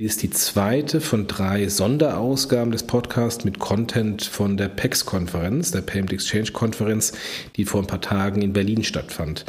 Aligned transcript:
Dies 0.00 0.12
ist 0.12 0.22
die 0.22 0.30
zweite 0.30 1.00
von 1.00 1.26
drei 1.26 1.66
Sonderausgaben 1.66 2.70
des 2.70 2.84
Podcasts 2.84 3.44
mit 3.44 3.58
Content 3.58 4.22
von 4.22 4.56
der 4.56 4.68
PEX-Konferenz, 4.68 5.72
der 5.72 5.80
Payment 5.80 6.12
Exchange 6.12 6.52
Konferenz, 6.52 7.14
die 7.56 7.64
vor 7.64 7.80
ein 7.80 7.88
paar 7.88 8.00
Tagen 8.00 8.40
in 8.40 8.52
Berlin 8.52 8.84
stattfand. 8.84 9.44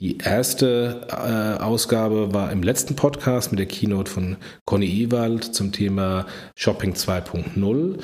Die 0.00 0.18
erste 0.18 1.06
äh, 1.08 1.62
Ausgabe 1.62 2.34
war 2.34 2.52
im 2.52 2.62
letzten 2.62 2.96
Podcast 2.96 3.50
mit 3.50 3.58
der 3.58 3.66
Keynote 3.66 4.10
von 4.10 4.36
Conny 4.66 5.04
Ewald 5.04 5.54
zum 5.54 5.72
Thema 5.72 6.26
Shopping 6.54 6.92
2.0. 6.92 8.02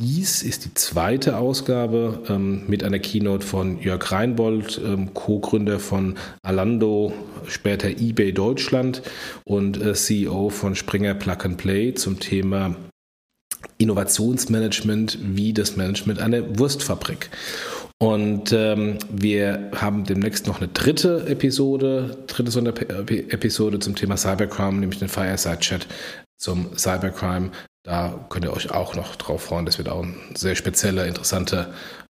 Dies 0.00 0.44
ist 0.44 0.64
die 0.64 0.74
zweite 0.74 1.38
Ausgabe 1.38 2.22
ähm, 2.28 2.62
mit 2.68 2.84
einer 2.84 3.00
Keynote 3.00 3.44
von 3.44 3.80
Jörg 3.80 4.12
Reinbold, 4.12 4.80
ähm, 4.84 5.12
Co-Gründer 5.12 5.80
von 5.80 6.16
Alando, 6.40 7.12
später 7.48 7.88
eBay 7.88 8.32
Deutschland 8.32 9.02
und 9.42 9.82
äh, 9.82 9.94
CEO 9.94 10.50
von 10.50 10.76
Springer 10.76 11.14
Plug 11.14 11.38
and 11.42 11.56
Play 11.56 11.94
zum 11.94 12.20
Thema 12.20 12.76
Innovationsmanagement 13.78 15.18
wie 15.20 15.52
das 15.52 15.76
Management 15.76 16.20
einer 16.20 16.60
Wurstfabrik. 16.60 17.30
Und 17.98 18.52
ähm, 18.52 18.98
wir 19.10 19.72
haben 19.74 20.04
demnächst 20.04 20.46
noch 20.46 20.58
eine 20.58 20.68
dritte 20.68 21.26
Episode, 21.26 22.18
dritte 22.28 22.52
Sonderepisode 22.52 23.80
zum 23.80 23.96
Thema 23.96 24.16
Cybercrime, 24.16 24.78
nämlich 24.78 25.00
den 25.00 25.08
Fireside 25.08 25.58
Chat 25.58 25.88
zum 26.36 26.76
Cybercrime 26.76 27.50
da 27.88 28.12
könnt 28.28 28.44
ihr 28.44 28.52
euch 28.52 28.70
auch 28.70 28.94
noch 28.94 29.16
drauf 29.16 29.44
freuen. 29.44 29.64
Das 29.64 29.78
wird 29.78 29.88
auch 29.88 30.02
ein 30.02 30.14
sehr 30.34 30.54
spezieller, 30.54 31.06
interessanter 31.06 31.68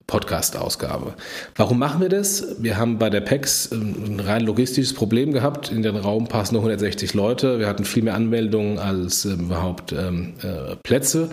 Podcast-Ausgabe. 0.06 1.14
Warum 1.56 1.78
machen 1.78 2.00
wir 2.00 2.08
das? 2.08 2.56
Wir 2.62 2.78
haben 2.78 2.96
bei 2.98 3.10
der 3.10 3.20
PEX 3.20 3.72
ein 3.72 4.20
rein 4.20 4.42
logistisches 4.42 4.94
Problem 4.94 5.32
gehabt. 5.32 5.70
In 5.70 5.82
den 5.82 5.96
Raum 5.96 6.28
passen 6.28 6.54
nur 6.54 6.62
160 6.62 7.12
Leute. 7.12 7.58
Wir 7.58 7.66
hatten 7.66 7.84
viel 7.84 8.04
mehr 8.04 8.14
Anmeldungen 8.14 8.78
als 8.78 9.26
äh, 9.26 9.32
überhaupt 9.32 9.92
ähm, 9.92 10.34
äh, 10.42 10.76
Plätze. 10.76 11.28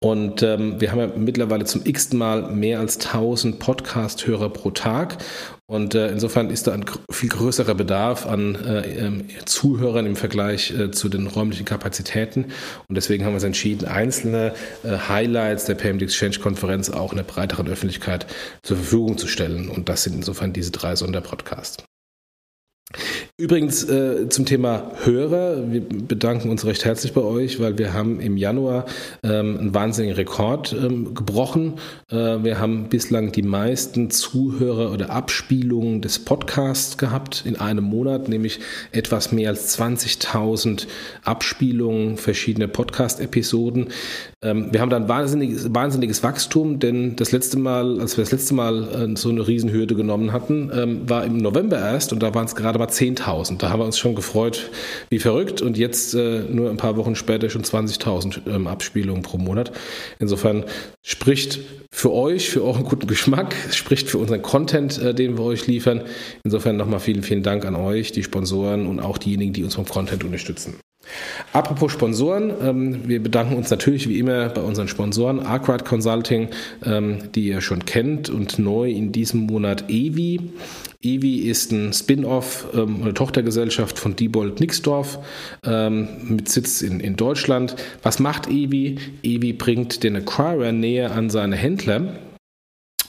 Und 0.00 0.42
ähm, 0.42 0.80
wir 0.80 0.90
haben 0.90 0.98
ja 0.98 1.10
mittlerweile 1.14 1.66
zum 1.66 1.82
x 1.84 2.12
Mal 2.14 2.50
mehr 2.50 2.80
als 2.80 2.96
1000 2.96 3.60
Podcast-Hörer 3.60 4.48
pro 4.48 4.70
Tag. 4.70 5.18
Und 5.66 5.94
äh, 5.94 6.08
insofern 6.08 6.50
ist 6.50 6.66
da 6.66 6.72
ein 6.72 6.84
viel 7.10 7.30
größerer 7.30 7.74
Bedarf 7.74 8.26
an 8.26 8.54
äh, 8.54 9.06
ähm, 9.06 9.24
Zuhörern 9.46 10.04
im 10.04 10.14
Vergleich 10.14 10.70
äh, 10.70 10.90
zu 10.90 11.08
den 11.08 11.26
räumlichen 11.26 11.64
Kapazitäten. 11.64 12.52
Und 12.86 12.96
deswegen 12.96 13.24
haben 13.24 13.32
wir 13.32 13.36
uns 13.36 13.44
entschieden, 13.44 13.88
einzelne 13.88 14.52
äh, 14.82 14.98
Highlights 15.08 15.64
der 15.64 15.74
Payment 15.74 16.02
Exchange 16.02 16.38
Konferenz 16.38 16.90
auch 16.90 17.12
in 17.12 17.16
der 17.16 17.24
breiteren 17.24 17.66
Öffentlichkeit 17.68 18.26
zur 18.62 18.76
Verfügung 18.76 19.16
zu 19.16 19.26
stellen. 19.26 19.70
Und 19.70 19.88
das 19.88 20.02
sind 20.02 20.14
insofern 20.14 20.52
diese 20.52 20.70
drei 20.70 20.96
Sonderpodcasts. 20.96 21.82
Übrigens 23.36 23.82
äh, 23.88 24.28
zum 24.28 24.46
Thema 24.46 24.92
Hörer, 25.02 25.72
wir 25.72 25.80
bedanken 25.80 26.50
uns 26.50 26.64
recht 26.64 26.84
herzlich 26.84 27.12
bei 27.12 27.22
euch, 27.22 27.58
weil 27.60 27.78
wir 27.78 27.92
haben 27.92 28.20
im 28.20 28.36
Januar 28.36 28.86
ähm, 29.22 29.58
einen 29.58 29.74
wahnsinnigen 29.74 30.14
Rekord 30.16 30.72
ähm, 30.72 31.14
gebrochen. 31.14 31.74
Äh, 32.10 32.44
wir 32.44 32.60
haben 32.60 32.88
bislang 32.88 33.32
die 33.32 33.42
meisten 33.42 34.10
Zuhörer 34.10 34.92
oder 34.92 35.10
Abspielungen 35.10 36.00
des 36.00 36.20
Podcasts 36.20 36.96
gehabt 36.96 37.42
in 37.44 37.56
einem 37.56 37.84
Monat, 37.84 38.28
nämlich 38.28 38.60
etwas 38.92 39.32
mehr 39.32 39.50
als 39.50 39.78
20.000 39.78 40.86
Abspielungen 41.24 42.16
verschiedener 42.16 42.68
Podcast-Episoden. 42.68 43.88
Ähm, 44.42 44.68
wir 44.70 44.80
haben 44.80 44.90
dann 44.90 45.08
wahnsinniges, 45.08 45.74
wahnsinniges 45.74 46.22
Wachstum, 46.22 46.78
denn 46.78 47.16
das 47.16 47.32
letzte 47.32 47.58
Mal, 47.58 48.00
als 48.00 48.16
wir 48.16 48.22
das 48.22 48.30
letzte 48.30 48.54
Mal 48.54 49.12
äh, 49.12 49.16
so 49.16 49.30
eine 49.30 49.46
Riesenhürde 49.46 49.94
genommen 49.94 50.32
hatten, 50.32 50.70
ähm, 50.72 51.08
war 51.08 51.24
im 51.24 51.38
November 51.38 51.78
erst 51.78 52.12
und 52.12 52.22
da 52.22 52.32
waren 52.34 52.44
es 52.44 52.54
gerade 52.54 52.78
mal 52.78 52.83
10.000. 52.88 53.24
10.000. 53.24 53.58
Da 53.58 53.70
haben 53.70 53.80
wir 53.80 53.86
uns 53.86 53.98
schon 53.98 54.14
gefreut 54.14 54.70
wie 55.10 55.18
verrückt 55.18 55.62
und 55.62 55.76
jetzt 55.76 56.14
äh, 56.14 56.40
nur 56.40 56.70
ein 56.70 56.76
paar 56.76 56.96
Wochen 56.96 57.14
später 57.14 57.50
schon 57.50 57.62
20.000 57.62 58.40
ähm, 58.46 58.66
Abspielungen 58.66 59.22
pro 59.22 59.38
Monat. 59.38 59.72
Insofern 60.18 60.64
spricht 61.02 61.60
für 61.90 62.12
euch, 62.12 62.50
für 62.50 62.64
euren 62.64 62.84
guten 62.84 63.06
Geschmack, 63.06 63.54
spricht 63.70 64.08
für 64.08 64.18
unseren 64.18 64.42
Content, 64.42 64.98
äh, 64.98 65.14
den 65.14 65.38
wir 65.38 65.44
euch 65.44 65.66
liefern. 65.66 66.02
Insofern 66.42 66.76
nochmal 66.76 67.00
vielen, 67.00 67.22
vielen 67.22 67.42
Dank 67.42 67.64
an 67.64 67.76
euch, 67.76 68.12
die 68.12 68.22
Sponsoren 68.22 68.86
und 68.86 69.00
auch 69.00 69.18
diejenigen, 69.18 69.52
die 69.52 69.64
unseren 69.64 69.84
Content 69.84 70.24
unterstützen. 70.24 70.76
Apropos 71.52 71.92
Sponsoren, 71.92 72.52
ähm, 72.62 73.08
wir 73.08 73.22
bedanken 73.22 73.56
uns 73.56 73.70
natürlich 73.70 74.08
wie 74.08 74.18
immer 74.18 74.48
bei 74.48 74.60
unseren 74.60 74.88
Sponsoren 74.88 75.40
Arkwright 75.40 75.84
Consulting, 75.84 76.48
ähm, 76.84 77.18
die 77.34 77.48
ihr 77.48 77.60
schon 77.60 77.84
kennt 77.84 78.28
und 78.28 78.58
neu 78.58 78.90
in 78.90 79.12
diesem 79.12 79.40
Monat 79.40 79.88
Evi. 79.88 80.40
Evi 81.02 81.40
ist 81.48 81.70
ein 81.72 81.92
Spin-off, 81.92 82.66
ähm, 82.74 83.02
eine 83.02 83.14
Tochtergesellschaft 83.14 83.98
von 83.98 84.16
Diebold 84.16 84.60
Nixdorf 84.60 85.18
mit 86.22 86.48
Sitz 86.48 86.82
in, 86.82 87.00
in 87.00 87.16
Deutschland. 87.16 87.76
Was 88.02 88.18
macht 88.18 88.48
Evi? 88.48 88.96
Evi 89.22 89.52
bringt 89.52 90.02
den 90.02 90.16
Acquirer 90.16 90.72
näher 90.72 91.12
an 91.12 91.30
seine 91.30 91.56
Händler 91.56 92.14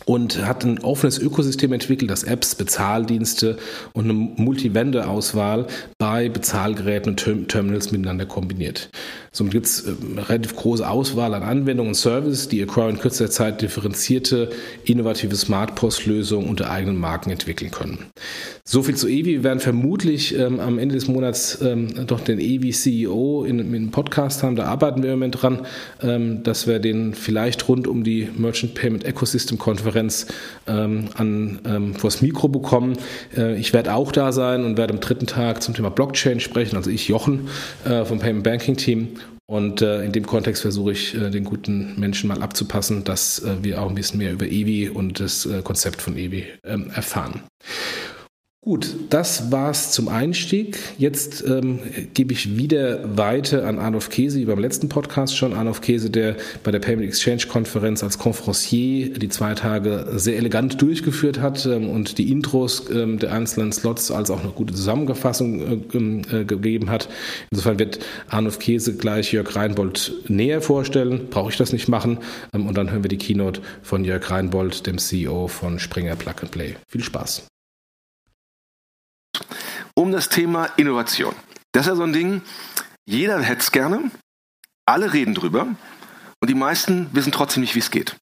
und 0.05 0.45
hat 0.45 0.63
ein 0.63 0.79
offenes 0.79 1.17
Ökosystem 1.17 1.73
entwickelt, 1.73 2.11
das 2.11 2.23
Apps, 2.23 2.55
Bezahldienste 2.55 3.57
und 3.93 4.05
eine 4.05 4.13
Multivende-Auswahl 4.13 5.65
bei 5.97 6.29
Bezahlgeräten 6.29 7.11
und 7.11 7.47
Terminals 7.49 7.91
miteinander 7.91 8.25
kombiniert. 8.25 8.89
Somit 9.31 9.53
gibt 9.53 9.65
es 9.65 9.85
eine 9.85 9.95
ähm, 9.95 10.17
relativ 10.19 10.55
große 10.55 10.87
Auswahl 10.87 11.33
an 11.33 11.43
Anwendungen 11.43 11.89
und 11.89 11.95
Services, 11.95 12.47
die 12.47 12.61
Acquire 12.61 12.89
in 12.89 12.99
kürzester 12.99 13.31
Zeit 13.31 13.61
differenzierte, 13.61 14.49
innovative 14.85 15.35
Smart-Post-Lösungen 15.35 16.47
unter 16.47 16.69
eigenen 16.69 16.97
Marken 16.97 17.31
entwickeln 17.31 17.71
können. 17.71 18.05
So 18.63 18.83
viel 18.83 18.95
zu 18.95 19.07
Evi. 19.07 19.25
Wir 19.25 19.43
werden 19.43 19.59
vermutlich 19.59 20.37
ähm, 20.37 20.59
am 20.59 20.79
Ende 20.79 20.95
des 20.95 21.07
Monats 21.07 21.59
ähm, 21.61 22.07
doch 22.07 22.21
den 22.21 22.39
Evi-CEO 22.39 23.43
in, 23.43 23.59
in 23.59 23.75
einem 23.75 23.91
Podcast 23.91 24.43
haben. 24.43 24.55
Da 24.55 24.65
arbeiten 24.65 25.03
wir 25.03 25.11
im 25.11 25.19
Moment 25.19 25.41
dran, 25.41 25.65
ähm, 26.01 26.43
dass 26.43 26.67
wir 26.67 26.79
den 26.79 27.13
vielleicht 27.13 27.67
rund 27.67 27.87
um 27.87 28.03
die 28.03 28.29
Merchant 28.37 28.75
Payment 28.75 29.03
Ecosystem 29.03 29.57
Konferenz 29.57 29.94
ähm, 29.95 31.09
an 31.15 31.59
ähm, 31.65 31.95
vors 31.95 32.21
Mikro 32.21 32.47
bekommen. 32.47 32.97
Äh, 33.35 33.55
ich 33.57 33.73
werde 33.73 33.93
auch 33.93 34.11
da 34.11 34.31
sein 34.31 34.63
und 34.63 34.77
werde 34.77 34.93
am 34.93 34.99
dritten 34.99 35.27
Tag 35.27 35.63
zum 35.63 35.73
Thema 35.73 35.89
Blockchain 35.89 36.39
sprechen. 36.39 36.75
Also 36.75 36.89
ich, 36.89 37.07
Jochen 37.07 37.49
äh, 37.85 38.05
vom 38.05 38.19
Payment 38.19 38.43
Banking 38.43 38.77
Team. 38.77 39.17
Und 39.47 39.83
äh, 39.83 40.03
in 40.03 40.11
dem 40.11 40.25
Kontext 40.25 40.63
versuche 40.63 40.91
ich, 40.91 41.13
äh, 41.13 41.29
den 41.29 41.43
guten 41.43 41.99
Menschen 41.99 42.27
mal 42.27 42.41
abzupassen, 42.41 43.03
dass 43.03 43.39
äh, 43.43 43.57
wir 43.61 43.81
auch 43.81 43.89
ein 43.89 43.95
bisschen 43.95 44.17
mehr 44.17 44.33
über 44.33 44.47
EWI 44.47 44.89
und 44.89 45.19
das 45.19 45.45
äh, 45.45 45.61
Konzept 45.61 46.01
von 46.01 46.17
EWI 46.17 46.45
ähm, 46.63 46.89
erfahren. 46.95 47.41
Gut, 48.65 48.95
das 49.11 49.51
war's 49.51 49.91
zum 49.91 50.07
Einstieg. 50.07 50.79
Jetzt 50.97 51.43
ähm, 51.47 51.81
gebe 52.15 52.33
ich 52.33 52.57
wieder 52.57 53.15
weiter 53.15 53.67
an 53.67 53.77
Arnulf 53.77 54.09
Käse, 54.09 54.39
wie 54.39 54.45
beim 54.45 54.57
letzten 54.57 54.89
Podcast 54.89 55.37
schon. 55.37 55.53
Arnulf 55.53 55.81
Käse, 55.81 56.09
der 56.09 56.35
bei 56.63 56.71
der 56.71 56.79
Payment 56.79 57.07
Exchange 57.07 57.43
Konferenz 57.47 58.03
als 58.03 58.17
Conferencier 58.17 59.19
die 59.19 59.29
zwei 59.29 59.53
Tage 59.53 60.07
sehr 60.15 60.37
elegant 60.37 60.81
durchgeführt 60.81 61.39
hat 61.41 61.63
ähm, 61.67 61.87
und 61.87 62.17
die 62.17 62.31
Intros 62.31 62.89
ähm, 62.89 63.19
der 63.19 63.33
einzelnen 63.33 63.71
Slots 63.71 64.09
als 64.09 64.31
auch 64.31 64.41
eine 64.41 64.51
gute 64.51 64.73
Zusammenfassung 64.73 65.59
äh, 65.61 65.97
ähm, 65.97 66.21
äh, 66.31 66.43
gegeben 66.43 66.89
hat. 66.89 67.07
Insofern 67.51 67.77
wird 67.77 67.99
Arnulf 68.29 68.57
Käse 68.57 68.97
gleich 68.97 69.31
Jörg 69.31 69.55
Reinbold 69.55 70.11
näher 70.27 70.59
vorstellen. 70.63 71.27
Brauche 71.29 71.51
ich 71.51 71.57
das 71.57 71.71
nicht 71.71 71.87
machen. 71.87 72.17
Ähm, 72.51 72.65
und 72.65 72.75
dann 72.75 72.89
hören 72.89 73.03
wir 73.03 73.09
die 73.09 73.19
Keynote 73.19 73.61
von 73.83 74.03
Jörg 74.03 74.27
Reinbold, 74.31 74.87
dem 74.87 74.97
CEO 74.97 75.49
von 75.49 75.77
Springer 75.77 76.15
Plug 76.15 76.41
and 76.41 76.49
Play. 76.49 76.73
Viel 76.89 77.03
Spaß 77.03 77.45
um 80.05 80.11
das 80.11 80.29
Thema 80.29 80.69
Innovation. 80.77 81.33
Das 81.71 81.87
ist 81.87 81.89
ja 81.89 81.95
so 81.95 82.03
ein 82.03 82.13
Ding, 82.13 82.43
jeder 83.07 83.41
hätte 83.41 83.61
es 83.61 83.71
gerne, 83.71 84.11
alle 84.85 85.13
reden 85.13 85.33
drüber 85.33 85.65
und 86.39 86.47
die 86.47 86.53
meisten 86.53 87.09
wissen 87.13 87.31
trotzdem 87.31 87.61
nicht, 87.61 87.73
wie 87.73 87.79
es 87.79 87.89
geht. 87.89 88.15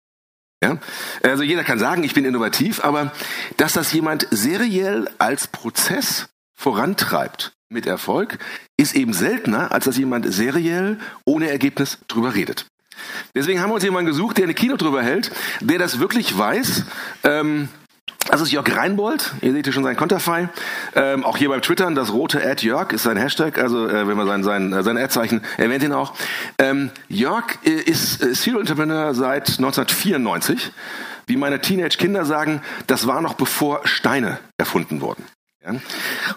Ja? 0.63 0.77
Also 1.24 1.44
jeder 1.44 1.65
kann 1.65 1.80
sagen, 1.80 2.06
ich 2.06 2.13
bin 2.13 2.24
innovativ, 2.24 2.85
aber 2.85 3.12
dass 3.57 3.74
das 3.74 3.91
jemand 3.91 4.30
seriell 4.31 5.09
als 5.18 5.47
Prozess 5.47 6.30
vorantreibt 6.56 7.51
mit 7.68 7.85
Erfolg, 7.85 8.38
ist 8.77 8.95
eben 8.95 9.12
seltener, 9.12 9.74
als 9.74 9.83
dass 9.83 9.97
jemand 9.97 10.33
seriell 10.33 11.00
ohne 11.25 11.50
Ergebnis 11.50 11.97
drüber 12.07 12.33
redet. 12.33 12.65
Deswegen 13.35 13.59
haben 13.59 13.71
wir 13.71 13.75
uns 13.75 13.83
jemanden 13.83 14.09
gesucht, 14.09 14.38
der 14.38 14.45
eine 14.45 14.53
Kino 14.53 14.77
drüber 14.77 15.03
hält, 15.03 15.31
der 15.59 15.80
das 15.80 16.00
wirklich 16.00 16.38
weiß, 16.38 16.85
ähm, 17.25 17.68
das 18.30 18.42
ist 18.42 18.52
Jörg 18.52 18.75
Reinbold. 18.75 19.34
Ihr 19.42 19.54
seht 19.54 19.66
hier 19.66 19.74
schon 19.74 19.84
sein 19.84 19.96
Konterfei. 19.96 20.50
Ähm, 20.96 21.24
auch 21.24 21.38
hier 21.38 21.50
beim 21.50 21.62
Twittern, 21.62 21.96
das 21.96 22.14
rote 22.14 22.44
Ad 22.44 22.66
Jörg 22.66 22.92
ist 22.92 23.04
sein 23.04 23.18
Hashtag. 23.18 23.58
Also 23.58 23.88
äh, 23.88 24.08
wenn 24.08 24.18
man 24.18 24.28
sein, 24.28 24.44
sein, 24.44 24.84
sein 24.84 24.98
Ad-Zeichen 24.98 25.42
erwähnt 25.58 25.84
ihn 25.84 25.94
auch. 25.94 26.14
Ähm, 26.58 26.92
Jörg 27.10 27.46
äh, 27.66 27.70
ist 27.70 28.24
äh, 28.24 28.34
Serial 28.34 28.62
Entrepreneur 28.62 29.14
seit 29.14 29.50
1994. 29.50 30.72
wie 31.25 31.38
meine 31.38 31.62
Teenage-Kinder 31.62 32.25
sagen, 32.25 32.62
das 32.88 33.08
war 33.08 33.22
noch 33.22 33.34
bevor 33.36 33.81
Steine 33.86 34.40
erfunden 34.58 35.02
wurden. 35.02 35.24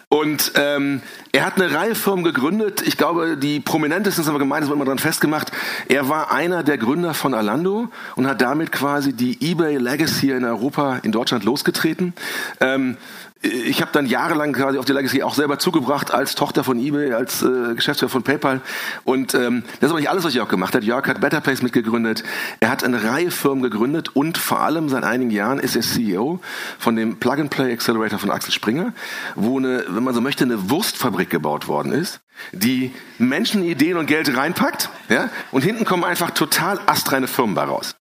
Und 0.08 0.52
ähm, 0.54 1.02
er 1.32 1.44
hat 1.44 1.60
eine 1.60 1.74
Reihe 1.74 1.94
Firmen 1.94 2.24
gegründet. 2.24 2.82
Ich 2.86 2.96
glaube, 2.96 3.36
die 3.36 3.60
prominentesten 3.60 4.22
sind 4.22 4.30
aber 4.30 4.38
gemeint, 4.38 4.62
das 4.62 4.68
wird 4.68 4.76
immer 4.76 4.84
dran 4.84 4.98
festgemacht. 4.98 5.50
Er 5.88 6.08
war 6.08 6.30
einer 6.30 6.62
der 6.62 6.78
Gründer 6.78 7.12
von 7.12 7.34
Alando 7.34 7.88
und 8.14 8.26
hat 8.26 8.40
damit 8.40 8.70
quasi 8.70 9.12
die 9.12 9.38
eBay 9.40 9.78
Legacy 9.78 10.30
in 10.30 10.44
Europa, 10.44 10.98
in 11.02 11.12
Deutschland 11.12 11.44
losgetreten. 11.44 12.14
Ähm, 12.60 12.96
ich 13.42 13.82
habe 13.82 13.92
dann 13.92 14.06
jahrelang 14.06 14.52
quasi 14.52 14.78
auf 14.78 14.86
die 14.86 14.92
Legacy 14.92 15.22
auch 15.22 15.34
selber 15.34 15.58
zugebracht 15.58 16.12
als 16.12 16.34
Tochter 16.34 16.64
von 16.64 16.78
eBay, 16.78 17.12
als 17.12 17.42
äh, 17.42 17.74
Geschäftsführer 17.74 18.10
von 18.10 18.22
PayPal. 18.22 18.60
Und 19.04 19.34
ähm, 19.34 19.62
das 19.80 19.88
ist 19.88 19.90
aber 19.90 20.00
nicht 20.00 20.08
alles, 20.08 20.24
was 20.24 20.34
Jörg 20.34 20.48
gemacht 20.48 20.74
hat. 20.74 20.84
Jörg 20.84 21.06
hat 21.06 21.20
Better 21.20 21.40
Place 21.40 21.62
mitgegründet. 21.62 22.24
Er 22.60 22.70
hat 22.70 22.82
eine 22.82 23.04
Reihe 23.04 23.30
Firmen 23.30 23.62
gegründet 23.62 24.16
und 24.16 24.38
vor 24.38 24.60
allem 24.60 24.88
seit 24.88 25.04
einigen 25.04 25.30
Jahren 25.30 25.58
ist 25.58 25.76
er 25.76 25.82
CEO 25.82 26.40
von 26.78 26.96
dem 26.96 27.18
Plug-and-Play 27.18 27.72
Accelerator 27.72 28.18
von 28.18 28.30
Axel 28.30 28.52
Springer, 28.52 28.92
wo 29.34 29.58
eine, 29.58 29.84
wenn 29.88 30.02
man 30.02 30.14
so 30.14 30.20
möchte, 30.20 30.44
eine 30.44 30.70
Wurstfabrik 30.70 31.28
gebaut 31.28 31.68
worden 31.68 31.92
ist, 31.92 32.20
die 32.52 32.92
Menschen, 33.18 33.64
Ideen 33.64 33.96
und 33.98 34.06
Geld 34.06 34.34
reinpackt, 34.34 34.88
ja, 35.08 35.30
und 35.52 35.62
hinten 35.62 35.84
kommen 35.84 36.04
einfach 36.04 36.30
total 36.30 36.80
astreine 36.86 37.28
Firmen 37.28 37.54
bei 37.54 37.64
raus. 37.64 37.96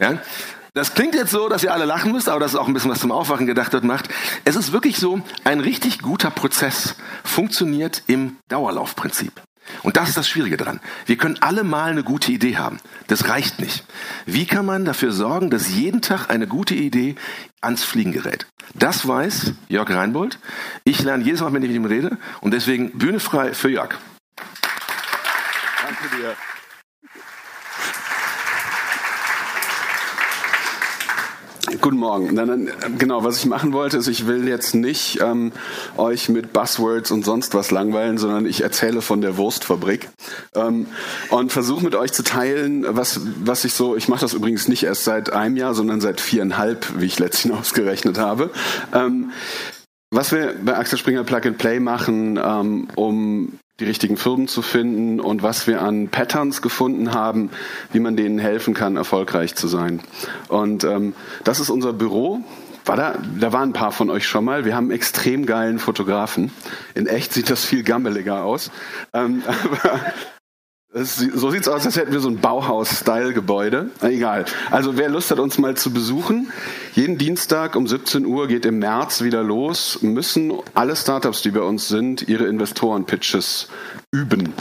Ja? 0.00 0.18
Das 0.74 0.94
klingt 0.94 1.14
jetzt 1.14 1.30
so, 1.30 1.50
dass 1.50 1.62
ihr 1.62 1.72
alle 1.72 1.84
lachen 1.84 2.12
müsst, 2.12 2.30
aber 2.30 2.40
das 2.40 2.54
ist 2.54 2.58
auch 2.58 2.66
ein 2.66 2.72
bisschen 2.72 2.90
was 2.90 3.00
zum 3.00 3.12
Aufwachen 3.12 3.46
gedacht 3.46 3.74
wird, 3.74 3.84
macht. 3.84 4.08
Es 4.44 4.56
ist 4.56 4.72
wirklich 4.72 4.96
so, 4.96 5.20
ein 5.44 5.60
richtig 5.60 5.98
guter 6.00 6.30
Prozess 6.30 6.94
funktioniert 7.24 8.02
im 8.06 8.36
Dauerlaufprinzip. 8.48 9.32
Und 9.82 9.98
das 9.98 10.08
ist 10.08 10.16
das 10.16 10.28
Schwierige 10.28 10.56
daran. 10.56 10.80
Wir 11.04 11.16
können 11.16 11.36
alle 11.40 11.62
mal 11.62 11.90
eine 11.90 12.02
gute 12.02 12.32
Idee 12.32 12.56
haben. 12.56 12.78
Das 13.06 13.28
reicht 13.28 13.60
nicht. 13.60 13.84
Wie 14.24 14.46
kann 14.46 14.64
man 14.64 14.86
dafür 14.86 15.12
sorgen, 15.12 15.50
dass 15.50 15.68
jeden 15.68 16.00
Tag 16.00 16.30
eine 16.30 16.46
gute 16.46 16.74
Idee 16.74 17.16
ans 17.60 17.84
Fliegen 17.84 18.12
gerät? 18.12 18.46
Das 18.74 19.06
weiß 19.06 19.52
Jörg 19.68 19.90
Reinbold. 19.90 20.38
Ich 20.84 21.02
lerne 21.02 21.22
jedes 21.22 21.42
Mal, 21.42 21.52
wenn 21.52 21.62
ich 21.62 21.68
mit 21.68 21.76
ihm 21.76 21.84
rede. 21.84 22.16
Und 22.40 22.52
deswegen 22.52 22.96
Bühne 22.98 23.20
frei 23.20 23.52
für 23.52 23.68
Jörg. 23.68 23.98
Danke 25.82 26.16
dir. 26.16 26.34
Guten 31.80 31.96
Morgen. 31.96 32.36
Dann, 32.36 32.48
dann, 32.48 32.98
genau, 32.98 33.24
was 33.24 33.38
ich 33.38 33.46
machen 33.46 33.72
wollte, 33.72 33.96
ist, 33.96 34.08
ich 34.08 34.26
will 34.26 34.46
jetzt 34.46 34.74
nicht 34.74 35.20
ähm, 35.20 35.52
euch 35.96 36.28
mit 36.28 36.52
Buzzwords 36.52 37.10
und 37.10 37.24
sonst 37.24 37.54
was 37.54 37.70
langweilen, 37.70 38.18
sondern 38.18 38.46
ich 38.46 38.62
erzähle 38.62 39.00
von 39.00 39.20
der 39.20 39.36
Wurstfabrik 39.36 40.10
ähm, 40.54 40.86
und 41.30 41.52
versuche 41.52 41.84
mit 41.84 41.94
euch 41.94 42.12
zu 42.12 42.24
teilen, 42.24 42.84
was, 42.88 43.20
was 43.42 43.64
ich 43.64 43.74
so, 43.74 43.96
ich 43.96 44.08
mache 44.08 44.20
das 44.20 44.34
übrigens 44.34 44.68
nicht 44.68 44.82
erst 44.82 45.04
seit 45.04 45.32
einem 45.32 45.56
Jahr, 45.56 45.74
sondern 45.74 46.00
seit 46.00 46.20
viereinhalb, 46.20 47.00
wie 47.00 47.06
ich 47.06 47.18
letztens 47.18 47.54
ausgerechnet 47.58 48.18
habe. 48.18 48.50
Ähm, 48.92 49.30
was 50.10 50.30
wir 50.30 50.54
bei 50.62 50.76
Axel 50.76 50.98
Springer 50.98 51.24
Plug 51.24 51.46
and 51.46 51.58
Play 51.58 51.80
machen, 51.80 52.38
ähm, 52.42 52.88
um 52.96 53.58
die 53.80 53.84
richtigen 53.84 54.16
Firmen 54.16 54.48
zu 54.48 54.62
finden 54.62 55.18
und 55.18 55.42
was 55.42 55.66
wir 55.66 55.82
an 55.82 56.08
Patterns 56.08 56.62
gefunden 56.62 57.12
haben, 57.12 57.50
wie 57.92 58.00
man 58.00 58.16
denen 58.16 58.38
helfen 58.38 58.74
kann, 58.74 58.96
erfolgreich 58.96 59.54
zu 59.54 59.66
sein. 59.66 60.02
Und 60.48 60.84
ähm, 60.84 61.14
das 61.44 61.58
ist 61.58 61.70
unser 61.70 61.92
Büro. 61.92 62.40
War 62.84 62.96
da, 62.96 63.14
da 63.38 63.52
waren 63.52 63.70
ein 63.70 63.72
paar 63.72 63.92
von 63.92 64.10
euch 64.10 64.26
schon 64.26 64.44
mal. 64.44 64.64
Wir 64.64 64.74
haben 64.74 64.90
extrem 64.90 65.46
geilen 65.46 65.78
Fotografen. 65.78 66.52
In 66.94 67.06
echt 67.06 67.32
sieht 67.32 67.48
das 67.48 67.64
viel 67.64 67.84
gammeliger 67.84 68.44
aus. 68.44 68.70
Ähm, 69.14 69.42
aber 69.46 70.00
so 70.94 71.50
sieht's 71.50 71.68
aus, 71.68 71.86
als 71.86 71.96
hätten 71.96 72.12
wir 72.12 72.20
so 72.20 72.28
ein 72.28 72.38
Bauhaus-Style-Gebäude. 72.38 73.90
Egal. 74.02 74.44
Also 74.70 74.98
wer 74.98 75.08
Lust 75.08 75.30
hat, 75.30 75.38
uns 75.38 75.56
mal 75.56 75.74
zu 75.74 75.90
besuchen, 75.90 76.52
jeden 76.92 77.16
Dienstag 77.16 77.76
um 77.76 77.86
17 77.86 78.26
Uhr 78.26 78.46
geht 78.46 78.66
im 78.66 78.78
März 78.78 79.22
wieder 79.22 79.42
los, 79.42 80.02
müssen 80.02 80.52
alle 80.74 80.94
Startups, 80.94 81.40
die 81.40 81.50
bei 81.50 81.62
uns 81.62 81.88
sind, 81.88 82.28
ihre 82.28 82.44
Investoren-Pitches 82.44 83.68
üben 84.10 84.52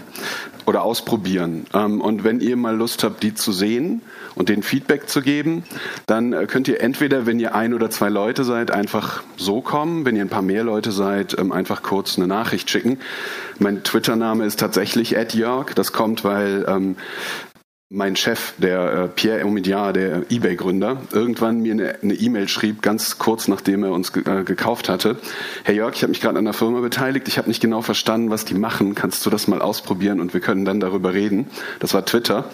oder 0.66 0.84
ausprobieren. 0.84 1.66
Ähm, 1.74 2.02
und 2.02 2.24
wenn 2.24 2.40
ihr 2.40 2.56
mal 2.58 2.76
Lust 2.76 3.04
habt, 3.04 3.24
die 3.24 3.34
zu 3.34 3.52
sehen 3.52 4.02
und 4.36 4.50
den 4.50 4.64
Feedback 4.64 5.10
zu 5.10 5.22
geben, 5.22 5.64
dann 6.06 6.34
äh, 6.34 6.46
könnt 6.48 6.68
ihr 6.68 6.82
entweder, 6.82 7.26
wenn 7.26 7.40
ihr 7.40 7.56
ein 7.56 7.74
oder 7.74 7.90
zwei 7.90 8.10
Leute 8.10 8.44
seid, 8.44 8.72
einfach 8.72 9.24
so 9.38 9.62
kommen. 9.62 10.06
Wenn 10.06 10.16
ihr 10.16 10.24
ein 10.24 10.30
paar 10.30 10.42
mehr 10.42 10.64
Leute 10.64 10.92
seid, 10.92 11.38
ähm, 11.38 11.52
einfach 11.52 11.84
kurz 11.84 12.18
eine 12.18 12.28
Nachricht 12.28 12.70
schicken. 12.70 13.00
Mein 13.60 13.84
Twitter-Name 13.84 14.46
ist 14.46 14.60
tatsächlich 14.60 15.12
Jörg. 15.12 15.74
Das 15.74 15.94
kommt, 15.94 16.24
weil 16.24 16.66
ähm, 16.68 16.96
mein 17.94 18.16
Chef, 18.16 18.54
der 18.58 18.94
äh, 18.94 19.08
Pierre 19.10 19.46
Omidyar, 19.46 19.92
der 19.92 20.24
eBay-Gründer, 20.32 21.02
irgendwann 21.12 21.60
mir 21.60 21.98
eine 22.02 22.14
E-Mail 22.14 22.46
e 22.46 22.48
schrieb, 22.48 22.82
ganz 22.82 23.18
kurz 23.18 23.50
nachdem 23.50 23.84
er 23.84 23.92
uns 23.92 24.14
ge 24.14 24.24
äh, 24.26 24.46
gekauft 24.46 24.88
hatte. 24.88 25.18
Herr 25.66 25.76
Jörg, 25.76 25.94
ich 25.94 26.02
habe 26.02 26.12
mich 26.12 26.22
gerade 26.22 26.40
an 26.40 26.46
der 26.46 26.54
Firma 26.54 26.80
beteiligt, 26.80 27.28
ich 27.28 27.38
habe 27.38 27.50
nicht 27.50 27.62
genau 27.62 27.82
verstanden, 27.82 28.30
was 28.30 28.46
die 28.46 28.54
machen. 28.54 28.96
Kannst 28.96 29.26
du 29.26 29.30
das 29.30 29.50
mal 29.50 29.62
ausprobieren 29.62 30.22
und 30.22 30.34
wir 30.34 30.40
können 30.40 30.64
dann 30.64 30.80
darüber 30.80 31.14
reden? 31.14 31.48
Das 31.80 31.94
war 31.94 32.06
Twitter 32.06 32.46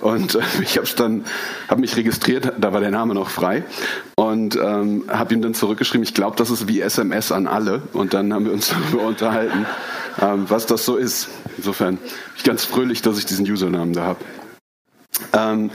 und 0.00 0.34
äh, 0.34 0.40
ich 0.62 0.76
habe 0.76 0.86
dann, 0.94 1.24
habe 1.68 1.80
mich 1.80 1.96
registriert, 1.96 2.52
da 2.60 2.74
war 2.74 2.80
der 2.80 2.90
Name 2.90 3.14
noch 3.14 3.30
frei 3.30 3.64
und 4.16 4.56
ähm, 4.56 5.04
habe 5.08 5.32
ihm 5.32 5.40
dann 5.40 5.54
zurückgeschrieben. 5.54 6.02
Ich 6.02 6.12
glaube, 6.12 6.36
das 6.36 6.50
ist 6.50 6.68
wie 6.68 6.82
SMS 6.82 7.32
an 7.32 7.46
alle 7.46 7.80
und 7.94 8.12
dann 8.12 8.34
haben 8.34 8.44
wir 8.44 8.52
uns 8.52 8.68
darüber 8.90 9.06
unterhalten, 9.06 9.64
ähm, 10.20 10.44
was 10.48 10.66
das 10.66 10.84
so 10.84 10.96
ist. 10.96 11.28
Insofern 11.56 11.96
bin 11.96 12.10
ich 12.36 12.44
ganz 12.44 12.66
fröhlich, 12.66 13.00
dass 13.00 13.16
ich 13.16 13.24
diesen 13.24 13.50
Usernamen 13.50 13.94
da 13.94 14.02
habe. 14.02 14.18
Ähm, 15.32 15.70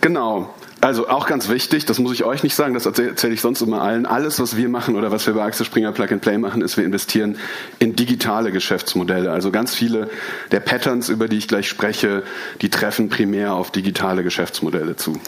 genau. 0.00 0.54
Also 0.80 1.08
auch 1.08 1.26
ganz 1.26 1.48
wichtig, 1.48 1.86
das 1.86 1.98
muss 1.98 2.12
ich 2.12 2.24
euch 2.24 2.42
nicht 2.42 2.54
sagen, 2.54 2.74
das 2.74 2.84
erzähle 2.84 3.32
ich 3.32 3.40
sonst 3.40 3.62
immer 3.62 3.80
allen. 3.80 4.04
Alles, 4.04 4.38
was 4.38 4.56
wir 4.56 4.68
machen 4.68 4.94
oder 4.94 5.10
was 5.10 5.26
wir 5.26 5.34
bei 5.34 5.42
Axel 5.42 5.64
Springer 5.64 5.90
Plug 5.90 6.12
and 6.12 6.20
Play 6.20 6.36
machen, 6.38 6.60
ist, 6.60 6.76
wir 6.76 6.84
investieren 6.84 7.38
in 7.78 7.96
digitale 7.96 8.52
Geschäftsmodelle. 8.52 9.32
Also 9.32 9.50
ganz 9.50 9.74
viele 9.74 10.10
der 10.52 10.60
Patterns, 10.60 11.08
über 11.08 11.28
die 11.28 11.38
ich 11.38 11.48
gleich 11.48 11.68
spreche, 11.68 12.24
die 12.60 12.68
treffen 12.68 13.08
primär 13.08 13.54
auf 13.54 13.70
digitale 13.70 14.22
Geschäftsmodelle 14.22 14.96
zu. 14.96 15.18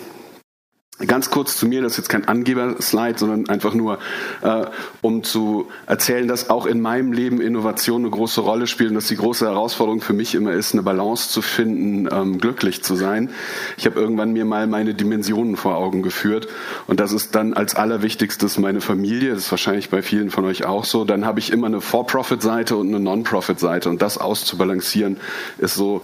Ganz 1.06 1.30
kurz 1.30 1.56
zu 1.56 1.68
mir, 1.68 1.80
das 1.80 1.92
ist 1.92 1.98
jetzt 1.98 2.08
kein 2.08 2.26
Angeber-Slide, 2.26 3.18
sondern 3.20 3.48
einfach 3.48 3.72
nur, 3.72 4.00
äh, 4.42 4.64
um 5.00 5.22
zu 5.22 5.68
erzählen, 5.86 6.26
dass 6.26 6.50
auch 6.50 6.66
in 6.66 6.80
meinem 6.80 7.12
Leben 7.12 7.40
Innovation 7.40 8.02
eine 8.02 8.10
große 8.10 8.40
Rolle 8.40 8.66
spielt 8.66 8.90
und 8.90 8.96
dass 8.96 9.06
die 9.06 9.16
große 9.16 9.46
Herausforderung 9.46 10.00
für 10.00 10.12
mich 10.12 10.34
immer 10.34 10.52
ist, 10.52 10.72
eine 10.72 10.82
Balance 10.82 11.30
zu 11.30 11.40
finden, 11.40 12.08
ähm, 12.10 12.38
glücklich 12.38 12.82
zu 12.82 12.96
sein. 12.96 13.30
Ich 13.76 13.86
habe 13.86 14.00
irgendwann 14.00 14.32
mir 14.32 14.44
mal 14.44 14.66
meine 14.66 14.92
Dimensionen 14.92 15.56
vor 15.56 15.76
Augen 15.76 16.02
geführt 16.02 16.48
und 16.88 16.98
das 16.98 17.12
ist 17.12 17.32
dann 17.36 17.54
als 17.54 17.76
allerwichtigstes 17.76 18.58
meine 18.58 18.80
Familie, 18.80 19.30
das 19.30 19.44
ist 19.44 19.50
wahrscheinlich 19.52 19.90
bei 19.90 20.02
vielen 20.02 20.30
von 20.30 20.44
euch 20.46 20.64
auch 20.64 20.84
so. 20.84 21.04
Dann 21.04 21.24
habe 21.24 21.38
ich 21.38 21.52
immer 21.52 21.68
eine 21.68 21.80
For-Profit-Seite 21.80 22.76
und 22.76 22.88
eine 22.88 22.98
Non-Profit-Seite 22.98 23.88
und 23.88 24.02
das 24.02 24.18
auszubalancieren 24.18 25.18
ist 25.58 25.74
so 25.74 26.02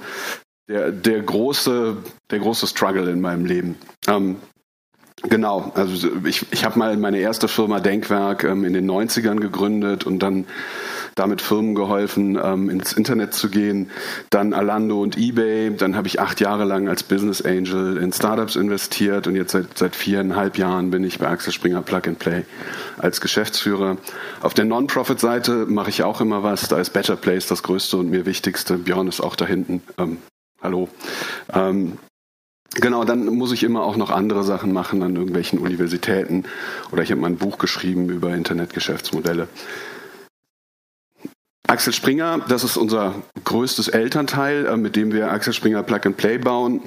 der, 0.68 0.92
der 0.92 1.20
große, 1.20 1.96
der 2.30 2.38
große 2.38 2.68
Struggle 2.68 3.10
in 3.10 3.20
meinem 3.20 3.44
Leben. 3.44 3.76
Ähm, 4.06 4.36
Genau, 5.28 5.72
also 5.74 6.08
ich, 6.24 6.46
ich 6.52 6.64
habe 6.64 6.78
mal 6.78 6.96
meine 6.98 7.18
erste 7.18 7.48
Firma 7.48 7.80
Denkwerk 7.80 8.44
ähm, 8.44 8.64
in 8.64 8.74
den 8.74 8.90
90ern 8.90 9.40
gegründet 9.40 10.04
und 10.04 10.18
dann 10.18 10.44
damit 11.14 11.40
Firmen 11.40 11.74
geholfen, 11.74 12.38
ähm, 12.42 12.68
ins 12.68 12.92
Internet 12.92 13.32
zu 13.32 13.48
gehen. 13.48 13.90
Dann 14.30 14.52
Alando 14.52 15.00
und 15.00 15.16
eBay. 15.16 15.74
Dann 15.76 15.96
habe 15.96 16.08
ich 16.08 16.20
acht 16.20 16.40
Jahre 16.40 16.64
lang 16.64 16.88
als 16.88 17.04
Business 17.04 17.40
Angel 17.40 17.96
in 17.96 18.12
Startups 18.12 18.56
investiert 18.56 19.26
und 19.26 19.36
jetzt 19.36 19.52
seit, 19.52 19.78
seit 19.78 19.96
viereinhalb 19.96 20.58
Jahren 20.58 20.90
bin 20.90 21.04
ich 21.04 21.18
bei 21.18 21.28
Axel 21.28 21.52
Springer 21.52 21.82
Plug 21.82 22.02
and 22.06 22.18
Play 22.18 22.44
als 22.98 23.20
Geschäftsführer. 23.20 23.96
Auf 24.42 24.52
der 24.54 24.66
Non-Profit-Seite 24.66 25.66
mache 25.66 25.90
ich 25.90 26.02
auch 26.02 26.20
immer 26.20 26.42
was. 26.42 26.68
Da 26.68 26.78
ist 26.78 26.90
Better 26.90 27.16
Place 27.16 27.46
das 27.46 27.62
größte 27.62 27.96
und 27.96 28.10
mir 28.10 28.26
wichtigste. 28.26 28.76
Björn 28.76 29.08
ist 29.08 29.20
auch 29.20 29.36
da 29.36 29.46
hinten. 29.46 29.82
Ähm, 29.96 30.18
hallo. 30.62 30.88
Genau, 32.74 33.04
dann 33.04 33.26
muss 33.26 33.52
ich 33.52 33.62
immer 33.62 33.82
auch 33.82 33.96
noch 33.96 34.10
andere 34.10 34.42
Sachen 34.42 34.72
machen 34.72 35.02
an 35.02 35.14
irgendwelchen 35.14 35.58
Universitäten 35.58 36.44
oder 36.90 37.02
ich 37.02 37.10
habe 37.10 37.20
mal 37.20 37.28
ein 37.28 37.36
Buch 37.36 37.58
geschrieben 37.58 38.08
über 38.08 38.34
Internetgeschäftsmodelle. 38.34 39.48
Axel 41.66 41.92
Springer, 41.92 42.40
das 42.48 42.62
ist 42.62 42.76
unser 42.76 43.14
größtes 43.44 43.88
Elternteil, 43.88 44.66
äh, 44.66 44.76
mit 44.76 44.96
dem 44.96 45.12
wir 45.12 45.30
Axel 45.30 45.52
Springer 45.52 45.82
Plug 45.82 46.00
and 46.04 46.16
Play 46.16 46.38
bauen. 46.38 46.82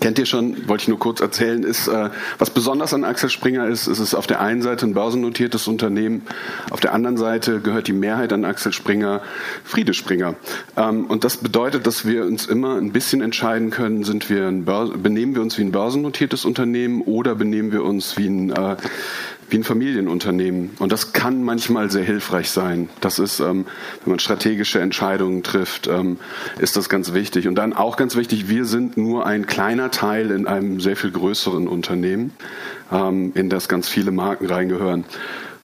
Kennt 0.00 0.18
ihr 0.18 0.26
schon, 0.26 0.68
wollte 0.68 0.82
ich 0.82 0.88
nur 0.88 0.98
kurz 0.98 1.20
erzählen, 1.20 1.62
ist, 1.64 1.86
äh, 1.86 2.08
was 2.38 2.50
besonders 2.50 2.94
an 2.94 3.04
Axel 3.04 3.28
Springer 3.28 3.66
ist, 3.66 3.86
ist 3.86 3.98
es 3.98 4.14
auf 4.14 4.26
der 4.26 4.40
einen 4.40 4.62
Seite 4.62 4.86
ein 4.86 4.94
börsennotiertes 4.94 5.68
Unternehmen, 5.68 6.22
auf 6.70 6.80
der 6.80 6.94
anderen 6.94 7.18
Seite 7.18 7.60
gehört 7.60 7.88
die 7.88 7.92
Mehrheit 7.92 8.32
an 8.32 8.44
Axel 8.44 8.72
Springer 8.72 9.20
Friede 9.64 9.92
Springer. 9.92 10.34
Ähm, 10.76 11.06
und 11.06 11.24
das 11.24 11.36
bedeutet, 11.36 11.86
dass 11.86 12.06
wir 12.06 12.24
uns 12.24 12.46
immer 12.46 12.76
ein 12.76 12.92
bisschen 12.92 13.20
entscheiden 13.20 13.70
können, 13.70 14.04
sind 14.04 14.30
wir 14.30 14.48
ein 14.48 14.64
benehmen 14.64 15.34
wir 15.34 15.42
uns 15.42 15.58
wie 15.58 15.62
ein 15.62 15.72
börsennotiertes 15.72 16.44
Unternehmen 16.44 17.02
oder 17.02 17.34
benehmen 17.34 17.72
wir 17.72 17.84
uns 17.84 18.16
wie 18.16 18.28
ein, 18.28 18.50
äh, 18.50 18.76
wie 19.52 19.58
ein 19.58 19.64
Familienunternehmen. 19.64 20.70
Und 20.78 20.92
das 20.92 21.12
kann 21.12 21.42
manchmal 21.44 21.90
sehr 21.90 22.04
hilfreich 22.04 22.50
sein. 22.50 22.88
Das 23.00 23.18
ist, 23.18 23.40
ähm, 23.40 23.66
wenn 24.04 24.10
man 24.12 24.18
strategische 24.18 24.80
Entscheidungen 24.80 25.42
trifft, 25.42 25.86
ähm, 25.86 26.18
ist 26.58 26.76
das 26.76 26.88
ganz 26.88 27.12
wichtig. 27.12 27.46
Und 27.46 27.54
dann 27.56 27.72
auch 27.74 27.96
ganz 27.96 28.16
wichtig, 28.16 28.48
wir 28.48 28.64
sind 28.64 28.96
nur 28.96 29.26
ein 29.26 29.46
kleiner 29.46 29.90
Teil 29.90 30.30
in 30.30 30.46
einem 30.46 30.80
sehr 30.80 30.96
viel 30.96 31.10
größeren 31.10 31.68
Unternehmen, 31.68 32.32
ähm, 32.90 33.32
in 33.34 33.50
das 33.50 33.68
ganz 33.68 33.88
viele 33.88 34.10
Marken 34.10 34.46
reingehören. 34.46 35.04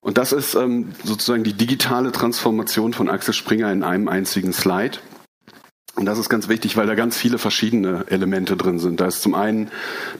Und 0.00 0.18
das 0.18 0.32
ist 0.32 0.54
ähm, 0.54 0.92
sozusagen 1.02 1.42
die 1.42 1.54
digitale 1.54 2.12
Transformation 2.12 2.92
von 2.92 3.08
Axel 3.08 3.34
Springer 3.34 3.72
in 3.72 3.82
einem 3.82 4.08
einzigen 4.08 4.52
Slide. 4.52 4.98
Und 5.98 6.06
das 6.06 6.18
ist 6.18 6.28
ganz 6.28 6.48
wichtig, 6.48 6.76
weil 6.76 6.86
da 6.86 6.94
ganz 6.94 7.16
viele 7.16 7.38
verschiedene 7.38 8.04
Elemente 8.08 8.56
drin 8.56 8.78
sind. 8.78 9.00
Da 9.00 9.06
ist 9.06 9.20
zum 9.20 9.34
einen 9.34 9.68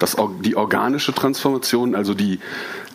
das, 0.01 0.17
die 0.45 0.57
organische 0.57 1.13
Transformation, 1.13 1.95
also 1.95 2.15
die 2.15 2.41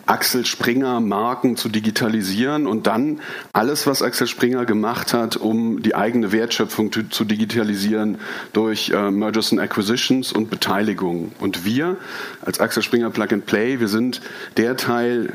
Axel 0.06 0.44
Springer 0.44 1.00
Marken 1.00 1.56
zu 1.56 1.68
digitalisieren 1.68 2.66
und 2.66 2.86
dann 2.86 3.20
alles, 3.52 3.86
was 3.86 4.02
Axel 4.02 4.26
Springer 4.26 4.64
gemacht 4.64 5.14
hat, 5.14 5.36
um 5.36 5.82
die 5.82 5.94
eigene 5.94 6.32
Wertschöpfung 6.32 6.90
zu 7.10 7.24
digitalisieren 7.24 8.18
durch 8.52 8.90
äh, 8.90 9.10
Mergers 9.10 9.52
and 9.52 9.60
Acquisitions 9.60 10.32
und 10.32 10.50
Beteiligung. 10.50 11.32
Und 11.40 11.64
wir 11.64 11.96
als 12.42 12.60
Axel 12.60 12.82
Springer 12.82 13.10
Plug 13.10 13.28
and 13.32 13.46
Play, 13.46 13.80
wir 13.80 13.88
sind 13.88 14.20
der 14.56 14.76
Teil 14.76 15.32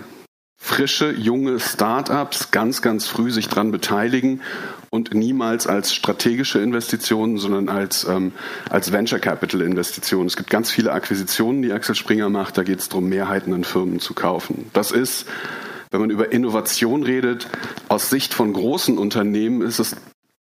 frische, 0.61 1.11
junge 1.11 1.59
Startups 1.59 2.51
ganz, 2.51 2.81
ganz 2.81 3.07
früh 3.07 3.31
sich 3.31 3.47
dran 3.47 3.71
beteiligen 3.71 4.41
und 4.89 5.13
niemals 5.13 5.67
als 5.67 5.93
strategische 5.93 6.60
Investitionen, 6.60 7.38
sondern 7.38 7.69
als, 7.69 8.05
ähm, 8.05 8.31
als 8.69 8.91
Venture 8.91 9.19
Capital 9.19 9.62
Investitionen. 9.62 10.27
Es 10.27 10.38
gibt 10.38 10.50
ganz 10.50 10.72
viele 10.72 10.91
Akquisitionen, 10.91 11.62
die 11.62 11.72
Axel 11.72 11.96
Springer 11.96 12.29
macht. 12.29 12.58
Da 12.58 12.63
geht 12.63 12.79
es 12.79 12.89
darum, 12.89 13.10
Mehrheiten 13.10 13.53
an 13.53 13.63
Firmen 13.63 14.00
zu 14.00 14.13
kaufen. 14.13 14.69
Das 14.74 14.91
ist, 14.91 15.25
wenn 15.91 16.01
man 16.01 16.10
über 16.10 16.31
Innovation 16.31 17.03
redet, 17.03 17.48
aus 17.88 18.10
Sicht 18.10 18.34
von 18.34 18.53
großen 18.53 18.98
Unternehmen 18.98 19.62
ist 19.62 19.79
es 19.79 19.96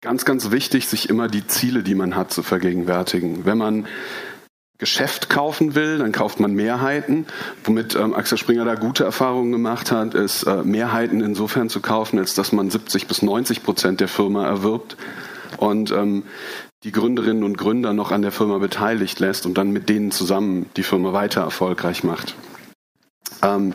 ganz, 0.02 0.26
ganz 0.26 0.52
wichtig, 0.52 0.88
sich 0.88 1.10
immer 1.10 1.28
die 1.28 1.48
Ziele, 1.48 1.82
die 1.82 1.96
man 1.96 2.16
hat, 2.16 2.32
zu 2.32 2.44
vergegenwärtigen. 2.44 3.46
Wenn 3.46 3.58
man 3.58 3.88
Geschäft 4.78 5.30
kaufen 5.30 5.74
will, 5.74 6.00
dann 6.00 6.12
kauft 6.12 6.40
man 6.40 6.54
Mehrheiten. 6.54 7.26
Womit 7.64 7.96
ähm, 7.96 8.14
Axel 8.14 8.38
Springer 8.38 8.66
da 8.66 8.76
gute 8.76 9.06
Erfahrungen 9.06 9.52
gemacht 9.54 9.92
hat, 9.92 10.14
ist 10.14 10.44
äh, 10.44 10.64
Mehrheiten 10.64 11.22
insofern 11.22 11.70
zu 11.70 11.80
kaufen, 11.80 12.20
als 12.20 12.34
dass 12.34 12.52
man 12.52 12.70
70 12.70 13.08
bis 13.08 13.22
90 13.22 13.64
Prozent 13.64 14.02
der 14.02 14.10
Firma 14.10 14.46
erwirbt 14.46 14.98
und 15.58 15.92
ähm, 15.92 16.24
die 16.84 16.92
Gründerinnen 16.92 17.44
und 17.44 17.58
Gründer 17.58 17.94
noch 17.94 18.12
an 18.12 18.22
der 18.22 18.32
Firma 18.32 18.58
beteiligt 18.58 19.20
lässt 19.20 19.46
und 19.46 19.58
dann 19.58 19.72
mit 19.72 19.88
denen 19.88 20.12
zusammen 20.12 20.70
die 20.76 20.84
Firma 20.84 21.14
weiter 21.14 21.42
erfolgreich 21.42 22.04
macht. 22.04 22.36
Ähm, 23.42 23.74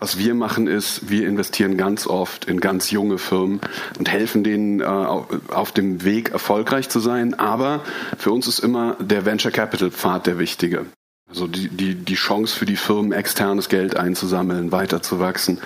was 0.00 0.18
wir 0.18 0.34
machen 0.34 0.66
ist, 0.66 1.10
wir 1.10 1.28
investieren 1.28 1.76
ganz 1.76 2.06
oft 2.06 2.46
in 2.46 2.60
ganz 2.60 2.90
junge 2.90 3.18
Firmen 3.18 3.60
und 3.98 4.08
helfen 4.08 4.42
denen 4.42 4.80
äh, 4.80 4.84
auf 4.84 5.72
dem 5.72 6.04
Weg 6.04 6.30
erfolgreich 6.30 6.88
zu 6.88 7.00
sein. 7.00 7.38
Aber 7.38 7.82
für 8.18 8.32
uns 8.32 8.48
ist 8.48 8.58
immer 8.60 8.96
der 8.98 9.26
Venture 9.26 9.52
Capital 9.52 9.90
Pfad 9.90 10.26
der 10.26 10.38
wichtige. 10.38 10.86
Also 11.28 11.46
die, 11.46 11.68
die, 11.68 11.94
die 11.94 12.14
Chance 12.14 12.56
für 12.56 12.66
die 12.66 12.76
Firmen, 12.76 13.12
externes 13.12 13.68
Geld 13.68 13.96
einzusammeln, 13.96 14.72
weiterzuwachsen 14.72 15.58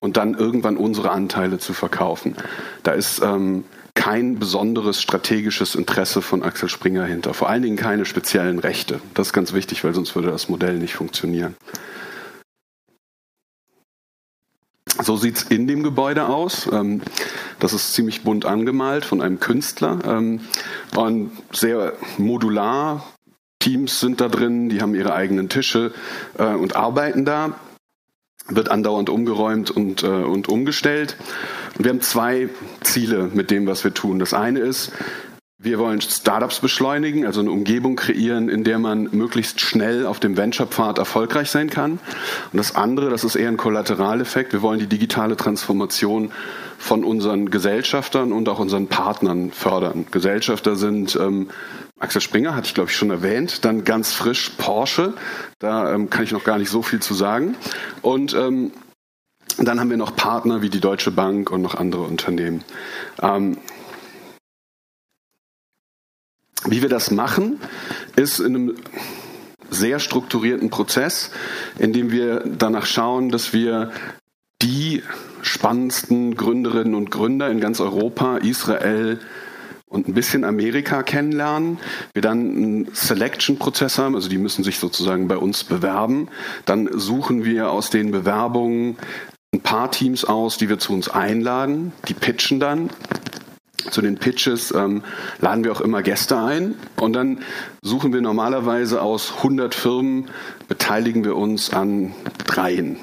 und 0.00 0.16
dann 0.16 0.34
irgendwann 0.34 0.76
unsere 0.76 1.10
Anteile 1.10 1.58
zu 1.58 1.74
verkaufen. 1.74 2.34
Da 2.82 2.92
ist 2.92 3.22
ähm, 3.22 3.64
kein 3.94 4.38
besonderes 4.38 5.00
strategisches 5.00 5.74
Interesse 5.74 6.22
von 6.22 6.42
Axel 6.42 6.68
Springer 6.68 7.04
hinter. 7.04 7.34
Vor 7.34 7.48
allen 7.48 7.62
Dingen 7.62 7.76
keine 7.76 8.04
speziellen 8.04 8.58
Rechte. 8.58 9.00
Das 9.14 9.28
ist 9.28 9.32
ganz 9.32 9.52
wichtig, 9.52 9.84
weil 9.84 9.94
sonst 9.94 10.14
würde 10.14 10.30
das 10.30 10.48
Modell 10.48 10.78
nicht 10.78 10.94
funktionieren. 10.94 11.56
So 15.02 15.16
sieht's 15.16 15.42
in 15.42 15.66
dem 15.66 15.82
Gebäude 15.82 16.26
aus. 16.26 16.68
Ähm, 16.72 17.02
das 17.58 17.72
ist 17.72 17.94
ziemlich 17.94 18.22
bunt 18.22 18.46
angemalt 18.46 19.04
von 19.04 19.20
einem 19.20 19.40
Künstler 19.40 19.98
ähm, 20.06 20.40
und 20.94 21.32
sehr 21.52 21.94
modular. 22.18 23.04
Teams 23.58 24.00
sind 24.00 24.20
da 24.20 24.28
drin, 24.28 24.68
die 24.68 24.80
haben 24.80 24.94
ihre 24.94 25.12
eigenen 25.12 25.48
Tische 25.48 25.92
äh, 26.38 26.54
und 26.54 26.76
arbeiten 26.76 27.24
da. 27.24 27.58
Wird 28.48 28.70
andauernd 28.70 29.10
umgeräumt 29.10 29.72
und, 29.72 30.04
äh, 30.04 30.06
und 30.06 30.48
umgestellt. 30.48 31.16
Wir 31.76 31.90
haben 31.90 32.00
zwei 32.00 32.48
Ziele 32.82 33.28
mit 33.34 33.50
dem, 33.50 33.66
was 33.66 33.82
wir 33.82 33.92
tun. 33.92 34.20
Das 34.20 34.34
eine 34.34 34.60
ist, 34.60 34.92
wir 35.66 35.78
wollen 35.80 36.00
Startups 36.00 36.60
beschleunigen, 36.60 37.26
also 37.26 37.40
eine 37.40 37.50
Umgebung 37.50 37.96
kreieren, 37.96 38.48
in 38.48 38.62
der 38.62 38.78
man 38.78 39.08
möglichst 39.10 39.60
schnell 39.60 40.06
auf 40.06 40.20
dem 40.20 40.36
Venture-Pfad 40.36 40.98
erfolgreich 40.98 41.50
sein 41.50 41.68
kann. 41.68 41.98
Und 42.52 42.56
das 42.56 42.76
andere, 42.76 43.10
das 43.10 43.24
ist 43.24 43.34
eher 43.34 43.48
ein 43.48 43.56
Kollateraleffekt. 43.56 44.52
Wir 44.52 44.62
wollen 44.62 44.78
die 44.78 44.86
digitale 44.86 45.36
Transformation 45.36 46.30
von 46.78 47.04
unseren 47.04 47.50
Gesellschaftern 47.50 48.32
und 48.32 48.48
auch 48.48 48.60
unseren 48.60 48.86
Partnern 48.86 49.50
fördern. 49.50 50.06
Gesellschafter 50.10 50.76
sind 50.76 51.16
ähm, 51.16 51.48
Axel 51.98 52.20
Springer, 52.20 52.54
hatte 52.54 52.68
ich 52.68 52.74
glaube 52.74 52.90
ich 52.90 52.96
schon 52.96 53.10
erwähnt, 53.10 53.64
dann 53.64 53.82
ganz 53.82 54.12
frisch 54.12 54.50
Porsche, 54.56 55.14
da 55.58 55.92
ähm, 55.92 56.10
kann 56.10 56.22
ich 56.22 56.32
noch 56.32 56.44
gar 56.44 56.58
nicht 56.58 56.70
so 56.70 56.82
viel 56.82 57.00
zu 57.00 57.14
sagen. 57.14 57.56
Und 58.02 58.34
ähm, 58.34 58.70
dann 59.58 59.80
haben 59.80 59.90
wir 59.90 59.96
noch 59.96 60.14
Partner 60.14 60.62
wie 60.62 60.68
die 60.68 60.80
Deutsche 60.80 61.10
Bank 61.10 61.50
und 61.50 61.62
noch 61.62 61.74
andere 61.74 62.02
Unternehmen. 62.02 62.62
Ähm, 63.20 63.56
wie 66.68 66.82
wir 66.82 66.88
das 66.88 67.10
machen, 67.10 67.60
ist 68.16 68.40
in 68.40 68.54
einem 68.54 68.74
sehr 69.70 69.98
strukturierten 69.98 70.70
Prozess, 70.70 71.30
in 71.78 71.92
dem 71.92 72.10
wir 72.10 72.44
danach 72.46 72.86
schauen, 72.86 73.30
dass 73.30 73.52
wir 73.52 73.90
die 74.62 75.02
spannendsten 75.42 76.36
Gründerinnen 76.36 76.94
und 76.94 77.10
Gründer 77.10 77.50
in 77.50 77.60
ganz 77.60 77.80
Europa, 77.80 78.38
Israel 78.38 79.18
und 79.88 80.08
ein 80.08 80.14
bisschen 80.14 80.44
Amerika 80.44 81.02
kennenlernen. 81.02 81.78
Wir 82.12 82.22
dann 82.22 82.38
einen 82.38 82.88
Selection-Prozess 82.92 83.98
haben, 83.98 84.14
also 84.14 84.28
die 84.28 84.38
müssen 84.38 84.64
sich 84.64 84.78
sozusagen 84.78 85.28
bei 85.28 85.36
uns 85.36 85.64
bewerben. 85.64 86.28
Dann 86.64 86.88
suchen 86.98 87.44
wir 87.44 87.70
aus 87.70 87.90
den 87.90 88.10
Bewerbungen 88.10 88.96
ein 89.52 89.60
paar 89.60 89.90
Teams 89.90 90.24
aus, 90.24 90.58
die 90.58 90.68
wir 90.68 90.78
zu 90.78 90.92
uns 90.92 91.08
einladen. 91.08 91.92
Die 92.08 92.14
pitchen 92.14 92.60
dann 92.60 92.90
zu 93.90 94.02
den 94.02 94.16
Pitches 94.16 94.72
ähm, 94.72 95.02
laden 95.40 95.64
wir 95.64 95.72
auch 95.72 95.80
immer 95.80 96.02
Gäste 96.02 96.38
ein 96.38 96.74
und 96.96 97.12
dann 97.14 97.38
suchen 97.82 98.12
wir 98.12 98.20
normalerweise 98.20 99.02
aus 99.02 99.34
100 99.38 99.74
Firmen, 99.74 100.30
beteiligen 100.68 101.24
wir 101.24 101.36
uns 101.36 101.72
an 101.72 102.14
dreien. 102.46 102.98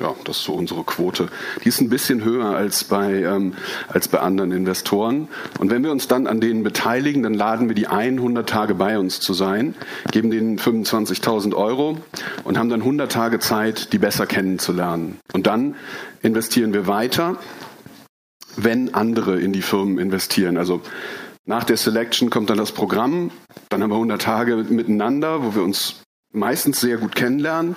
Ja, 0.00 0.16
das 0.24 0.38
ist 0.38 0.44
so 0.44 0.54
unsere 0.54 0.82
Quote. 0.82 1.28
Die 1.62 1.68
ist 1.68 1.80
ein 1.80 1.90
bisschen 1.90 2.24
höher 2.24 2.46
als 2.46 2.82
bei, 2.82 3.22
ähm, 3.22 3.52
als 3.86 4.08
bei 4.08 4.18
anderen 4.18 4.50
Investoren. 4.50 5.28
Und 5.60 5.70
wenn 5.70 5.84
wir 5.84 5.92
uns 5.92 6.08
dann 6.08 6.26
an 6.26 6.40
denen 6.40 6.64
beteiligen, 6.64 7.22
dann 7.22 7.34
laden 7.34 7.68
wir 7.68 7.76
die 7.76 7.86
100 7.86 8.48
Tage 8.48 8.74
bei 8.74 8.98
uns 8.98 9.20
zu 9.20 9.32
sein, 9.32 9.76
geben 10.10 10.30
denen 10.30 10.58
25.000 10.58 11.54
Euro 11.54 11.98
und 12.42 12.58
haben 12.58 12.68
dann 12.68 12.80
100 12.80 13.12
Tage 13.12 13.38
Zeit, 13.38 13.92
die 13.92 13.98
besser 13.98 14.26
kennenzulernen. 14.26 15.20
Und 15.34 15.46
dann 15.46 15.76
investieren 16.22 16.72
wir 16.72 16.88
weiter 16.88 17.36
wenn 18.56 18.94
andere 18.94 19.40
in 19.40 19.52
die 19.52 19.62
Firmen 19.62 19.98
investieren. 19.98 20.56
Also 20.56 20.80
nach 21.44 21.64
der 21.64 21.76
Selection 21.76 22.30
kommt 22.30 22.50
dann 22.50 22.58
das 22.58 22.72
Programm, 22.72 23.30
dann 23.68 23.82
haben 23.82 23.90
wir 23.90 23.96
100 23.96 24.22
Tage 24.22 24.56
miteinander, 24.56 25.42
wo 25.42 25.54
wir 25.54 25.62
uns 25.62 26.02
meistens 26.32 26.80
sehr 26.80 26.98
gut 26.98 27.14
kennenlernen. 27.14 27.76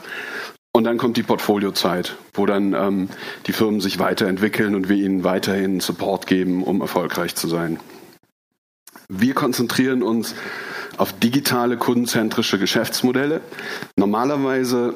Und 0.71 0.83
dann 0.83 0.97
kommt 0.97 1.15
die 1.15 1.23
Portfoliozeit, 1.23 2.17
wo 2.33 2.45
dann 2.45 2.73
ähm, 2.73 3.09
die 3.47 3.53
Firmen 3.53 3.79
sich 3.79 3.97
weiterentwickeln 3.97 4.75
und 4.75 4.89
wir 4.89 4.97
ihnen 4.97 5.23
weiterhin 5.23 5.79
Support 5.79 6.27
geben, 6.27 6.63
um 6.63 6.81
erfolgreich 6.81 7.33
zu 7.35 7.47
sein. 7.47 7.79
Wir 9.07 9.33
konzentrieren 9.33 10.03
uns 10.03 10.35
auf 10.97 11.13
digitale 11.13 11.77
kundenzentrische 11.77 12.59
Geschäftsmodelle. 12.59 13.41
Normalerweise 13.95 14.95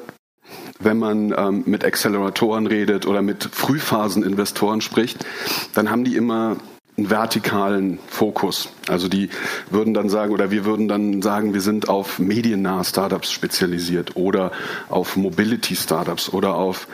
wenn 0.80 0.98
man 0.98 1.34
ähm, 1.38 1.64
mit 1.66 1.84
Acceleratoren 1.84 2.66
redet 2.66 3.06
oder 3.06 3.22
mit 3.22 3.44
Frühphaseninvestoren 3.44 4.82
spricht, 4.82 5.26
dann 5.74 5.92
haben 5.92 6.06
die 6.06 6.16
immer 6.16 6.58
einen 6.98 7.10
vertikalen 7.10 8.00
Fokus. 8.08 8.70
Also 8.88 9.08
die 9.08 9.30
würden 9.70 9.94
dann 9.94 10.10
sagen, 10.10 10.34
oder 10.34 10.52
wir 10.52 10.66
würden 10.66 10.88
dann 10.88 11.22
sagen, 11.22 11.54
wir 11.54 11.62
sind 11.62 11.90
auf 11.90 12.20
mediennahe 12.20 12.84
Startups 12.84 13.32
spezialisiert 13.32 14.16
oder 14.16 14.52
auf 14.90 15.16
Mobility 15.16 15.76
Startups 15.76 16.32
oder 16.32 16.56
auf 16.56 16.88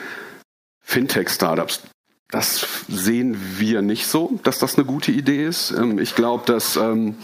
Fintech 0.81 1.29
Startups. 1.29 1.81
Das 2.31 2.65
sehen 2.87 3.37
wir 3.57 3.81
nicht 3.81 4.07
so, 4.07 4.39
dass 4.43 4.57
das 4.57 4.75
eine 4.75 4.85
gute 4.85 5.11
Idee 5.11 5.45
ist. 5.45 5.71
Ähm, 5.71 5.99
ich 5.99 6.15
glaube, 6.15 6.43
dass, 6.45 6.75
ähm, 6.75 7.15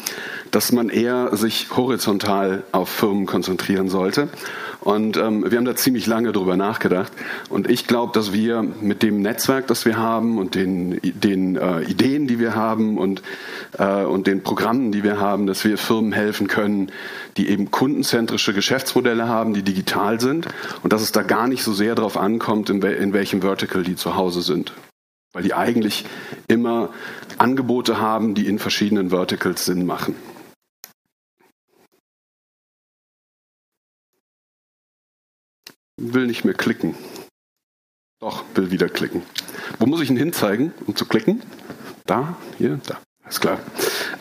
dass 0.51 0.71
man 0.71 0.89
eher 0.89 1.35
sich 1.35 1.75
horizontal 1.75 2.63
auf 2.71 2.89
Firmen 2.89 3.25
konzentrieren 3.25 3.89
sollte. 3.89 4.29
Und 4.81 5.15
ähm, 5.15 5.49
wir 5.49 5.59
haben 5.59 5.65
da 5.65 5.75
ziemlich 5.75 6.07
lange 6.07 6.31
drüber 6.31 6.57
nachgedacht. 6.57 7.11
Und 7.49 7.69
ich 7.69 7.85
glaube, 7.85 8.13
dass 8.13 8.33
wir 8.33 8.63
mit 8.63 9.03
dem 9.03 9.21
Netzwerk, 9.21 9.67
das 9.67 9.85
wir 9.85 9.97
haben 9.97 10.39
und 10.39 10.55
den, 10.55 10.99
den 11.03 11.55
äh, 11.55 11.83
Ideen, 11.83 12.25
die 12.25 12.39
wir 12.39 12.55
haben 12.55 12.97
und, 12.97 13.21
äh, 13.77 14.03
und 14.03 14.25
den 14.25 14.41
Programmen, 14.41 14.91
die 14.91 15.03
wir 15.03 15.19
haben, 15.19 15.45
dass 15.45 15.63
wir 15.63 15.77
Firmen 15.77 16.13
helfen 16.13 16.47
können, 16.47 16.91
die 17.37 17.49
eben 17.49 17.69
kundenzentrische 17.69 18.53
Geschäftsmodelle 18.53 19.27
haben, 19.27 19.53
die 19.53 19.61
digital 19.61 20.19
sind 20.19 20.47
und 20.81 20.91
dass 20.91 21.03
es 21.03 21.11
da 21.11 21.21
gar 21.21 21.47
nicht 21.47 21.63
so 21.63 21.73
sehr 21.73 21.93
darauf 21.93 22.17
ankommt, 22.17 22.71
in, 22.71 22.81
wel 22.81 22.95
in 22.95 23.13
welchem 23.13 23.41
Vertical 23.41 23.83
die 23.83 23.95
zu 23.95 24.15
Hause 24.15 24.41
sind. 24.41 24.73
Weil 25.33 25.43
die 25.43 25.53
eigentlich 25.53 26.05
immer 26.47 26.89
Angebote 27.37 28.01
haben, 28.01 28.33
die 28.33 28.47
in 28.47 28.57
verschiedenen 28.57 29.11
Verticals 29.11 29.63
Sinn 29.63 29.85
machen. 29.85 30.15
Will 36.03 36.25
nicht 36.25 36.45
mehr 36.45 36.55
klicken. 36.55 36.95
Doch, 38.19 38.43
will 38.55 38.71
wieder 38.71 38.89
klicken. 38.89 39.21
Wo 39.77 39.85
muss 39.85 40.01
ich 40.01 40.09
ihn 40.09 40.17
hinzeigen, 40.17 40.73
um 40.87 40.95
zu 40.95 41.05
klicken? 41.05 41.43
Da, 42.07 42.37
hier, 42.57 42.79
da. 42.87 42.97
Ist 43.29 43.39
klar. 43.39 43.59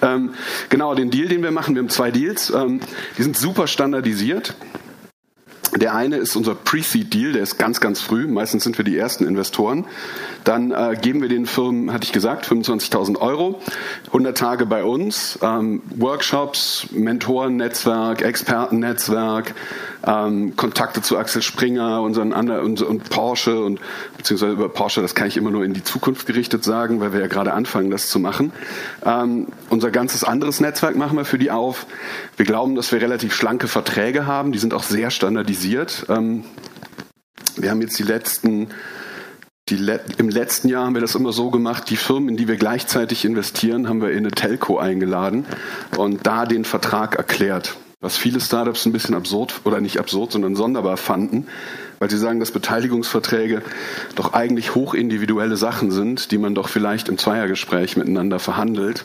Ähm, 0.02 0.34
genau, 0.68 0.94
den 0.94 1.10
Deal, 1.10 1.28
den 1.28 1.42
wir 1.42 1.50
machen, 1.50 1.74
wir 1.74 1.80
haben 1.80 1.88
zwei 1.88 2.10
Deals. 2.10 2.50
Ähm, 2.50 2.80
die 3.16 3.22
sind 3.22 3.34
super 3.34 3.66
standardisiert. 3.66 4.54
Der 5.76 5.94
eine 5.94 6.16
ist 6.16 6.34
unser 6.34 6.56
Pre-Seed-Deal, 6.56 7.32
der 7.32 7.42
ist 7.42 7.56
ganz, 7.56 7.80
ganz 7.80 8.00
früh. 8.00 8.26
Meistens 8.26 8.64
sind 8.64 8.76
wir 8.76 8.84
die 8.84 8.98
ersten 8.98 9.24
Investoren. 9.24 9.86
Dann 10.42 10.72
äh, 10.72 10.96
geben 11.00 11.22
wir 11.22 11.28
den 11.28 11.46
Firmen, 11.46 11.92
hatte 11.92 12.04
ich 12.04 12.12
gesagt, 12.12 12.44
25.000 12.44 13.18
Euro, 13.18 13.60
100 14.08 14.36
Tage 14.36 14.66
bei 14.66 14.82
uns, 14.82 15.38
ähm, 15.42 15.80
Workshops, 15.96 16.88
Mentorennetzwerk, 16.90 18.22
Expertennetzwerk, 18.22 19.54
ähm, 20.06 20.56
Kontakte 20.56 21.02
zu 21.02 21.18
Axel 21.18 21.42
Springer, 21.42 22.02
unseren 22.02 22.32
anderen 22.32 22.64
und, 22.64 22.82
und 22.82 23.10
Porsche 23.10 23.62
und 23.62 23.80
beziehungsweise 24.16 24.52
über 24.52 24.68
Porsche, 24.68 25.02
das 25.02 25.14
kann 25.14 25.28
ich 25.28 25.36
immer 25.36 25.50
nur 25.50 25.64
in 25.64 25.74
die 25.74 25.84
Zukunft 25.84 26.26
gerichtet 26.26 26.64
sagen, 26.64 27.00
weil 27.00 27.12
wir 27.12 27.20
ja 27.20 27.26
gerade 27.26 27.52
anfangen, 27.52 27.90
das 27.90 28.08
zu 28.08 28.18
machen. 28.18 28.52
Ähm, 29.04 29.48
unser 29.68 29.90
ganzes 29.90 30.24
anderes 30.24 30.60
Netzwerk 30.60 30.96
machen 30.96 31.16
wir 31.16 31.24
für 31.24 31.38
die 31.38 31.50
auf. 31.50 31.86
Wir 32.36 32.46
glauben, 32.46 32.74
dass 32.74 32.92
wir 32.92 33.00
relativ 33.00 33.34
schlanke 33.34 33.68
Verträge 33.68 34.26
haben, 34.26 34.52
die 34.52 34.58
sind 34.58 34.74
auch 34.74 34.82
sehr 34.82 35.10
standardisiert. 35.10 36.06
Ähm, 36.08 36.44
wir 37.56 37.70
haben 37.70 37.80
jetzt 37.80 37.98
die 37.98 38.04
letzten 38.04 38.68
Le 39.70 40.00
Im 40.18 40.28
letzten 40.28 40.68
Jahr 40.68 40.86
haben 40.86 40.94
wir 40.94 41.00
das 41.00 41.14
immer 41.14 41.32
so 41.32 41.50
gemacht, 41.50 41.90
die 41.90 41.96
Firmen, 41.96 42.30
in 42.30 42.36
die 42.36 42.48
wir 42.48 42.56
gleichzeitig 42.56 43.24
investieren, 43.24 43.88
haben 43.88 44.02
wir 44.02 44.10
in 44.10 44.18
eine 44.18 44.32
Telco 44.32 44.78
eingeladen 44.78 45.46
und 45.96 46.26
da 46.26 46.44
den 46.44 46.64
Vertrag 46.64 47.14
erklärt. 47.14 47.76
Was 48.02 48.16
viele 48.16 48.40
Startups 48.40 48.86
ein 48.86 48.92
bisschen 48.92 49.14
absurd 49.14 49.60
oder 49.64 49.82
nicht 49.82 49.98
absurd, 49.98 50.32
sondern 50.32 50.56
sonderbar 50.56 50.96
fanden, 50.96 51.46
weil 51.98 52.08
sie 52.08 52.16
sagen, 52.16 52.40
dass 52.40 52.50
Beteiligungsverträge 52.50 53.60
doch 54.14 54.32
eigentlich 54.32 54.74
hochindividuelle 54.74 55.58
Sachen 55.58 55.90
sind, 55.90 56.30
die 56.30 56.38
man 56.38 56.54
doch 56.54 56.70
vielleicht 56.70 57.10
im 57.10 57.18
Zweiergespräch 57.18 57.98
miteinander 57.98 58.38
verhandelt. 58.38 59.04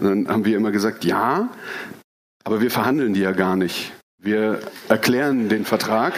Und 0.00 0.08
dann 0.08 0.28
haben 0.28 0.44
wir 0.44 0.56
immer 0.56 0.72
gesagt, 0.72 1.04
ja, 1.04 1.50
aber 2.42 2.60
wir 2.60 2.72
verhandeln 2.72 3.14
die 3.14 3.20
ja 3.20 3.30
gar 3.30 3.54
nicht. 3.54 3.92
Wir 4.18 4.58
erklären 4.88 5.48
den 5.48 5.64
Vertrag 5.64 6.14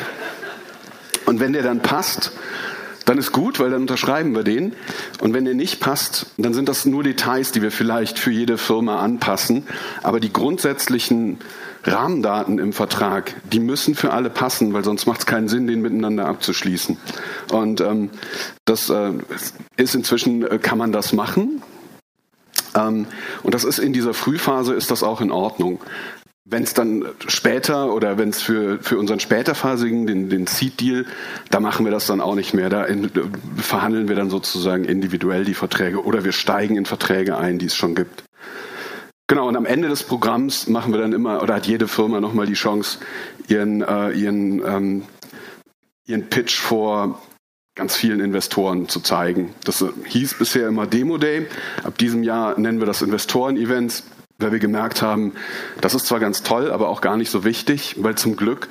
und 1.26 1.40
wenn 1.40 1.52
der 1.52 1.62
dann 1.62 1.80
passt, 1.80 2.32
dann 3.04 3.18
ist 3.18 3.32
gut, 3.32 3.60
weil 3.60 3.70
dann 3.70 3.82
unterschreiben 3.82 4.34
wir 4.34 4.44
den. 4.44 4.74
Und 5.20 5.34
wenn 5.34 5.44
der 5.44 5.54
nicht 5.54 5.80
passt, 5.80 6.26
dann 6.36 6.54
sind 6.54 6.68
das 6.68 6.86
nur 6.86 7.02
Details, 7.02 7.52
die 7.52 7.62
wir 7.62 7.70
vielleicht 7.70 8.18
für 8.18 8.30
jede 8.30 8.58
Firma 8.58 9.00
anpassen. 9.00 9.66
Aber 10.02 10.20
die 10.20 10.32
grundsätzlichen 10.32 11.38
Rahmendaten 11.88 12.58
im 12.58 12.72
Vertrag, 12.72 13.34
die 13.52 13.60
müssen 13.60 13.94
für 13.94 14.12
alle 14.12 14.30
passen, 14.30 14.72
weil 14.72 14.84
sonst 14.84 15.06
macht 15.06 15.20
es 15.20 15.26
keinen 15.26 15.48
Sinn, 15.48 15.66
den 15.66 15.80
miteinander 15.80 16.26
abzuschließen. 16.26 16.96
Und 17.50 17.80
ähm, 17.80 18.10
das 18.64 18.90
äh, 18.90 19.12
ist 19.76 19.94
inzwischen, 19.94 20.42
äh, 20.46 20.58
kann 20.58 20.78
man 20.78 20.92
das 20.92 21.12
machen. 21.12 21.62
Ähm, 22.74 23.06
und 23.42 23.54
das 23.54 23.64
ist 23.64 23.78
in 23.78 23.92
dieser 23.92 24.14
Frühphase 24.14 24.74
ist 24.74 24.90
das 24.90 25.02
auch 25.02 25.20
in 25.20 25.30
Ordnung. 25.30 25.80
Wenn 26.50 26.62
es 26.62 26.72
dann 26.72 27.04
später 27.26 27.92
oder 27.92 28.16
wenn 28.16 28.30
es 28.30 28.40
für, 28.40 28.78
für 28.80 28.98
unseren 28.98 29.20
späterphasigen, 29.20 30.06
den, 30.06 30.30
den 30.30 30.46
Seed-Deal, 30.46 31.04
da 31.50 31.60
machen 31.60 31.84
wir 31.84 31.92
das 31.92 32.06
dann 32.06 32.22
auch 32.22 32.34
nicht 32.34 32.54
mehr. 32.54 32.70
Da 32.70 32.84
in, 32.84 33.10
verhandeln 33.56 34.08
wir 34.08 34.16
dann 34.16 34.30
sozusagen 34.30 34.84
individuell 34.84 35.44
die 35.44 35.52
Verträge 35.52 36.02
oder 36.02 36.24
wir 36.24 36.32
steigen 36.32 36.76
in 36.76 36.86
Verträge 36.86 37.36
ein, 37.36 37.58
die 37.58 37.66
es 37.66 37.76
schon 37.76 37.94
gibt. 37.94 38.24
Genau, 39.28 39.46
und 39.46 39.56
am 39.56 39.66
Ende 39.66 39.88
des 39.88 40.02
Programms 40.04 40.68
machen 40.68 40.90
wir 40.90 41.00
dann 41.00 41.12
immer, 41.12 41.42
oder 41.42 41.54
hat 41.56 41.66
jede 41.66 41.86
Firma 41.86 42.18
nochmal 42.18 42.46
die 42.46 42.54
Chance, 42.54 42.98
ihren, 43.46 43.82
äh, 43.82 44.10
ihren, 44.12 44.66
ähm, 44.66 45.02
ihren 46.06 46.30
Pitch 46.30 46.58
vor 46.58 47.20
ganz 47.76 47.94
vielen 47.94 48.20
Investoren 48.20 48.88
zu 48.88 49.00
zeigen. 49.00 49.54
Das 49.64 49.84
hieß 50.06 50.38
bisher 50.38 50.66
immer 50.66 50.86
Demo 50.86 51.18
Day. 51.18 51.46
Ab 51.84 51.98
diesem 51.98 52.22
Jahr 52.22 52.58
nennen 52.58 52.80
wir 52.80 52.86
das 52.86 53.02
Investoren-Events 53.02 54.04
weil 54.40 54.52
wir 54.52 54.60
gemerkt 54.60 55.02
haben, 55.02 55.32
das 55.80 55.94
ist 55.94 56.06
zwar 56.06 56.20
ganz 56.20 56.44
toll, 56.44 56.70
aber 56.70 56.88
auch 56.88 57.00
gar 57.00 57.16
nicht 57.16 57.30
so 57.30 57.42
wichtig, 57.42 57.96
weil 57.98 58.14
zum 58.14 58.36
Glück 58.36 58.68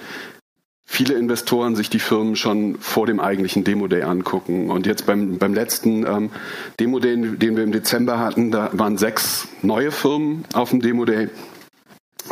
viele 0.90 1.14
Investoren 1.16 1.76
sich 1.76 1.90
die 1.90 2.00
Firmen 2.00 2.36
schon 2.36 2.78
vor 2.80 3.06
dem 3.06 3.20
eigentlichen 3.20 3.64
Demo 3.64 3.88
Day 3.88 4.02
angucken. 4.04 4.72
Und 4.72 4.88
jetzt 4.88 5.06
beim, 5.06 5.38
beim 5.38 5.54
letzten 5.54 6.08
ähm, 6.08 6.32
Demo 6.80 7.00
Day, 7.00 7.16
den 7.18 7.56
wir 7.58 7.64
im 7.64 7.74
Dezember 7.74 8.18
hatten, 8.20 8.50
da 8.50 8.70
waren 8.72 8.98
sechs 8.98 9.48
neue 9.62 9.92
Firmen 9.92 10.46
auf 10.54 10.72
dem 10.72 10.82
Demo 10.82 11.06
Day. 11.06 11.30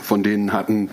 Von 0.02 0.24
denen 0.24 0.54
hatten 0.54 0.90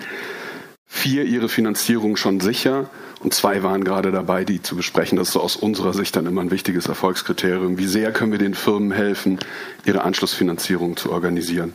vier 0.86 1.24
ihre 1.24 1.48
Finanzierung 1.48 2.16
schon 2.16 2.40
sicher 2.40 2.90
und 3.20 3.32
zwei 3.32 3.62
waren 3.62 3.84
gerade 3.84 4.10
dabei, 4.10 4.44
die 4.44 4.60
zu 4.60 4.76
besprechen. 4.76 5.16
Das 5.16 5.28
ist 5.28 5.34
so 5.34 5.40
aus 5.40 5.56
unserer 5.56 5.94
Sicht 5.94 6.16
dann 6.16 6.26
immer 6.26 6.40
ein 6.40 6.50
wichtiges 6.50 6.86
Erfolgskriterium. 6.86 7.78
Wie 7.78 7.86
sehr 7.86 8.12
können 8.12 8.32
wir 8.32 8.38
den 8.38 8.54
Firmen 8.54 8.90
helfen, 8.90 9.38
ihre 9.84 10.02
Anschlussfinanzierung 10.02 10.96
zu 10.96 11.12
organisieren? 11.12 11.74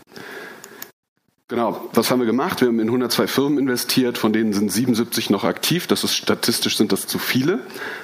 Genau, 1.49 1.87
was 1.93 2.11
haben 2.11 2.19
wir 2.19 2.25
gemacht? 2.25 2.59
Wir 2.59 2.67
haben 2.67 2.81
in 2.81 2.89
102 2.89 3.25
Firmen 3.25 3.57
investiert, 3.57 4.17
von 4.17 4.33
denen 4.33 4.51
sind 4.51 4.69
77 4.69 5.29
noch 5.29 5.45
aktiv. 5.45 5.87
Das 5.87 6.03
ist 6.03 6.13
statistisch 6.13 6.75
sind 6.75 6.91
das 6.91 7.07
zu 7.07 7.19
viele, 7.19 7.61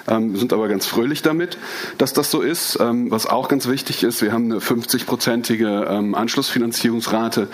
ähm, 0.07 0.37
sind 0.37 0.53
aber 0.53 0.69
ganz 0.69 0.85
fröhlich 0.85 1.23
damit, 1.23 1.57
dass 1.97 2.13
das 2.13 2.31
so 2.31 2.39
ist. 2.39 2.79
Ähm, 2.79 3.11
was 3.11 3.27
auch 3.27 3.49
ganz 3.49 3.67
wichtig 3.67 4.01
ist, 4.05 4.21
wir 4.21 4.31
haben 4.31 4.45
eine 4.45 4.61
50-prozentige 4.61 5.87
ähm, 5.89 6.15
Anschlussfinanzierungsrate, 6.15 7.49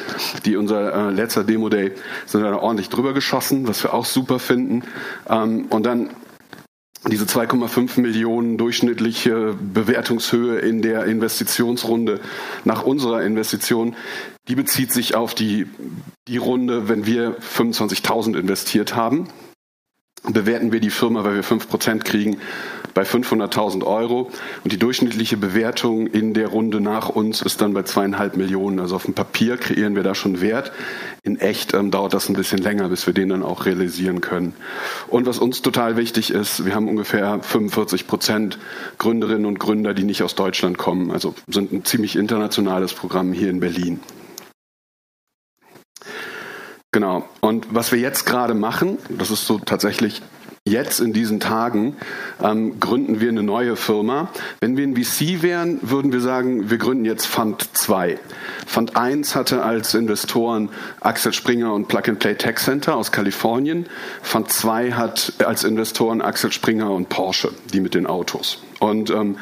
die 0.46 0.58
unser 0.58 0.94
äh, 0.94 1.10
letzter 1.10 1.44
Demo 1.44 1.70
Day 1.70 1.94
sind 2.28 2.44
wir 2.44 2.52
da 2.52 2.58
ordentlich 2.58 2.90
drüber 2.90 3.16
geschossen, 3.16 3.68
was 3.68 3.82
wir 3.82 3.92
auch 3.92 4.06
super 4.06 4.38
finden. 4.38 4.84
Ähm, 5.28 5.66
und 5.72 5.88
dann 5.88 6.12
diese 7.10 7.26
2,5 7.26 8.00
Millionen 8.00 8.58
durchschnittliche 8.58 9.56
Bewertungshöhe 9.60 10.60
in 10.60 10.82
der 10.82 11.06
Investitionsrunde 11.06 12.20
nach 12.66 12.84
unserer 12.84 13.24
Investition, 13.24 13.96
die 14.48 14.56
bezieht 14.56 14.92
sich 14.92 15.16
auf 15.16 15.34
die, 15.34 15.68
die 16.28 16.38
Runde, 16.38 16.90
wenn 16.90 17.06
wir 17.06 17.38
25.000 17.40 18.38
investiert 18.38 18.96
haben. 18.96 19.28
Bewerten 20.24 20.72
wir 20.72 20.80
die 20.80 20.90
Firma, 20.90 21.24
weil 21.24 21.36
wir 21.36 21.44
5% 21.44 22.00
kriegen, 22.00 22.38
bei 22.94 23.04
500.000 23.04 23.86
Euro. 23.86 24.30
Und 24.64 24.74
die 24.74 24.78
durchschnittliche 24.78 25.38
Bewertung 25.38 26.08
in 26.08 26.34
der 26.34 26.48
Runde 26.48 26.82
nach 26.82 27.10
uns 27.10 27.42
ist 27.42 27.62
dann 27.62 27.74
bei 27.74 27.84
zweieinhalb 27.84 28.36
Millionen. 28.36 28.80
Also 28.80 28.96
auf 28.96 29.06
dem 29.06 29.14
Papier 29.14 29.58
kreieren 29.58 29.96
wir 29.96 30.04
da 30.04 30.16
schon 30.16 30.42
Wert. 30.42 30.72
In 31.24 31.40
echt 31.40 31.74
ähm, 31.74 31.92
dauert 31.92 32.14
das 32.14 32.30
ein 32.30 32.36
bisschen 32.36 32.60
länger, 32.60 32.90
bis 32.90 33.06
wir 33.08 33.14
den 33.14 33.30
dann 33.30 33.44
auch 33.44 33.66
realisieren 33.66 34.22
können. 34.22 34.54
Und 35.08 35.26
was 35.26 35.40
uns 35.40 35.62
total 35.62 35.98
wichtig 35.98 36.32
ist, 36.32 36.66
wir 36.66 36.76
haben 36.76 36.88
ungefähr 36.88 37.40
45 37.42 38.08
Prozent 38.08 38.60
Gründerinnen 38.98 39.46
und 39.46 39.60
Gründer, 39.60 39.94
die 39.94 40.04
nicht 40.04 40.24
aus 40.24 40.36
Deutschland 40.36 40.78
kommen. 40.78 41.12
Also 41.12 41.36
sind 41.48 41.72
ein 41.72 41.86
ziemlich 41.86 42.16
internationales 42.16 42.94
Programm 42.94 43.34
hier 43.34 43.50
in 43.50 43.60
Berlin. 43.60 44.00
Genau. 46.92 47.28
Und 47.42 47.68
was 47.74 47.92
wir 47.92 48.00
jetzt 48.00 48.26
gerade 48.26 48.54
machen, 48.54 48.98
das 49.10 49.30
ist 49.30 49.46
so 49.46 49.60
tatsächlich 49.60 50.22
Jetzt 50.70 51.00
in 51.00 51.14
diesen 51.14 51.40
Tagen 51.40 51.96
ähm, 52.44 52.80
gründen 52.80 53.20
wir 53.20 53.30
eine 53.30 53.42
neue 53.42 53.76
Firma. 53.76 54.30
Wenn 54.60 54.78
wir 54.78 54.86
ein 54.86 54.96
VC 54.96 55.42
wären, 55.42 55.80
würden 55.82 56.12
wir 56.12 56.20
sagen, 56.20 56.70
wir 56.70 56.78
gründen 56.78 57.06
jetzt 57.06 57.26
Fund 57.26 57.70
2. 57.74 58.20
Fund 58.68 58.96
1 58.96 59.36
hatte 59.36 59.64
als 59.64 59.96
Investoren 59.96 60.70
Axel 61.00 61.34
Springer 61.34 61.74
und 61.74 61.88
Plug 61.88 62.04
and 62.08 62.20
Play 62.20 62.36
Tech 62.36 62.58
Center 62.58 62.96
aus 62.98 63.12
Kalifornien. 63.12 63.88
Fund 64.22 64.52
2 64.52 64.92
hat 64.92 65.34
als 65.44 65.64
Investoren 65.64 66.22
Axel 66.22 66.52
Springer 66.52 66.92
und 66.92 67.10
Porsche, 67.10 67.50
die 67.74 67.80
mit 67.80 67.96
den 67.96 68.06
Autos. 68.06 68.62
Und 68.80 69.10
ähm, 69.10 69.38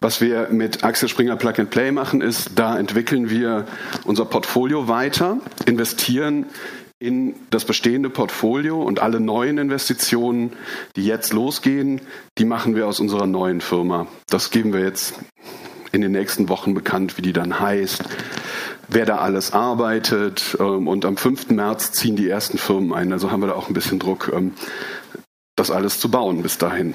was 0.00 0.20
wir 0.20 0.48
mit 0.50 0.84
Axel 0.84 1.08
Springer 1.08 1.36
Plug 1.36 1.54
and 1.58 1.70
Play 1.70 1.90
machen, 1.90 2.20
ist, 2.20 2.52
da 2.54 2.78
entwickeln 2.78 3.30
wir 3.30 3.66
unser 4.04 4.26
Portfolio 4.26 4.86
weiter, 4.86 5.38
investieren 5.66 6.46
in 7.00 7.34
das 7.50 7.64
bestehende 7.64 8.10
Portfolio 8.10 8.82
und 8.82 9.00
alle 9.00 9.20
neuen 9.20 9.58
Investitionen, 9.58 10.52
die 10.96 11.04
jetzt 11.04 11.32
losgehen, 11.32 12.00
die 12.38 12.44
machen 12.44 12.74
wir 12.74 12.88
aus 12.88 12.98
unserer 12.98 13.26
neuen 13.26 13.60
Firma. 13.60 14.08
Das 14.28 14.50
geben 14.50 14.72
wir 14.72 14.80
jetzt 14.80 15.14
in 15.92 16.00
den 16.00 16.12
nächsten 16.12 16.48
Wochen 16.48 16.74
bekannt, 16.74 17.16
wie 17.16 17.22
die 17.22 17.32
dann 17.32 17.60
heißt, 17.60 18.02
wer 18.88 19.06
da 19.06 19.18
alles 19.18 19.52
arbeitet. 19.52 20.56
Ähm, 20.58 20.88
und 20.88 21.04
am 21.04 21.16
5. 21.16 21.50
März 21.50 21.92
ziehen 21.92 22.16
die 22.16 22.28
ersten 22.28 22.58
Firmen 22.58 22.92
ein. 22.92 23.12
Also 23.12 23.30
haben 23.30 23.40
wir 23.40 23.48
da 23.48 23.54
auch 23.54 23.68
ein 23.68 23.74
bisschen 23.74 23.98
Druck, 23.98 24.30
ähm, 24.34 24.52
das 25.56 25.70
alles 25.70 26.00
zu 26.00 26.10
bauen 26.10 26.42
bis 26.42 26.58
dahin. 26.58 26.94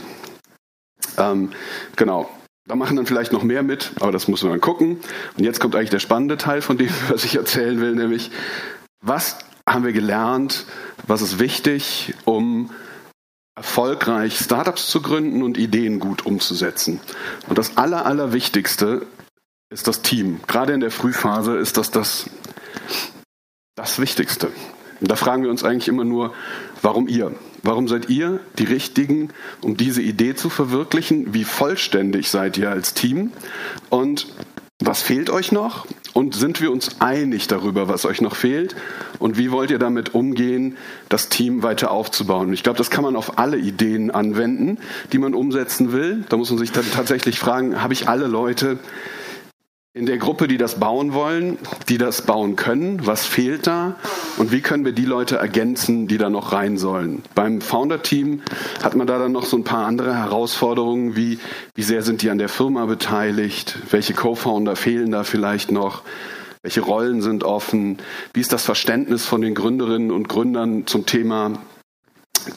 Ähm, 1.18 1.52
genau. 1.96 2.30
Da 2.66 2.76
machen 2.76 2.96
dann 2.96 3.06
vielleicht 3.06 3.34
noch 3.34 3.44
mehr 3.44 3.62
mit, 3.62 3.92
aber 4.00 4.14
das 4.14 4.30
muss 4.30 4.42
man 4.42 4.54
dann 4.54 4.62
gucken. 4.62 5.00
Und 5.38 5.44
jetzt 5.44 5.60
kommt 5.60 5.76
eigentlich 5.76 5.90
der 5.90 6.00
spannende 6.00 6.38
Teil 6.38 6.62
von 6.62 6.78
dem, 6.78 6.90
was 7.10 7.24
ich 7.24 7.36
erzählen 7.36 7.80
will, 7.80 7.96
nämlich, 7.96 8.32
was 9.02 9.38
haben 9.68 9.86
wir 9.86 9.94
gelernt, 9.94 10.66
was 11.08 11.22
ist 11.22 11.40
wichtig, 11.40 12.14
um 12.26 12.70
erfolgreich 13.56 14.38
Startups 14.38 14.88
zu 14.88 15.02
gründen 15.02 15.44
und 15.44 15.58
Ideen 15.58 16.00
gut 16.00 16.26
umzusetzen. 16.26 17.00
Und 17.48 17.58
das 17.58 17.78
Aller, 17.78 18.06
Allerwichtigste 18.06 19.06
ist 19.70 19.88
das 19.88 20.02
Team. 20.02 20.40
Gerade 20.48 20.74
in 20.74 20.80
der 20.80 20.92
Frühphase 20.92 21.58
ist 21.58 21.78
das 21.78 21.92
das, 21.92 22.30
das 23.76 24.00
Wichtigste. 24.00 24.50
Und 25.00 25.12
da 25.12 25.16
fragen 25.16 25.44
wir 25.44 25.50
uns 25.50 25.64
eigentlich 25.64 25.88
immer 25.88 26.06
nur, 26.06 26.34
warum 26.82 27.08
ihr? 27.08 27.36
Warum 27.62 27.88
seid 27.88 28.10
ihr 28.10 28.40
die 28.58 28.66
Richtigen, 28.66 29.30
um 29.62 29.78
diese 29.78 30.02
Idee 30.02 30.36
zu 30.36 30.50
verwirklichen? 30.50 31.34
Wie 31.34 31.46
vollständig 31.46 32.30
seid 32.30 32.58
ihr 32.58 32.70
als 32.70 32.94
Team? 32.94 33.32
Und 33.90 34.28
was 34.82 35.02
fehlt 35.02 35.30
euch 35.30 35.52
noch? 35.52 35.86
Und 36.14 36.36
sind 36.36 36.62
wir 36.62 36.72
uns 36.72 37.02
einig 37.02 37.48
darüber, 37.48 37.88
was 37.88 38.06
euch 38.06 38.22
noch 38.22 38.36
fehlt? 38.36 38.76
Und 39.18 39.38
wie 39.38 39.52
wollt 39.52 39.72
ihr 39.72 39.80
damit 39.80 40.14
umgehen, 40.14 40.78
das 41.10 41.28
Team 41.28 41.64
weiter 41.64 41.90
aufzubauen? 41.90 42.54
Ich 42.54 42.62
glaube, 42.62 42.78
das 42.78 42.92
kann 42.92 43.04
man 43.04 43.16
auf 43.16 43.40
alle 43.40 43.58
Ideen 43.58 44.12
anwenden, 44.12 44.78
die 45.12 45.18
man 45.18 45.34
umsetzen 45.34 45.92
will. 45.92 46.24
Da 46.30 46.38
muss 46.38 46.52
man 46.52 46.60
sich 46.60 46.72
dann 46.72 46.86
tatsächlich 46.94 47.40
fragen, 47.40 47.82
habe 47.82 47.94
ich 47.94 48.08
alle 48.08 48.28
Leute, 48.28 48.78
in 49.96 50.08
der 50.08 50.18
Gruppe, 50.18 50.48
die 50.48 50.58
das 50.58 50.80
bauen 50.80 51.14
wollen, 51.14 51.60
die 51.88 52.00
das 52.00 52.24
bauen 52.24 52.56
können, 52.56 53.06
was 53.06 53.28
fehlt 53.28 53.68
da? 53.68 53.96
Und 54.38 54.52
wie 54.52 54.62
können 54.62 54.86
wir 54.86 54.92
die 54.92 55.06
Leute 55.06 55.36
ergänzen, 55.36 56.08
die 56.08 56.18
da 56.18 56.32
noch 56.32 56.52
rein 56.52 56.78
sollen. 56.78 57.22
Beim 57.36 57.62
Founder-Team 57.62 58.42
hat 58.82 58.96
man 58.96 59.06
da 59.06 59.20
dann 59.20 59.32
noch 59.32 59.46
so 59.46 59.56
ein 59.56 59.64
paar 59.64 59.86
andere 59.86 60.16
Herausforderungen, 60.16 61.16
wie 61.16 61.38
wie 61.76 61.84
sehr 61.84 62.02
sind 62.02 62.24
die 62.24 62.32
an 62.32 62.40
der 62.40 62.50
Firma 62.50 62.88
beteiligt, 62.88 63.78
welche 63.92 64.16
Co-Founder 64.16 64.76
fehlen 64.76 65.12
da 65.12 65.24
vielleicht 65.24 65.72
noch, 65.72 66.02
welche 66.64 66.82
Rollen 66.82 67.22
sind 67.22 67.44
offen, 67.44 68.00
wie 68.34 68.42
ist 68.42 68.52
das 68.52 68.66
Verständnis 68.66 69.28
von 69.28 69.42
den 69.42 69.54
Gründerinnen 69.54 70.10
und 70.10 70.28
Gründern 70.28 70.88
zum 70.88 71.06
Thema 71.06 71.60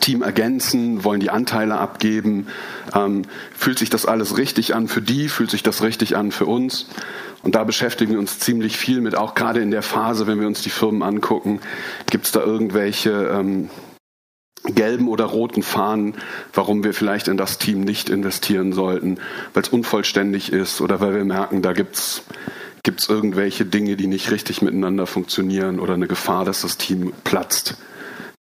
Team 0.01 0.22
ergänzen, 0.22 1.05
wollen 1.05 1.20
die 1.20 1.31
Anteile 1.31 1.79
abgeben, 1.79 2.46
ähm, 2.94 3.22
fühlt 3.55 3.79
sich 3.79 3.90
das 3.90 4.07
alles 4.07 4.37
richtig 4.37 4.75
an 4.75 4.88
für 4.88 5.03
die, 5.03 5.29
fühlt 5.29 5.51
sich 5.51 5.62
das 5.62 5.83
richtig 5.83 6.16
an 6.16 6.33
für 6.33 6.46
uns. 6.46 6.87
Und 7.42 7.55
da 7.55 7.64
beschäftigen 7.64 8.12
wir 8.12 8.18
uns 8.18 8.38
ziemlich 8.38 8.77
viel 8.77 9.01
mit, 9.01 9.16
auch 9.16 9.35
gerade 9.35 9.61
in 9.61 9.70
der 9.70 9.83
Phase, 9.83 10.27
wenn 10.27 10.40
wir 10.40 10.46
uns 10.46 10.62
die 10.62 10.70
Firmen 10.70 11.03
angucken, 11.03 11.61
gibt 12.11 12.27
es 12.27 12.33
da 12.33 12.40
irgendwelche 12.40 13.11
ähm, 13.11 13.70
gelben 14.64 15.09
oder 15.09 15.27
roten 15.27 15.62
Fahnen, 15.62 16.14
warum 16.53 16.83
wir 16.83 16.92
vielleicht 16.92 17.29
in 17.29 17.37
das 17.37 17.59
Team 17.59 17.83
nicht 17.83 18.09
investieren 18.09 18.72
sollten, 18.72 19.18
weil 19.55 19.62
es 19.62 19.68
unvollständig 19.68 20.53
ist 20.53 20.81
oder 20.81 21.01
weil 21.01 21.14
wir 21.14 21.25
merken, 21.25 21.62
da 21.62 21.72
gibt's 21.72 22.22
gibt's 22.83 23.09
irgendwelche 23.09 23.64
Dinge, 23.64 23.96
die 23.96 24.07
nicht 24.07 24.31
richtig 24.31 24.62
miteinander 24.62 25.09
funktionieren 25.09 25.81
oder 25.81 25.94
eine 25.94 26.07
Gefahr, 26.07 26.44
dass 26.44 26.62
das 26.62 26.77
Team 26.77 27.12
platzt 27.25 27.77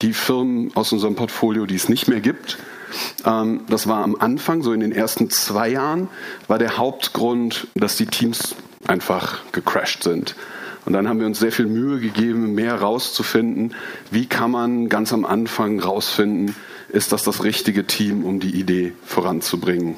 die 0.01 0.13
Firmen 0.13 0.75
aus 0.75 0.91
unserem 0.91 1.15
Portfolio, 1.15 1.65
die 1.65 1.75
es 1.75 1.89
nicht 1.89 2.07
mehr 2.07 2.21
gibt. 2.21 2.57
Ähm, 3.25 3.61
das 3.69 3.87
war 3.87 4.03
am 4.03 4.15
Anfang, 4.15 4.61
so 4.61 4.73
in 4.73 4.79
den 4.79 4.91
ersten 4.91 5.29
zwei 5.29 5.69
Jahren, 5.69 6.09
war 6.47 6.59
der 6.59 6.77
Hauptgrund, 6.77 7.67
dass 7.75 7.97
die 7.97 8.05
Teams 8.05 8.55
einfach 8.87 9.41
gecrashed 9.51 10.03
sind. 10.03 10.35
Und 10.85 10.93
dann 10.93 11.07
haben 11.07 11.19
wir 11.19 11.25
uns 11.25 11.39
sehr 11.39 11.51
viel 11.51 11.65
Mühe 11.65 11.99
gegeben, 11.99 12.53
mehr 12.53 12.75
rauszufinden. 12.75 13.73
Wie 14.11 14.27
kann 14.27 14.51
man 14.51 14.87
ganz 14.87 15.13
am 15.13 15.25
Anfang 15.25 15.79
rausfinden, 15.79 16.55
ist 16.89 17.11
das 17.11 17.23
das 17.23 17.43
richtige 17.43 17.87
Team, 17.87 18.23
um 18.23 18.39
die 18.39 18.55
Idee 18.59 18.93
voranzubringen? 19.03 19.95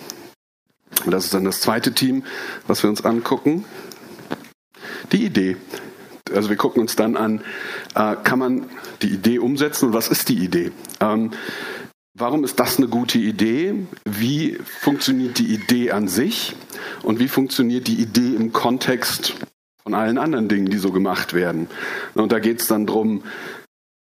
Und 1.06 1.12
das 1.12 1.26
ist 1.26 1.34
dann 1.34 1.44
das 1.44 1.60
zweite 1.60 1.92
Team, 1.94 2.24
was 2.68 2.84
wir 2.84 2.90
uns 2.90 3.04
angucken. 3.04 3.66
Die 5.12 5.26
Idee 5.26 5.58
also 6.34 6.50
wir 6.50 6.58
gucken 6.58 6.82
uns 6.82 6.96
dann 6.96 7.16
an, 7.16 7.42
äh, 7.96 8.16
kann 8.24 8.40
man 8.40 8.66
die 9.02 9.10
Idee 9.10 9.40
umsetzen 9.40 9.88
und 9.88 9.94
was 9.94 10.08
ist 10.08 10.30
die 10.30 10.38
Idee? 10.38 10.72
Ähm, 11.00 11.32
warum 12.14 12.44
ist 12.44 12.60
das 12.60 12.78
eine 12.78 12.88
gute 12.88 13.18
Idee? 13.18 13.88
Wie 14.06 14.58
funktioniert 14.82 15.40
die 15.40 15.54
Idee 15.54 15.92
an 15.92 16.08
sich? 16.08 16.56
Und 17.04 17.20
wie 17.20 17.28
funktioniert 17.28 17.88
die 17.88 18.02
Idee 18.02 18.36
im 18.36 18.54
Kontext 18.54 19.36
von 19.84 19.94
allen 19.94 20.18
anderen 20.18 20.50
Dingen, 20.50 20.68
die 20.68 20.78
so 20.78 20.92
gemacht 20.92 21.34
werden? 21.34 21.68
Und 22.16 22.32
da 22.32 22.40
geht 22.40 22.62
es 22.62 22.68
dann 22.68 22.88
darum, 22.88 23.24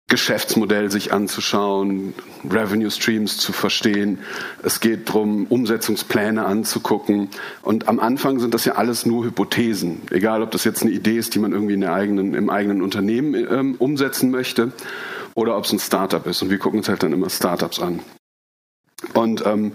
Geschäftsmodell 0.08 0.92
sich 0.92 1.14
anzuschauen, 1.14 2.14
Revenue 2.48 2.92
Streams 2.92 3.38
zu 3.38 3.52
verstehen. 3.52 4.20
Es 4.62 4.80
geht 4.80 5.10
darum, 5.10 5.48
Umsetzungspläne 5.48 6.46
anzugucken. 6.46 7.30
Und 7.64 7.88
am 7.88 8.00
Anfang 8.00 8.40
sind 8.40 8.54
das 8.54 8.66
ja 8.66 8.76
alles 8.76 9.08
nur 9.08 9.26
Hypothesen. 9.26 10.04
Egal, 10.12 10.44
ob 10.44 10.52
das 10.52 10.64
jetzt 10.64 10.84
eine 10.84 10.92
Idee 10.92 11.18
ist, 11.18 11.34
die 11.34 11.40
man 11.40 11.54
irgendwie 11.54 11.74
in 11.74 11.82
der 11.82 11.94
eigenen, 11.94 12.36
im 12.36 12.52
eigenen 12.52 12.84
Unternehmen 12.84 13.34
ähm, 13.34 13.76
umsetzen 13.80 14.30
möchte 14.30 14.74
oder 15.34 15.58
ob 15.58 15.66
es 15.66 15.74
ein 15.74 15.80
Startup 15.80 16.26
ist. 16.28 16.44
Und 16.44 16.52
wir 16.52 16.60
gucken 16.60 16.80
uns 16.80 16.90
halt 16.90 17.02
dann 17.02 17.12
immer 17.12 17.32
Startups 17.32 17.80
an. 17.80 18.00
Und 19.16 19.44
ähm, 19.46 19.72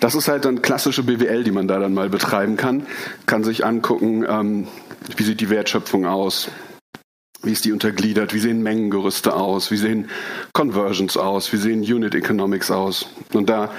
das 0.00 0.14
ist 0.14 0.28
halt 0.28 0.44
dann 0.44 0.60
klassische 0.60 1.02
BWL, 1.02 1.44
die 1.44 1.50
man 1.50 1.66
da 1.66 1.78
dann 1.78 1.94
mal 1.94 2.10
betreiben 2.10 2.58
kann. 2.58 2.86
Kann 3.24 3.42
sich 3.42 3.64
angucken, 3.64 4.24
ähm, 4.28 4.68
wie 5.16 5.22
sieht 5.22 5.40
die 5.40 5.50
Wertschöpfung 5.50 6.04
aus, 6.04 6.50
wie 7.42 7.52
ist 7.52 7.64
die 7.64 7.72
untergliedert? 7.72 8.34
Wie 8.34 8.38
sehen 8.38 8.62
Mengengerüste 8.62 9.34
aus? 9.34 9.70
Wie 9.70 9.76
sehen 9.76 10.08
Conversions 10.52 11.16
aus? 11.16 11.52
Wie 11.52 11.56
sehen 11.56 11.80
Unit 11.80 12.14
Economics 12.14 12.70
aus? 12.70 13.06
Und 13.32 13.48
da 13.48 13.70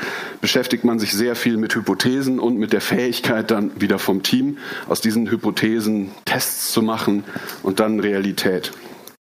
beschäftigt 0.42 0.84
man 0.84 1.00
sich 1.00 1.14
sehr 1.14 1.36
viel 1.36 1.58
mit 1.58 1.74
Hypothesen 1.76 2.40
und 2.40 2.58
mit 2.58 2.74
der 2.74 2.82
Fähigkeit 2.82 3.52
dann 3.52 3.72
wieder 3.80 4.00
vom 4.00 4.24
Team, 4.24 4.58
aus 4.90 5.02
diesen 5.02 5.30
Hypothesen 5.30 6.12
Tests 6.26 6.72
zu 6.72 6.82
machen 6.82 7.24
und 7.64 7.80
dann 7.80 8.00
Realität. 8.00 8.72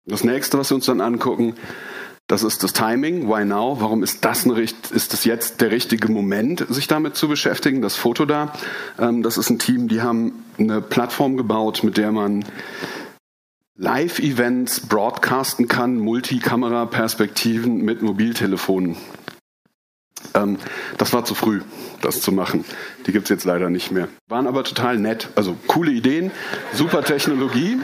Das 0.07 0.25
nächste, 0.25 0.59
was 0.59 0.71
wir 0.71 0.75
uns 0.75 0.87
dann 0.87 1.01
angucken, 1.01 1.55
das 2.27 2.43
ist 2.43 2.63
das 2.63 2.73
Timing. 2.73 3.29
Why 3.29 3.45
now? 3.45 3.77
Warum 3.81 4.03
ist 4.03 4.25
das, 4.25 4.45
eine, 4.45 4.59
ist 4.61 5.13
das 5.13 5.25
jetzt 5.25 5.61
der 5.61 5.71
richtige 5.71 6.11
Moment, 6.11 6.65
sich 6.69 6.89
damit 6.89 7.15
zu 7.15 7.29
beschäftigen? 7.29 7.83
Das 7.83 7.95
Foto 7.95 8.25
da, 8.25 8.53
ähm, 8.99 9.23
das 9.23 9.37
ist 9.37 9.51
ein 9.51 9.59
Team, 9.59 9.87
die 9.87 10.01
haben 10.01 10.45
eine 10.59 10.81
Plattform 10.81 11.37
gebaut, 11.37 11.85
mit 11.85 11.97
der 11.97 12.11
man 12.11 12.45
Live-Events 13.77 14.81
broadcasten 14.81 15.67
kann, 15.67 15.99
Multikamera-Perspektiven 15.99 17.79
mit 17.83 18.03
Mobiltelefonen. 18.03 18.97
Ähm, 20.35 20.59
das 20.99 21.13
war 21.13 21.25
zu 21.25 21.35
früh, 21.35 21.63
das 22.03 22.21
zu 22.21 22.33
machen. 22.33 22.65
Die 23.07 23.13
gibt's 23.13 23.31
jetzt 23.31 23.45
leider 23.45 23.71
nicht 23.71 23.91
mehr. 23.91 24.09
Waren 24.29 24.47
aber 24.47 24.65
total 24.65 24.99
nett. 24.99 25.29
Also 25.37 25.57
coole 25.67 25.91
Ideen, 25.91 26.31
super 26.75 27.03
Technologie. 27.03 27.79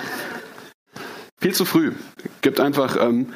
Viel 1.41 1.55
zu 1.55 1.65
früh. 1.65 1.93
Gibt 2.43 2.59
einfach 2.59 2.97
ähm, 3.01 3.29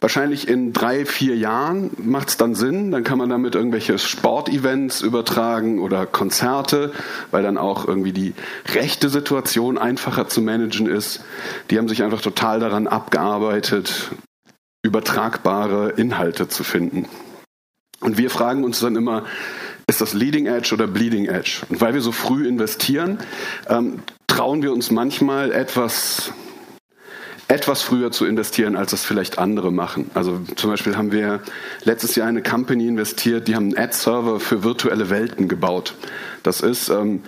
wahrscheinlich 0.00 0.46
in 0.46 0.74
drei, 0.74 1.06
vier 1.06 1.36
Jahren 1.36 1.90
macht 1.96 2.28
es 2.28 2.36
dann 2.36 2.54
Sinn. 2.54 2.90
Dann 2.90 3.02
kann 3.02 3.16
man 3.16 3.30
damit 3.30 3.54
irgendwelche 3.54 3.98
Sportevents 3.98 5.00
übertragen 5.00 5.78
oder 5.78 6.04
Konzerte, 6.04 6.92
weil 7.30 7.42
dann 7.42 7.56
auch 7.56 7.88
irgendwie 7.88 8.12
die 8.12 8.34
rechte 8.74 9.08
Situation 9.08 9.78
einfacher 9.78 10.28
zu 10.28 10.42
managen 10.42 10.86
ist. 10.86 11.24
Die 11.70 11.78
haben 11.78 11.88
sich 11.88 12.02
einfach 12.02 12.20
total 12.20 12.60
daran 12.60 12.86
abgearbeitet, 12.86 14.10
übertragbare 14.82 15.92
Inhalte 15.96 16.48
zu 16.48 16.62
finden. 16.62 17.08
Und 18.00 18.18
wir 18.18 18.28
fragen 18.28 18.64
uns 18.64 18.80
dann 18.80 18.96
immer, 18.96 19.24
ist 19.86 20.02
das 20.02 20.12
Leading 20.12 20.44
Edge 20.44 20.74
oder 20.74 20.86
Bleeding 20.86 21.24
Edge? 21.24 21.62
Und 21.70 21.80
weil 21.80 21.94
wir 21.94 22.02
so 22.02 22.12
früh 22.12 22.46
investieren, 22.46 23.18
ähm, 23.68 24.02
trauen 24.26 24.62
wir 24.62 24.74
uns 24.74 24.90
manchmal 24.90 25.52
etwas 25.52 26.34
etwas 27.48 27.82
früher 27.82 28.10
zu 28.10 28.24
investieren, 28.24 28.76
als 28.76 28.90
das 28.90 29.04
vielleicht 29.04 29.38
andere 29.38 29.70
machen. 29.70 30.10
Also 30.14 30.40
zum 30.56 30.70
Beispiel 30.70 30.96
haben 30.96 31.12
wir 31.12 31.40
letztes 31.84 32.16
Jahr 32.16 32.26
eine 32.26 32.42
Company 32.42 32.88
investiert, 32.88 33.46
die 33.46 33.54
haben 33.54 33.66
einen 33.66 33.78
Ad-Server 33.78 34.40
für 34.40 34.64
virtuelle 34.64 35.10
Welten 35.10 35.48
gebaut. 35.48 35.94
Das 36.42 36.60
ist 36.60 36.88
ähm, 36.88 37.22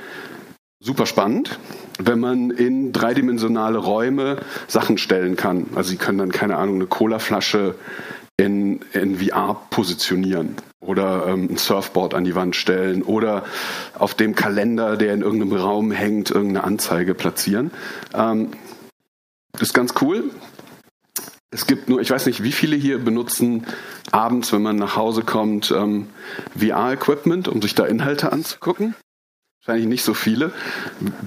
super 0.81 1.07
spannend, 1.07 1.59
wenn 1.99 2.19
man 2.19 2.51
in 2.51 2.93
dreidimensionale 2.93 3.79
Räume 3.79 4.39
Sachen 4.67 4.99
stellen 4.99 5.37
kann. 5.37 5.67
Also 5.77 5.91
Sie 5.91 5.97
können 5.97 6.19
dann, 6.19 6.33
keine 6.33 6.57
Ahnung, 6.57 6.77
eine 6.77 6.87
Colaflasche 6.87 7.77
in, 8.37 8.81
in 8.93 9.19
VR 9.19 9.63
positionieren 9.71 10.57
oder 10.81 11.27
ähm, 11.27 11.49
ein 11.51 11.57
Surfboard 11.57 12.15
an 12.15 12.25
die 12.25 12.35
Wand 12.35 12.55
stellen 12.55 13.03
oder 13.03 13.45
auf 13.99 14.15
dem 14.15 14.35
Kalender, 14.35 14.97
der 14.97 15.15
in 15.15 15.23
irgendeinem 15.23 15.53
Raum 15.55 15.91
hängt, 15.91 16.31
irgendeine 16.31 16.65
Anzeige 16.65 17.15
platzieren. 17.15 17.73
Ähm, 18.15 18.51
ist 19.61 19.75
ganz 19.75 19.95
cool. 20.01 20.31
es 21.51 21.67
gibt 21.67 21.89
nur, 21.89 22.01
ich 22.01 22.11
weiß 22.11 22.27
nicht, 22.27 22.43
wie 22.43 22.53
viele 22.53 22.77
hier 22.77 22.99
benutzen 22.99 23.67
abends, 24.13 24.53
wenn 24.53 24.63
man 24.63 24.77
nach 24.77 24.97
Hause 24.97 25.23
kommt, 25.23 25.71
ähm, 25.71 26.09
VR-Equipment, 26.57 27.49
um 27.49 27.63
sich 27.63 27.75
da 27.75 27.87
Inhalte 27.87 28.33
anzugucken. 28.33 28.95
Wahrscheinlich 29.69 29.91
nicht 29.91 30.05
so 30.05 30.15
viele. 30.15 30.51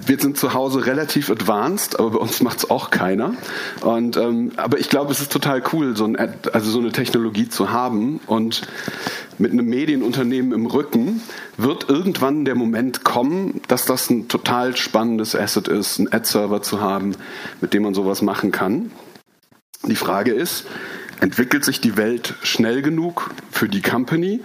Wir 0.04 0.19
sind 0.19 0.36
zu 0.36 0.56
Hause 0.56 0.88
relativ 0.88 1.30
advanced, 1.30 1.99
aber 1.99 2.10
bei 2.10 2.17
uns 2.17 2.41
macht 2.41 2.58
es 2.58 2.69
auch 2.71 2.89
keiner. 2.89 3.36
Und, 3.82 4.17
ähm, 4.17 4.54
aber 4.58 4.80
ich 4.80 4.89
glaube, 4.89 5.12
es 5.12 5.19
ist 5.19 5.32
total 5.32 5.62
cool, 5.71 5.95
so, 5.95 6.06
ein, 6.06 6.17
also 6.17 6.71
so 6.71 6.80
eine 6.80 6.91
Technologie 6.91 7.49
zu 7.49 7.69
haben. 7.69 8.19
Und 8.25 8.63
mit 9.38 9.51
einem 9.51 9.67
Medienunternehmen 9.67 10.54
im 10.54 10.65
Rücken 10.65 11.21
wird 11.58 11.88
irgendwann 11.88 12.43
der 12.43 12.56
Moment 12.56 13.04
kommen, 13.04 13.62
dass 13.67 13.86
das 13.86 14.10
ein 14.10 14.27
total 14.27 14.75
spannendes 14.75 15.36
Asset 15.36 15.67
ist, 15.67 15.99
einen 15.99 16.12
Ad-Server 16.12 16.63
zu 16.63 16.82
haben, 16.82 17.15
mit 17.62 17.75
dem 17.75 17.84
man 17.84 17.93
sowas 17.93 18.23
machen 18.23 18.51
kann. 18.51 18.91
Die 19.84 19.95
Frage 19.95 20.32
ist, 20.32 20.65
entwickelt 21.19 21.63
sich 21.63 21.80
die 21.80 21.95
Welt 21.95 22.34
schnell 22.41 22.82
genug 22.82 23.30
für 23.51 23.69
die 23.69 23.84
Company? 23.84 24.41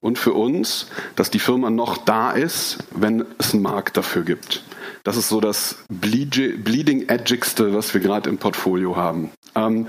Und 0.00 0.18
für 0.18 0.32
uns, 0.32 0.88
dass 1.16 1.30
die 1.30 1.38
Firma 1.38 1.70
noch 1.70 1.98
da 1.98 2.32
ist, 2.32 2.78
wenn 2.90 3.24
es 3.38 3.54
einen 3.54 3.62
Markt 3.62 3.96
dafür 3.96 4.22
gibt. 4.22 4.64
Das 5.04 5.16
ist 5.16 5.28
so 5.28 5.40
das 5.40 5.78
Bleeding 5.88 7.08
Edgigste, 7.08 7.74
was 7.74 7.94
wir 7.94 8.00
gerade 8.00 8.28
im 8.28 8.38
Portfolio 8.38 8.96
haben. 8.96 9.30
Ähm, 9.54 9.86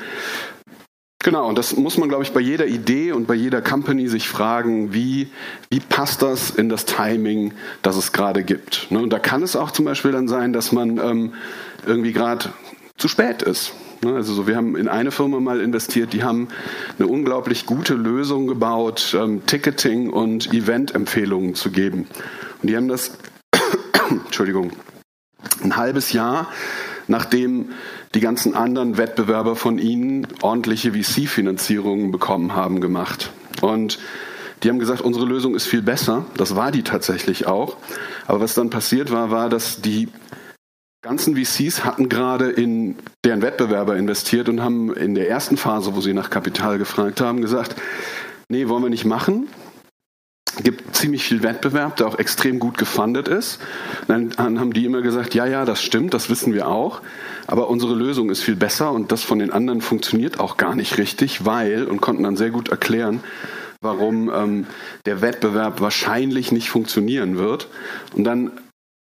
Genau, 1.24 1.48
und 1.48 1.56
das 1.56 1.76
muss 1.76 2.00
man, 2.00 2.10
glaube 2.10 2.24
ich, 2.24 2.32
bei 2.32 2.40
jeder 2.40 2.66
Idee 2.66 3.12
und 3.12 3.28
bei 3.28 3.36
jeder 3.36 3.62
Company 3.62 4.08
sich 4.08 4.28
fragen, 4.28 4.92
wie, 4.92 5.30
wie 5.70 5.80
passt 5.80 6.24
das 6.24 6.50
in 6.50 6.68
das 6.68 6.86
Timing, 6.86 7.54
das 7.84 7.96
es 7.96 8.12
gerade 8.12 8.44
gibt. 8.44 8.88
Ne? 8.90 9.00
Und 9.00 9.12
da 9.12 9.20
kann 9.20 9.44
es 9.44 9.56
auch 9.56 9.70
zum 9.70 9.86
Beispiel 9.86 10.12
dann 10.12 10.28
sein, 10.28 10.52
dass 10.52 10.72
man 10.72 10.98
ähm, 10.98 11.34
irgendwie 11.86 12.12
gerade 12.12 12.50
zu 12.98 13.08
spät 13.08 13.44
ist. 13.44 13.74
Ne? 14.04 14.16
Also 14.16 14.34
so, 14.34 14.48
wir 14.48 14.56
haben 14.56 14.76
in 14.76 14.88
eine 14.88 15.12
Firma 15.12 15.40
mal 15.40 15.62
investiert, 15.62 16.14
die 16.14 16.24
haben 16.24 16.48
eine 16.98 17.08
unglaublich 17.08 17.66
gute 17.66 17.94
Lösung 17.94 18.48
gebaut, 18.48 19.16
ähm, 19.20 19.46
Ticketing 19.46 20.10
und 20.10 20.54
Event-Empfehlungen 20.54 21.56
zu 21.56 21.72
geben. 21.72 22.08
Und 22.62 22.70
die 22.70 22.76
haben 22.76 22.88
das, 22.88 23.18
Entschuldigung, 24.10 24.72
ein 25.64 25.76
halbes 25.76 26.14
Jahr, 26.14 26.48
nachdem 27.08 27.70
die 28.14 28.20
ganzen 28.20 28.56
anderen 28.56 28.98
Wettbewerber 28.98 29.56
von 29.56 29.78
ihnen 29.78 30.28
ordentliche 30.42 30.94
VC-Finanzierungen 30.94 32.12
bekommen 32.12 32.56
haben, 32.56 32.82
gemacht. 32.82 33.32
Und 33.62 34.00
die 34.64 34.70
haben 34.70 34.80
gesagt, 34.80 35.02
unsere 35.02 35.26
Lösung 35.26 35.56
ist 35.56 35.66
viel 35.66 35.82
besser. 35.82 36.26
Das 36.38 36.56
war 36.56 36.72
die 36.72 36.84
tatsächlich 36.84 37.48
auch. 37.48 37.78
Aber 38.28 38.42
was 38.42 38.54
dann 38.54 38.70
passiert 38.70 39.12
war, 39.12 39.32
war, 39.32 39.50
dass 39.50 39.82
die 39.82 40.10
ganzen 41.02 41.36
VCs 41.36 41.84
hatten 41.84 42.10
gerade 42.10 42.50
in 42.50 42.96
deren 43.26 43.42
Wettbewerber 43.42 43.98
investiert 43.98 44.50
und 44.50 44.62
haben 44.62 44.94
in 44.94 45.16
der 45.16 45.30
ersten 45.30 45.58
Phase, 45.58 45.96
wo 45.96 46.02
sie 46.02 46.14
nach 46.14 46.30
Kapital 46.30 46.78
gefragt 46.78 47.22
haben, 47.22 47.42
gesagt, 47.42 47.76
nee, 48.50 48.68
wollen 48.68 48.84
wir 48.84 48.90
nicht 48.90 49.06
machen. 49.06 49.48
Gibt 50.64 50.96
ziemlich 50.96 51.24
viel 51.24 51.44
Wettbewerb, 51.44 51.96
der 51.96 52.08
auch 52.08 52.20
extrem 52.20 52.60
gut 52.60 52.78
gefundet 52.78 53.28
ist. 53.28 53.60
Dann 54.08 54.32
haben 54.38 54.74
die 54.74 54.86
immer 54.86 55.02
gesagt, 55.02 55.34
ja, 55.34 55.46
ja, 55.46 55.66
das 55.66 55.82
stimmt, 55.82 56.14
das 56.14 56.30
wissen 56.30 56.54
wir 56.54 56.68
auch. 56.68 57.02
Aber 57.48 57.70
unsere 57.70 57.96
Lösung 57.96 58.30
ist 58.30 58.44
viel 58.44 58.58
besser 58.58 58.92
und 58.92 59.12
das 59.12 59.24
von 59.24 59.40
den 59.40 59.52
anderen 59.52 59.82
funktioniert 59.82 60.40
auch 60.40 60.58
gar 60.58 60.76
nicht 60.76 60.98
richtig, 60.98 61.46
weil, 61.46 61.86
und 61.86 62.02
konnten 62.02 62.24
dann 62.24 62.36
sehr 62.38 62.52
gut 62.52 62.70
erklären, 62.70 63.22
warum 63.80 64.30
ähm, 64.30 64.68
der 65.06 65.22
Wettbewerb 65.22 65.82
wahrscheinlich 65.82 66.52
nicht 66.52 66.70
funktionieren 66.70 67.38
wird. 67.38 67.70
Und 68.14 68.26
dann 68.26 68.52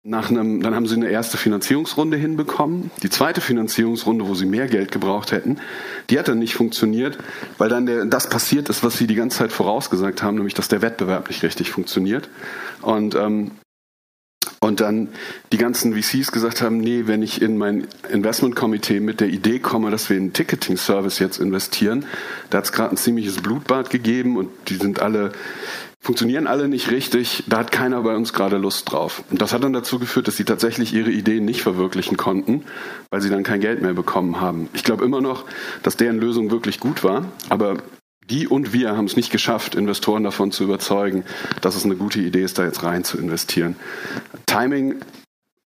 nach 0.03 0.31
einem, 0.31 0.63
dann 0.63 0.75
haben 0.75 0.87
sie 0.87 0.95
eine 0.95 1.11
erste 1.11 1.37
Finanzierungsrunde 1.37 2.17
hinbekommen. 2.17 2.91
Die 3.03 3.11
zweite 3.11 3.41
Finanzierungsrunde, 3.41 4.27
wo 4.27 4.35
sie 4.35 4.47
mehr 4.47 4.67
Geld 4.67 4.93
gebraucht 4.93 5.31
hätten, 5.31 5.59
die 6.09 6.19
hat 6.19 6.29
dann 6.29 6.39
nicht 6.39 6.55
funktioniert, 6.55 7.19
weil 7.59 7.69
dann 7.69 7.85
der, 7.85 8.07
das 8.07 8.31
passiert 8.31 8.71
ist, 8.71 8.83
was 8.83 8.97
sie 8.97 9.07
die 9.07 9.15
ganze 9.15 9.39
Zeit 9.39 9.53
vorausgesagt 9.53 10.23
haben, 10.23 10.37
nämlich 10.37 10.55
dass 10.55 10.69
der 10.69 10.81
Wettbewerb 10.81 11.29
nicht 11.29 11.43
richtig 11.43 11.71
funktioniert. 11.71 12.31
Und 12.81 13.15
ähm, 13.15 13.53
und 14.63 14.81
dann 14.81 15.09
die 15.53 15.57
ganzen 15.57 15.95
VCs 15.95 16.33
gesagt 16.33 16.61
haben, 16.61 16.79
nee, 16.79 17.05
wenn 17.07 17.23
ich 17.23 17.41
in 17.41 17.57
mein 17.57 17.89
Investmentkomitee 18.11 19.01
mit 19.01 19.21
der 19.21 19.29
Idee 19.29 19.59
komme, 19.59 19.91
dass 19.91 20.11
wir 20.11 20.17
in 20.19 20.25
einen 20.25 20.33
Ticketing-Service 20.35 21.19
jetzt 21.19 21.39
investieren, 21.39 22.05
da 22.51 22.59
hat 22.59 22.67
es 22.67 22.73
gerade 22.73 22.95
ein 22.95 22.99
ziemliches 22.99 23.37
Blutbad 23.37 23.89
gegeben 23.89 24.37
und 24.37 24.51
die 24.69 24.77
sind 24.77 25.01
alle 25.01 25.33
funktionieren 26.03 26.47
alle 26.47 26.67
nicht 26.67 26.91
richtig, 26.91 27.45
da 27.47 27.59
hat 27.59 27.73
keiner 27.73 28.01
bei 28.03 28.17
uns 28.17 28.33
gerade 28.33 28.57
Lust 28.57 28.91
drauf. 28.91 29.23
Und 29.31 29.43
das 29.43 29.53
hat 29.53 29.63
dann 29.63 29.75
dazu 29.75 29.99
geführt, 29.99 30.29
dass 30.29 30.37
sie 30.37 30.45
tatsächlich 30.45 30.95
ihre 30.95 31.11
Ideen 31.11 31.45
nicht 31.45 31.61
verwirklichen 31.61 32.17
konnten, 32.17 32.65
weil 33.11 33.21
sie 33.21 33.29
dann 33.29 33.43
kein 33.43 33.61
Geld 33.61 33.83
mehr 33.83 33.93
bekommen 33.93 34.41
haben. 34.41 34.71
Ich 34.73 34.83
glaube 34.83 35.05
immer 35.05 35.21
noch, 35.21 35.45
dass 35.83 35.99
deren 35.99 36.19
Lösung 36.19 36.51
wirklich 36.51 36.81
gut 36.81 37.05
war, 37.05 37.27
aber 37.51 37.77
die 38.31 38.47
und 38.47 38.73
wir 38.73 38.97
haben 38.97 39.05
es 39.05 39.17
nicht 39.17 39.31
geschafft, 39.31 39.75
Investoren 39.75 40.25
davon 40.25 40.53
zu 40.53 40.65
überzeugen, 40.65 41.25
dass 41.61 41.77
es 41.77 41.85
eine 41.85 41.97
gute 41.97 42.21
Idee 42.21 42.43
ist, 42.43 42.59
da 42.59 42.65
jetzt 42.65 42.83
rein 42.83 43.05
zu 43.05 43.19
investieren. 43.19 43.77
Timing, 44.47 44.97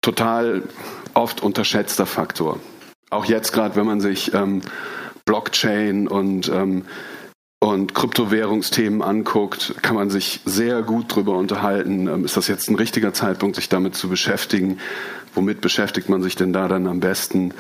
total 0.02 0.64
oft 1.14 1.42
unterschätzter 1.42 2.06
Faktor. 2.06 2.60
Auch 3.10 3.26
jetzt 3.26 3.52
gerade, 3.52 3.76
wenn 3.76 3.86
man 3.86 4.02
sich 4.02 4.34
ähm, 4.34 4.62
Blockchain 5.26 6.08
und 6.08 6.50
ähm, 6.50 6.84
und 7.64 7.94
Kryptowährungsthemen 7.94 9.04
anguckt, 9.04 9.76
kann 9.84 9.96
man 9.96 10.10
sich 10.10 10.42
sehr 10.46 10.82
gut 10.82 11.12
darüber 11.12 11.38
unterhalten. 11.38 12.08
Ähm, 12.08 12.26
ist 12.26 12.36
das 12.36 12.48
jetzt 12.48 12.70
ein 12.70 12.76
richtiger 12.76 13.14
Zeitpunkt, 13.14 13.56
sich 13.56 13.70
damit 13.70 13.96
zu 13.96 14.10
beschäftigen? 14.10 14.80
Womit 15.36 15.62
beschäftigt 15.62 16.10
man 16.10 16.24
sich 16.24 16.36
denn 16.36 16.54
da 16.54 16.68
dann 16.68 16.88
am 16.88 17.00
besten? 17.00 17.54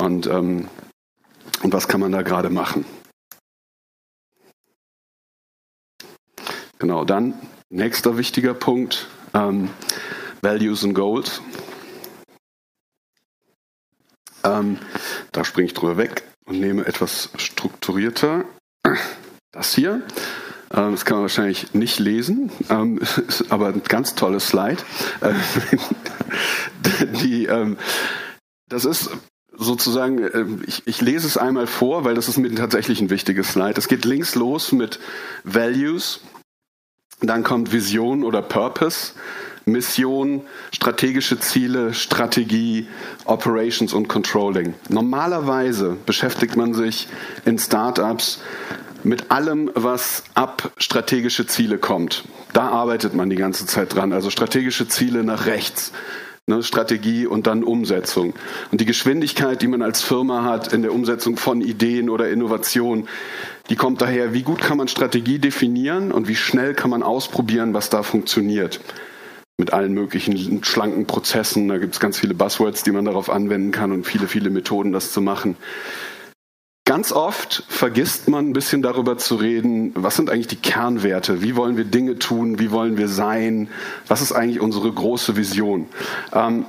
Und, 0.00 0.28
ähm, 0.28 0.68
und 1.62 1.72
was 1.72 1.88
kann 1.88 2.00
man 2.00 2.12
da 2.12 2.22
gerade 2.22 2.50
machen? 2.50 2.84
Genau, 6.78 7.04
dann 7.04 7.34
nächster 7.70 8.16
wichtiger 8.16 8.54
Punkt, 8.54 9.08
ähm, 9.34 9.70
Values 10.42 10.84
and 10.84 10.94
Goals. 10.94 11.42
Ähm, 14.44 14.78
da 15.32 15.44
springe 15.44 15.66
ich 15.66 15.74
drüber 15.74 15.96
weg 15.96 16.22
und 16.46 16.60
nehme 16.60 16.86
etwas 16.86 17.30
strukturierter. 17.36 18.44
Das 19.50 19.74
hier, 19.74 20.02
ähm, 20.72 20.92
das 20.92 21.04
kann 21.04 21.16
man 21.16 21.22
wahrscheinlich 21.22 21.74
nicht 21.74 21.98
lesen, 21.98 22.52
ähm, 22.70 22.98
ist 23.28 23.50
aber 23.50 23.68
ein 23.68 23.82
ganz 23.82 24.14
tolles 24.14 24.48
Slide. 24.48 24.82
Äh, 25.20 25.34
die, 27.22 27.46
ähm, 27.46 27.76
das 28.68 28.84
ist 28.84 29.10
sozusagen, 29.56 30.18
äh, 30.18 30.44
ich, 30.66 30.86
ich 30.86 31.00
lese 31.00 31.26
es 31.26 31.36
einmal 31.36 31.66
vor, 31.66 32.04
weil 32.04 32.14
das 32.14 32.28
ist 32.28 32.38
mir 32.38 32.54
tatsächlich 32.54 33.00
ein 33.00 33.10
wichtiges 33.10 33.52
Slide. 33.52 33.74
Es 33.76 33.88
geht 33.88 34.04
links 34.04 34.36
los 34.36 34.70
mit 34.70 35.00
Values, 35.42 36.20
dann 37.20 37.42
kommt 37.42 37.72
Vision 37.72 38.24
oder 38.24 38.42
Purpose, 38.42 39.12
Mission, 39.64 40.42
strategische 40.72 41.38
Ziele, 41.38 41.92
Strategie, 41.94 42.88
Operations 43.24 43.92
und 43.92 44.08
Controlling. 44.08 44.74
Normalerweise 44.88 45.96
beschäftigt 46.06 46.56
man 46.56 46.74
sich 46.74 47.08
in 47.44 47.58
Startups 47.58 48.40
mit 49.04 49.30
allem, 49.30 49.70
was 49.74 50.24
ab 50.34 50.72
strategische 50.78 51.46
Ziele 51.46 51.78
kommt. 51.78 52.24
Da 52.52 52.68
arbeitet 52.68 53.14
man 53.14 53.30
die 53.30 53.36
ganze 53.36 53.66
Zeit 53.66 53.94
dran. 53.94 54.12
Also 54.12 54.30
strategische 54.30 54.88
Ziele 54.88 55.22
nach 55.22 55.46
rechts. 55.46 55.92
Ne, 56.48 56.62
Strategie 56.62 57.26
und 57.26 57.46
dann 57.46 57.62
Umsetzung. 57.62 58.32
Und 58.72 58.80
die 58.80 58.86
Geschwindigkeit, 58.86 59.60
die 59.60 59.68
man 59.68 59.82
als 59.82 60.00
Firma 60.00 60.44
hat 60.44 60.72
in 60.72 60.80
der 60.80 60.94
Umsetzung 60.94 61.36
von 61.36 61.60
Ideen 61.60 62.08
oder 62.08 62.30
Innovation, 62.30 63.06
die 63.68 63.76
kommt 63.76 64.00
daher, 64.00 64.32
wie 64.32 64.44
gut 64.44 64.62
kann 64.62 64.78
man 64.78 64.88
Strategie 64.88 65.38
definieren 65.38 66.10
und 66.10 66.26
wie 66.26 66.36
schnell 66.36 66.72
kann 66.72 66.88
man 66.88 67.02
ausprobieren, 67.02 67.74
was 67.74 67.90
da 67.90 68.02
funktioniert. 68.02 68.80
Mit 69.58 69.74
allen 69.74 69.92
möglichen 69.92 70.64
schlanken 70.64 71.04
Prozessen. 71.04 71.68
Da 71.68 71.76
gibt 71.76 71.92
es 71.92 72.00
ganz 72.00 72.18
viele 72.18 72.32
Buzzwords, 72.32 72.82
die 72.82 72.92
man 72.92 73.04
darauf 73.04 73.28
anwenden 73.28 73.70
kann 73.70 73.92
und 73.92 74.06
viele, 74.06 74.26
viele 74.26 74.48
Methoden, 74.48 74.92
das 74.92 75.12
zu 75.12 75.20
machen. 75.20 75.54
Ganz 76.88 77.12
oft 77.12 77.64
vergisst 77.68 78.28
man 78.28 78.48
ein 78.48 78.52
bisschen 78.54 78.80
darüber 78.80 79.18
zu 79.18 79.34
reden, 79.34 79.92
was 79.94 80.16
sind 80.16 80.30
eigentlich 80.30 80.46
die 80.46 80.56
Kernwerte, 80.56 81.42
wie 81.42 81.54
wollen 81.54 81.76
wir 81.76 81.84
Dinge 81.84 82.18
tun, 82.18 82.58
wie 82.58 82.70
wollen 82.70 82.96
wir 82.96 83.08
sein, 83.08 83.68
was 84.06 84.22
ist 84.22 84.32
eigentlich 84.32 84.58
unsere 84.58 84.90
große 84.90 85.36
Vision. 85.36 85.84
Ähm, 86.32 86.64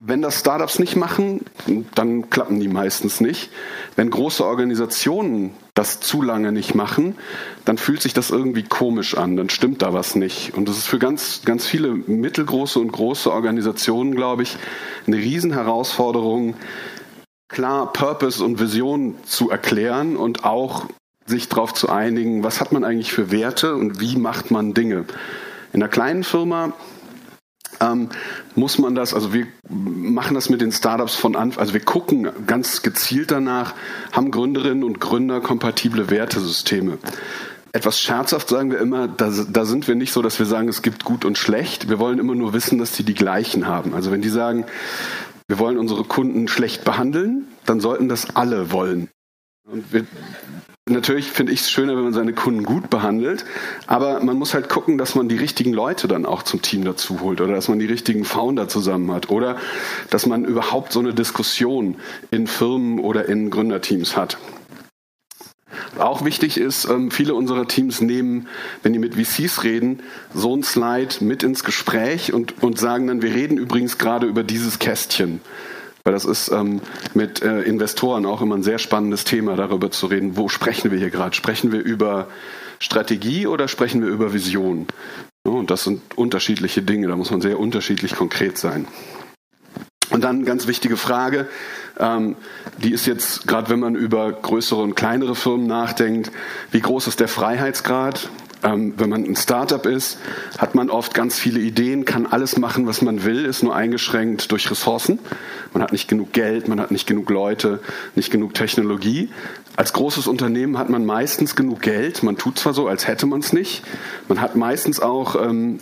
wenn 0.00 0.20
das 0.20 0.38
Startups 0.38 0.78
nicht 0.78 0.96
machen, 0.96 1.46
dann 1.94 2.28
klappen 2.28 2.60
die 2.60 2.68
meistens 2.68 3.22
nicht. 3.22 3.48
Wenn 3.96 4.10
große 4.10 4.44
Organisationen 4.44 5.54
das 5.72 5.98
zu 5.98 6.20
lange 6.20 6.52
nicht 6.52 6.74
machen, 6.74 7.16
dann 7.64 7.78
fühlt 7.78 8.02
sich 8.02 8.12
das 8.12 8.28
irgendwie 8.28 8.64
komisch 8.64 9.16
an, 9.16 9.38
dann 9.38 9.48
stimmt 9.48 9.80
da 9.80 9.94
was 9.94 10.14
nicht. 10.14 10.58
Und 10.58 10.68
das 10.68 10.76
ist 10.76 10.88
für 10.88 10.98
ganz, 10.98 11.40
ganz 11.46 11.66
viele 11.66 11.88
mittelgroße 11.94 12.78
und 12.78 12.92
große 12.92 13.32
Organisationen, 13.32 14.14
glaube 14.14 14.42
ich, 14.42 14.58
eine 15.06 15.16
Riesenherausforderung, 15.16 16.54
klar 17.48 17.92
Purpose 17.92 18.44
und 18.44 18.60
Vision 18.60 19.16
zu 19.24 19.50
erklären 19.50 20.16
und 20.16 20.44
auch 20.44 20.86
sich 21.26 21.48
darauf 21.48 21.74
zu 21.74 21.88
einigen, 21.88 22.42
was 22.42 22.60
hat 22.60 22.72
man 22.72 22.84
eigentlich 22.84 23.12
für 23.12 23.30
Werte 23.30 23.74
und 23.74 24.00
wie 24.00 24.16
macht 24.16 24.50
man 24.50 24.74
Dinge. 24.74 25.04
In 25.72 25.82
einer 25.82 25.90
kleinen 25.90 26.24
Firma 26.24 26.72
ähm, 27.80 28.08
muss 28.54 28.78
man 28.78 28.94
das, 28.94 29.14
also 29.14 29.32
wir 29.32 29.46
machen 29.68 30.34
das 30.34 30.48
mit 30.48 30.60
den 30.60 30.72
Startups 30.72 31.14
von 31.14 31.36
Anfang, 31.36 31.60
also 31.60 31.74
wir 31.74 31.84
gucken 31.84 32.28
ganz 32.46 32.82
gezielt 32.82 33.30
danach, 33.30 33.74
haben 34.12 34.30
Gründerinnen 34.30 34.84
und 34.84 35.00
Gründer 35.00 35.40
kompatible 35.40 36.10
Wertesysteme. 36.10 36.98
Etwas 37.72 38.00
scherzhaft 38.00 38.48
sagen 38.48 38.70
wir 38.70 38.78
immer, 38.78 39.08
da, 39.08 39.30
da 39.50 39.64
sind 39.66 39.86
wir 39.88 39.94
nicht 39.94 40.12
so, 40.12 40.22
dass 40.22 40.38
wir 40.38 40.46
sagen, 40.46 40.68
es 40.68 40.80
gibt 40.80 41.04
gut 41.04 41.26
und 41.26 41.36
schlecht. 41.36 41.90
Wir 41.90 41.98
wollen 41.98 42.18
immer 42.18 42.34
nur 42.34 42.54
wissen, 42.54 42.78
dass 42.78 42.92
die 42.92 43.02
die 43.02 43.14
gleichen 43.14 43.66
haben. 43.66 43.94
Also 43.94 44.10
wenn 44.10 44.22
die 44.22 44.30
sagen, 44.30 44.64
wir 45.48 45.58
wollen 45.58 45.78
unsere 45.78 46.04
Kunden 46.04 46.46
schlecht 46.46 46.84
behandeln, 46.84 47.48
dann 47.64 47.80
sollten 47.80 48.08
das 48.08 48.36
alle 48.36 48.70
wollen. 48.70 49.08
Und 49.66 49.92
wir, 49.92 50.06
natürlich 50.86 51.30
finde 51.30 51.52
ich 51.52 51.60
es 51.60 51.70
schöner, 51.70 51.96
wenn 51.96 52.04
man 52.04 52.12
seine 52.12 52.34
Kunden 52.34 52.64
gut 52.64 52.90
behandelt, 52.90 53.44
aber 53.86 54.22
man 54.22 54.36
muss 54.36 54.52
halt 54.52 54.68
gucken, 54.68 54.98
dass 54.98 55.14
man 55.14 55.28
die 55.28 55.36
richtigen 55.36 55.72
Leute 55.72 56.06
dann 56.06 56.26
auch 56.26 56.42
zum 56.42 56.60
Team 56.62 56.84
dazu 56.84 57.20
holt 57.20 57.40
oder 57.40 57.54
dass 57.54 57.68
man 57.68 57.78
die 57.78 57.86
richtigen 57.86 58.24
Founder 58.24 58.68
zusammen 58.68 59.10
hat 59.12 59.30
oder 59.30 59.56
dass 60.10 60.26
man 60.26 60.44
überhaupt 60.44 60.92
so 60.92 61.00
eine 61.00 61.14
Diskussion 61.14 61.96
in 62.30 62.46
Firmen 62.46 62.98
oder 62.98 63.26
in 63.26 63.50
Gründerteams 63.50 64.16
hat. 64.16 64.38
Auch 65.98 66.24
wichtig 66.24 66.58
ist, 66.58 66.84
ähm, 66.88 67.10
viele 67.10 67.34
unserer 67.34 67.66
Teams 67.66 68.00
nehmen, 68.00 68.48
wenn 68.82 68.92
die 68.92 68.98
mit 68.98 69.14
VCs 69.14 69.64
reden, 69.64 70.00
so 70.34 70.54
ein 70.54 70.62
Slide 70.62 71.16
mit 71.20 71.42
ins 71.42 71.64
Gespräch 71.64 72.32
und, 72.32 72.62
und 72.62 72.78
sagen 72.78 73.06
dann, 73.08 73.22
wir 73.22 73.34
reden 73.34 73.58
übrigens 73.58 73.98
gerade 73.98 74.26
über 74.26 74.42
dieses 74.42 74.78
Kästchen. 74.78 75.40
Weil 76.04 76.12
das 76.12 76.24
ist 76.24 76.50
ähm, 76.50 76.80
mit 77.14 77.42
äh, 77.42 77.62
Investoren 77.62 78.24
auch 78.24 78.40
immer 78.40 78.54
ein 78.54 78.62
sehr 78.62 78.78
spannendes 78.78 79.24
Thema, 79.24 79.56
darüber 79.56 79.90
zu 79.90 80.06
reden, 80.06 80.36
wo 80.36 80.48
sprechen 80.48 80.90
wir 80.90 80.98
hier 80.98 81.10
gerade? 81.10 81.34
Sprechen 81.34 81.72
wir 81.72 81.80
über 81.80 82.28
Strategie 82.78 83.46
oder 83.46 83.68
sprechen 83.68 84.02
wir 84.02 84.08
über 84.08 84.32
Vision? 84.32 84.86
Und 85.44 85.70
das 85.70 85.84
sind 85.84 86.00
unterschiedliche 86.16 86.82
Dinge, 86.82 87.08
da 87.08 87.16
muss 87.16 87.30
man 87.30 87.40
sehr 87.40 87.58
unterschiedlich 87.58 88.14
konkret 88.14 88.58
sein. 88.58 88.86
Und 90.10 90.24
dann 90.24 90.44
ganz 90.44 90.66
wichtige 90.66 90.96
Frage, 90.96 91.46
ähm, 91.98 92.36
die 92.78 92.92
ist 92.92 93.06
jetzt, 93.06 93.46
gerade 93.46 93.68
wenn 93.68 93.80
man 93.80 93.94
über 93.94 94.32
größere 94.32 94.80
und 94.80 94.94
kleinere 94.94 95.34
Firmen 95.34 95.66
nachdenkt, 95.66 96.30
wie 96.70 96.80
groß 96.80 97.08
ist 97.08 97.20
der 97.20 97.28
Freiheitsgrad? 97.28 98.30
Ähm, 98.62 98.94
wenn 98.96 99.08
man 99.08 99.24
ein 99.24 99.36
Startup 99.36 99.84
ist, 99.86 100.18
hat 100.56 100.74
man 100.74 100.90
oft 100.90 101.14
ganz 101.14 101.38
viele 101.38 101.60
Ideen, 101.60 102.04
kann 102.04 102.26
alles 102.26 102.56
machen, 102.56 102.88
was 102.88 103.02
man 103.02 103.24
will, 103.24 103.44
ist 103.44 103.62
nur 103.62 103.74
eingeschränkt 103.74 104.50
durch 104.50 104.68
Ressourcen. 104.68 105.20
Man 105.72 105.82
hat 105.82 105.92
nicht 105.92 106.08
genug 106.08 106.32
Geld, 106.32 106.66
man 106.66 106.80
hat 106.80 106.90
nicht 106.90 107.06
genug 107.06 107.30
Leute, 107.30 107.78
nicht 108.16 108.32
genug 108.32 108.54
Technologie. 108.54 109.30
Als 109.76 109.92
großes 109.92 110.26
Unternehmen 110.26 110.76
hat 110.76 110.90
man 110.90 111.06
meistens 111.06 111.54
genug 111.54 111.82
Geld. 111.82 112.24
Man 112.24 112.36
tut 112.36 112.58
zwar 112.58 112.74
so, 112.74 112.88
als 112.88 113.06
hätte 113.06 113.26
man 113.26 113.40
es 113.40 113.52
nicht. 113.52 113.84
Man 114.26 114.40
hat 114.40 114.56
meistens 114.56 114.98
auch, 114.98 115.36
ähm, 115.40 115.78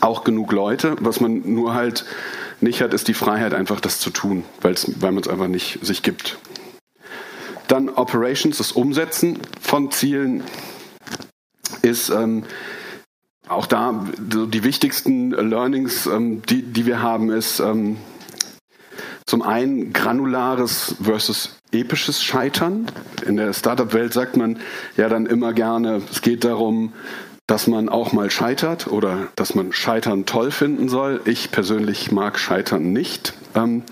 auch 0.00 0.22
genug 0.24 0.52
Leute. 0.52 0.96
Was 1.00 1.20
man 1.20 1.50
nur 1.54 1.72
halt 1.72 2.04
nicht 2.60 2.80
hat, 2.80 2.94
ist 2.94 3.08
die 3.08 3.14
Freiheit, 3.14 3.54
einfach 3.54 3.80
das 3.80 4.00
zu 4.00 4.10
tun, 4.10 4.44
weil 4.60 4.74
man 5.00 5.18
es 5.18 5.28
einfach 5.28 5.48
nicht 5.48 5.78
sich 5.82 6.02
gibt. 6.02 6.38
Dann 7.68 7.88
Operations, 7.88 8.58
das 8.58 8.72
Umsetzen 8.72 9.38
von 9.60 9.90
Zielen 9.90 10.44
ist 11.82 12.10
ähm, 12.10 12.44
auch 13.48 13.66
da 13.66 14.04
die 14.18 14.64
wichtigsten 14.64 15.30
Learnings, 15.30 16.06
ähm, 16.06 16.42
die, 16.42 16.62
die 16.62 16.86
wir 16.86 17.02
haben, 17.02 17.30
ist 17.30 17.60
ähm, 17.60 17.98
zum 19.26 19.42
einen 19.42 19.92
granulares 19.92 20.96
versus 21.02 21.56
episches 21.72 22.22
Scheitern. 22.22 22.86
In 23.26 23.36
der 23.36 23.52
Startup-Welt 23.52 24.12
sagt 24.12 24.36
man 24.36 24.58
ja 24.96 25.08
dann 25.08 25.26
immer 25.26 25.52
gerne, 25.52 26.02
es 26.10 26.22
geht 26.22 26.44
darum, 26.44 26.92
dass 27.46 27.66
man 27.66 27.88
auch 27.88 28.12
mal 28.12 28.30
scheitert 28.30 28.86
oder 28.86 29.28
dass 29.36 29.54
man 29.54 29.72
Scheitern 29.72 30.24
toll 30.26 30.50
finden 30.50 30.88
soll. 30.88 31.20
Ich 31.24 31.50
persönlich 31.50 32.10
mag 32.10 32.38
Scheitern 32.38 32.92
nicht. 32.92 33.34
Ähm, 33.54 33.82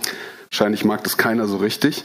wahrscheinlich 0.51 0.85
mag 0.85 1.05
das 1.05 1.19
keiner 1.19 1.47
so 1.47 1.59
richtig. 1.59 2.03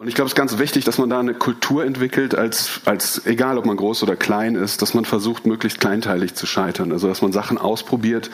Und 0.00 0.08
ich 0.08 0.14
glaube, 0.14 0.26
es 0.26 0.32
ist 0.32 0.36
ganz 0.36 0.58
wichtig, 0.58 0.84
dass 0.86 0.96
man 0.96 1.10
da 1.10 1.20
eine 1.20 1.34
Kultur 1.34 1.84
entwickelt, 1.84 2.34
als, 2.34 2.80
als 2.86 3.26
egal 3.26 3.58
ob 3.58 3.66
man 3.66 3.76
groß 3.76 4.02
oder 4.02 4.16
klein 4.16 4.54
ist, 4.54 4.80
dass 4.80 4.94
man 4.94 5.04
versucht, 5.04 5.44
möglichst 5.44 5.78
kleinteilig 5.78 6.34
zu 6.34 6.46
scheitern. 6.46 6.90
Also 6.90 7.06
dass 7.06 7.20
man 7.20 7.32
Sachen 7.32 7.58
ausprobiert, 7.58 8.30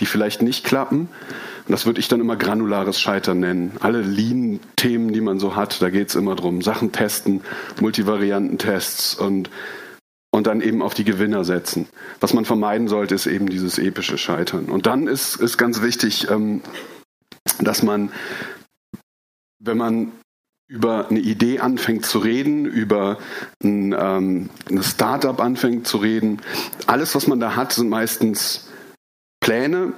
die 0.00 0.06
vielleicht 0.06 0.40
nicht 0.40 0.64
klappen. 0.64 1.10
Und 1.66 1.72
das 1.72 1.84
würde 1.84 2.00
ich 2.00 2.08
dann 2.08 2.20
immer 2.20 2.36
granulares 2.36 2.98
Scheitern 2.98 3.40
nennen. 3.40 3.72
Alle 3.80 4.00
Lean-Themen, 4.00 5.12
die 5.12 5.20
man 5.20 5.38
so 5.38 5.56
hat, 5.56 5.82
da 5.82 5.90
geht 5.90 6.08
es 6.08 6.14
immer 6.14 6.36
drum. 6.36 6.62
Sachen 6.62 6.90
testen, 6.90 7.42
Multivariantentests 7.80 9.14
und, 9.14 9.50
und 10.40 10.46
dann 10.46 10.62
eben 10.62 10.80
auf 10.80 10.94
die 10.94 11.04
Gewinner 11.04 11.44
setzen. 11.44 11.86
Was 12.20 12.32
man 12.32 12.46
vermeiden 12.46 12.88
sollte, 12.88 13.14
ist 13.14 13.26
eben 13.26 13.50
dieses 13.50 13.78
epische 13.78 14.16
Scheitern. 14.16 14.70
Und 14.70 14.86
dann 14.86 15.06
ist, 15.06 15.36
ist 15.36 15.58
ganz 15.58 15.82
wichtig, 15.82 16.30
ähm, 16.30 16.62
dass 17.58 17.82
man 17.82 18.10
wenn 19.62 19.76
man 19.76 20.12
über 20.66 21.10
eine 21.10 21.18
Idee 21.18 21.58
anfängt 21.58 22.06
zu 22.06 22.20
reden, 22.20 22.64
über 22.64 23.18
ein 23.62 23.92
ähm, 23.92 24.48
eine 24.70 24.82
Startup 24.82 25.38
anfängt 25.40 25.86
zu 25.86 25.98
reden. 25.98 26.40
Alles, 26.86 27.14
was 27.14 27.26
man 27.26 27.38
da 27.38 27.54
hat, 27.54 27.74
sind 27.74 27.90
meistens 27.90 28.70
Pläne, 29.40 29.92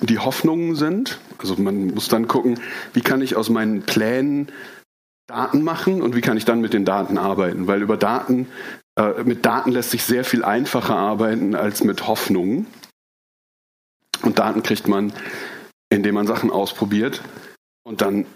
die 0.00 0.20
Hoffnungen 0.20 0.76
sind. 0.76 1.18
Also 1.38 1.56
man 1.56 1.88
muss 1.88 2.06
dann 2.06 2.28
gucken, 2.28 2.60
wie 2.92 3.00
kann 3.00 3.20
ich 3.20 3.34
aus 3.34 3.48
meinen 3.48 3.82
Plänen 3.82 4.52
Daten 5.28 5.62
machen 5.62 6.00
und 6.00 6.16
wie 6.16 6.22
kann 6.22 6.38
ich 6.38 6.46
dann 6.46 6.60
mit 6.60 6.72
den 6.72 6.84
Daten 6.84 7.18
arbeiten. 7.18 7.66
Weil 7.66 7.82
über 7.82 7.96
Daten, 7.96 8.46
äh, 8.98 9.22
mit 9.22 9.46
Daten 9.46 9.70
lässt 9.70 9.90
sich 9.90 10.02
sehr 10.02 10.24
viel 10.24 10.44
einfacher 10.44 10.96
arbeiten 10.96 11.54
als 11.54 11.84
mit 11.84 12.06
Hoffnungen. 12.08 12.66
Und 14.22 14.38
Daten 14.38 14.64
kriegt 14.64 14.88
man, 14.88 15.12
indem 15.88 16.16
man 16.16 16.26
Sachen 16.26 16.50
ausprobiert 16.50 17.22
und 17.84 18.00
dann 18.00 18.26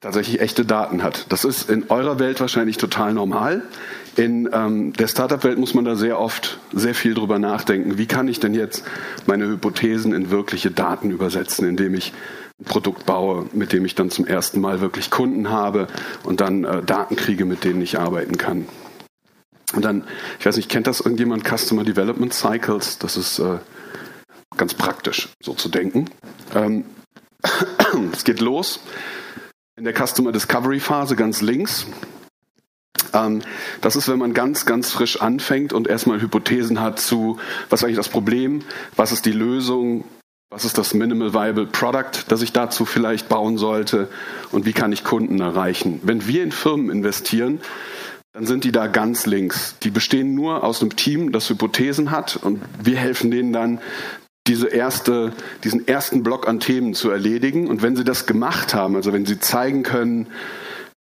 tatsächlich 0.00 0.40
echte 0.40 0.64
Daten 0.64 1.02
hat. 1.02 1.26
Das 1.30 1.44
ist 1.44 1.70
in 1.70 1.88
eurer 1.88 2.18
Welt 2.18 2.38
wahrscheinlich 2.40 2.76
total 2.76 3.14
normal. 3.14 3.62
In 4.16 4.48
ähm, 4.52 4.92
der 4.92 5.08
Startup-Welt 5.08 5.58
muss 5.58 5.74
man 5.74 5.84
da 5.84 5.96
sehr 5.96 6.20
oft 6.20 6.58
sehr 6.72 6.94
viel 6.94 7.14
drüber 7.14 7.38
nachdenken. 7.38 7.98
Wie 7.98 8.06
kann 8.06 8.28
ich 8.28 8.38
denn 8.38 8.54
jetzt 8.54 8.84
meine 9.26 9.46
Hypothesen 9.46 10.12
in 10.12 10.30
wirkliche 10.30 10.70
Daten 10.70 11.10
übersetzen, 11.10 11.66
indem 11.66 11.94
ich 11.94 12.12
ein 12.60 12.64
Produkt 12.64 13.06
baue, 13.06 13.46
mit 13.52 13.72
dem 13.72 13.84
ich 13.86 13.94
dann 13.94 14.10
zum 14.10 14.26
ersten 14.26 14.60
Mal 14.60 14.80
wirklich 14.80 15.10
Kunden 15.10 15.50
habe 15.50 15.88
und 16.24 16.40
dann 16.40 16.64
äh, 16.64 16.82
Daten 16.82 17.16
kriege, 17.16 17.44
mit 17.44 17.64
denen 17.64 17.80
ich 17.80 17.98
arbeiten 17.98 18.36
kann. 18.36 18.66
Und 19.74 19.84
dann, 19.84 20.04
ich 20.38 20.46
weiß 20.46 20.56
nicht, 20.56 20.68
kennt 20.68 20.86
das 20.86 21.00
irgendjemand 21.00 21.44
Customer 21.46 21.84
Development 21.84 22.32
Cycles? 22.32 22.98
Das 22.98 23.16
ist 23.16 23.38
äh, 23.38 23.58
ganz 24.56 24.74
praktisch, 24.74 25.28
so 25.42 25.54
zu 25.54 25.68
denken. 25.68 26.06
Ähm, 26.54 26.84
es 28.12 28.24
geht 28.24 28.40
los 28.40 28.80
in 29.76 29.84
der 29.84 29.94
Customer 29.94 30.32
Discovery 30.32 30.80
Phase 30.80 31.16
ganz 31.16 31.40
links. 31.40 31.86
Ähm, 33.12 33.42
das 33.80 33.96
ist, 33.96 34.08
wenn 34.08 34.18
man 34.18 34.34
ganz, 34.34 34.66
ganz 34.66 34.90
frisch 34.90 35.20
anfängt 35.20 35.72
und 35.72 35.86
erstmal 35.86 36.20
Hypothesen 36.20 36.80
hat 36.80 36.98
zu, 36.98 37.38
was 37.70 37.80
ist 37.80 37.84
eigentlich 37.84 37.96
das 37.96 38.08
Problem, 38.08 38.62
was 38.96 39.12
ist 39.12 39.24
die 39.24 39.32
Lösung, 39.32 40.04
was 40.50 40.64
ist 40.64 40.78
das 40.78 40.94
Minimal 40.94 41.32
Viable 41.32 41.66
Product, 41.66 42.24
das 42.28 42.42
ich 42.42 42.52
dazu 42.52 42.86
vielleicht 42.86 43.28
bauen 43.28 43.58
sollte 43.58 44.08
und 44.50 44.66
wie 44.66 44.72
kann 44.72 44.92
ich 44.92 45.04
Kunden 45.04 45.40
erreichen. 45.40 46.00
Wenn 46.02 46.26
wir 46.26 46.42
in 46.42 46.52
Firmen 46.52 46.90
investieren, 46.90 47.60
dann 48.32 48.46
sind 48.46 48.64
die 48.64 48.72
da 48.72 48.86
ganz 48.86 49.26
links. 49.26 49.76
Die 49.82 49.90
bestehen 49.90 50.34
nur 50.34 50.64
aus 50.64 50.80
einem 50.80 50.96
Team, 50.96 51.32
das 51.32 51.48
Hypothesen 51.48 52.10
hat 52.10 52.36
und 52.36 52.60
wir 52.82 52.96
helfen 52.96 53.30
denen 53.30 53.52
dann, 53.52 53.80
diese 54.46 54.68
erste, 54.68 55.32
diesen 55.62 55.86
ersten 55.86 56.22
Block 56.22 56.48
an 56.48 56.58
Themen 56.58 56.94
zu 56.94 57.10
erledigen. 57.10 57.68
Und 57.68 57.82
wenn 57.82 57.96
Sie 57.96 58.04
das 58.04 58.24
gemacht 58.24 58.72
haben, 58.74 58.96
also 58.96 59.12
wenn 59.12 59.26
Sie 59.26 59.38
zeigen 59.38 59.82
können, 59.82 60.26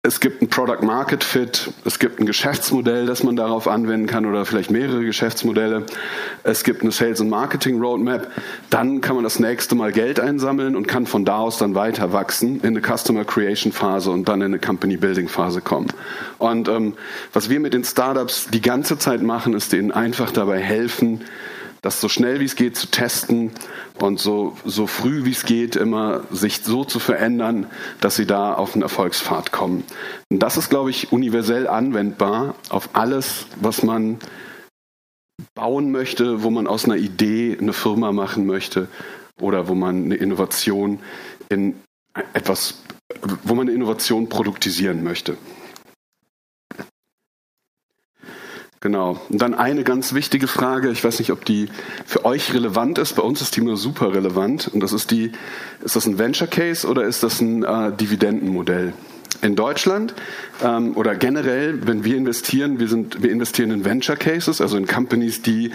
es 0.07 0.21
gibt 0.21 0.41
ein 0.41 0.47
Product 0.47 0.83
Market 0.83 1.21
Fit, 1.21 1.69
es 1.83 1.99
gibt 1.99 2.19
ein 2.19 2.25
Geschäftsmodell, 2.25 3.05
das 3.05 3.23
man 3.23 3.35
darauf 3.35 3.67
anwenden 3.67 4.07
kann 4.07 4.25
oder 4.25 4.45
vielleicht 4.45 4.71
mehrere 4.71 5.03
Geschäftsmodelle, 5.03 5.85
es 6.43 6.63
gibt 6.63 6.81
eine 6.81 6.91
Sales 6.91 7.19
and 7.19 7.29
Marketing 7.29 7.81
Roadmap, 7.81 8.31
dann 8.69 9.01
kann 9.01 9.15
man 9.15 9.25
das 9.25 9.39
nächste 9.39 9.75
Mal 9.75 9.91
Geld 9.91 10.21
einsammeln 10.21 10.77
und 10.77 10.87
kann 10.87 11.05
von 11.05 11.25
da 11.25 11.39
aus 11.39 11.57
dann 11.57 11.75
weiter 11.75 12.13
wachsen 12.13 12.61
in 12.61 12.77
eine 12.77 12.81
Customer 12.81 13.25
Creation 13.25 13.73
Phase 13.73 14.09
und 14.09 14.29
dann 14.29 14.39
in 14.39 14.45
eine 14.45 14.59
Company 14.59 14.95
Building 14.95 15.27
Phase 15.27 15.59
kommen. 15.59 15.87
Und 16.37 16.69
ähm, 16.69 16.93
was 17.33 17.49
wir 17.49 17.59
mit 17.59 17.73
den 17.73 17.83
Startups 17.83 18.47
die 18.47 18.61
ganze 18.61 18.97
Zeit 18.97 19.21
machen, 19.21 19.53
ist 19.53 19.73
denen 19.73 19.91
einfach 19.91 20.31
dabei 20.31 20.59
helfen, 20.59 21.21
das 21.81 22.01
so 22.01 22.09
schnell 22.09 22.39
wie 22.39 22.45
es 22.45 22.55
geht 22.55 22.75
zu 22.75 22.87
testen 22.87 23.51
und 23.99 24.19
so, 24.19 24.57
so 24.65 24.87
früh 24.87 25.25
wie 25.25 25.31
es 25.31 25.43
geht 25.45 25.75
immer 25.75 26.23
sich 26.31 26.61
so 26.63 26.83
zu 26.83 26.99
verändern, 26.99 27.67
dass 28.01 28.15
sie 28.15 28.25
da 28.25 28.53
auf 28.53 28.73
einen 28.73 28.83
Erfolgspfad 28.83 29.51
kommen. 29.51 29.83
Und 30.29 30.39
das 30.39 30.57
ist, 30.57 30.69
glaube 30.69 30.89
ich, 30.89 31.11
universell 31.11 31.67
anwendbar 31.67 32.55
auf 32.69 32.89
alles, 32.93 33.45
was 33.61 33.83
man 33.83 34.19
bauen 35.55 35.91
möchte, 35.91 36.43
wo 36.43 36.49
man 36.49 36.67
aus 36.67 36.85
einer 36.85 36.97
Idee 36.97 37.57
eine 37.59 37.73
Firma 37.73 38.11
machen 38.11 38.45
möchte 38.45 38.87
oder 39.39 39.67
wo 39.67 39.75
man 39.75 40.05
eine 40.05 40.15
Innovation 40.15 40.99
in 41.49 41.75
etwas, 42.33 42.81
wo 43.43 43.53
man 43.53 43.67
eine 43.67 43.75
Innovation 43.75 44.29
produktisieren 44.29 45.03
möchte. 45.03 45.37
Genau. 48.79 49.19
Und 49.29 49.41
dann 49.41 49.55
eine 49.55 49.83
ganz 49.83 50.13
wichtige 50.13 50.47
Frage, 50.47 50.91
ich 50.91 51.03
weiß 51.03 51.17
nicht, 51.19 51.31
ob 51.31 51.45
die 51.45 51.69
für 52.05 52.25
euch 52.25 52.53
relevant 52.53 52.99
ist, 52.99 53.15
bei 53.15 53.23
uns 53.23 53.41
ist 53.41 53.55
die 53.55 53.61
nur 53.61 53.75
super 53.75 54.13
relevant. 54.13 54.67
Und 54.67 54.81
das 54.81 54.93
ist 54.93 55.09
die, 55.09 55.31
ist 55.83 55.95
das 55.95 56.05
ein 56.05 56.19
Venture 56.19 56.47
Case 56.47 56.87
oder 56.87 57.03
ist 57.03 57.23
das 57.23 57.41
ein 57.41 57.63
äh, 57.63 57.91
Dividendenmodell? 57.91 58.93
In 59.41 59.55
Deutschland 59.55 60.13
ähm, 60.63 60.95
oder 60.95 61.15
generell, 61.15 61.85
wenn 61.87 62.03
wir 62.03 62.17
investieren, 62.17 62.79
wir, 62.79 62.87
sind, 62.87 63.21
wir 63.21 63.31
investieren 63.31 63.71
in 63.71 63.83
Venture 63.83 64.15
Cases, 64.15 64.61
also 64.61 64.77
in 64.77 64.87
Companies, 64.87 65.41
die 65.41 65.71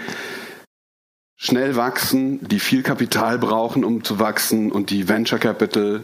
schnell 1.35 1.75
wachsen, 1.75 2.39
die 2.47 2.59
viel 2.59 2.83
Kapital 2.83 3.37
brauchen, 3.37 3.83
um 3.83 4.03
zu 4.03 4.19
wachsen 4.19 4.71
und 4.71 4.89
die 4.89 5.09
Venture 5.09 5.39
Capital 5.39 6.03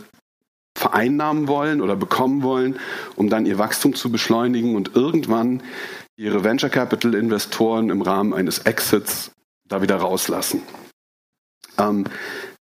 vereinnahmen 0.77 1.47
wollen 1.47 1.81
oder 1.81 1.95
bekommen 1.95 2.43
wollen, 2.43 2.77
um 3.15 3.29
dann 3.29 3.45
ihr 3.45 3.57
Wachstum 3.57 3.95
zu 3.95 4.11
beschleunigen 4.11 4.75
und 4.75 4.95
irgendwann 4.95 5.61
ihre 6.19 6.43
Venture 6.43 6.69
Capital 6.69 7.15
Investoren 7.15 7.89
im 7.89 8.01
Rahmen 8.01 8.33
eines 8.33 8.59
Exits 8.59 9.31
da 9.67 9.81
wieder 9.81 9.95
rauslassen. 9.95 10.61
Ähm, 11.77 12.03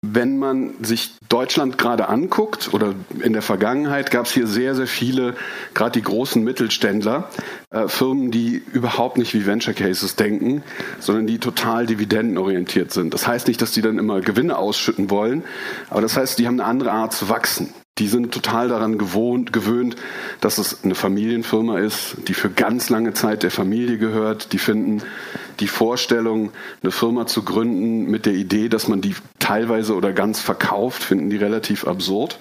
wenn 0.03 0.39
man 0.39 0.85
sich 0.85 1.15
Deutschland 1.29 1.79
gerade 1.79 2.09
anguckt 2.09 2.75
oder 2.75 2.95
in 3.23 3.33
der 3.33 3.43
Vergangenheit 3.43 4.11
gab 4.11 4.27
es 4.27 4.33
hier 4.33 4.47
sehr, 4.47 4.75
sehr 4.75 4.87
viele, 4.87 5.35
gerade 5.75 5.93
die 5.93 6.03
großen 6.03 6.43
Mittelständler, 6.43 7.31
äh, 7.71 7.87
Firmen, 7.87 8.31
die 8.31 8.63
überhaupt 8.73 9.17
nicht 9.17 9.33
wie 9.33 9.47
Venture 9.47 9.75
Cases 9.75 10.17
denken, 10.17 10.63
sondern 10.99 11.27
die 11.27 11.39
total 11.39 11.87
dividendenorientiert 11.87 12.93
sind. 12.93 13.15
Das 13.15 13.29
heißt 13.29 13.47
nicht, 13.47 13.63
dass 13.63 13.71
die 13.71 13.83
dann 13.83 13.99
immer 13.99 14.21
Gewinne 14.21 14.59
ausschütten 14.59 15.09
wollen, 15.09 15.45
aber 15.89 16.01
das 16.01 16.17
heißt, 16.17 16.39
die 16.39 16.47
haben 16.47 16.61
eine 16.61 16.69
andere 16.69 16.93
Art 16.93 17.13
zu 17.13 17.29
wachsen. 17.29 17.73
Die 17.99 18.09
sind 18.09 18.33
total 18.33 18.69
daran 18.69 18.99
gewohnt, 18.99 19.55
gewöhnt, 19.55 19.97
dass 20.43 20.59
es 20.59 20.85
eine 20.85 20.95
Familienfirma 20.95 21.79
ist, 21.79 22.17
die 22.29 22.35
für 22.35 22.51
ganz 22.51 22.91
lange 22.91 23.15
Zeit 23.15 23.43
der 23.43 23.51
Familie 23.51 23.97
gehört. 23.97 24.53
Die 24.53 24.59
finden 24.59 25.03
die 25.61 25.67
Vorstellung, 25.67 26.51
eine 26.83 26.93
Firma 26.93 27.27
zu 27.27 27.43
gründen 27.43 28.11
mit 28.11 28.27
der 28.27 28.35
Idee, 28.35 28.69
dass 28.69 28.87
man 28.87 29.01
die 29.01 29.15
teilweise 29.39 29.95
oder 29.95 30.13
ganz 30.13 30.41
verkauft, 30.41 31.03
finden 31.03 31.31
die 31.31 31.37
relativ 31.37 31.87
absurd. 31.87 32.39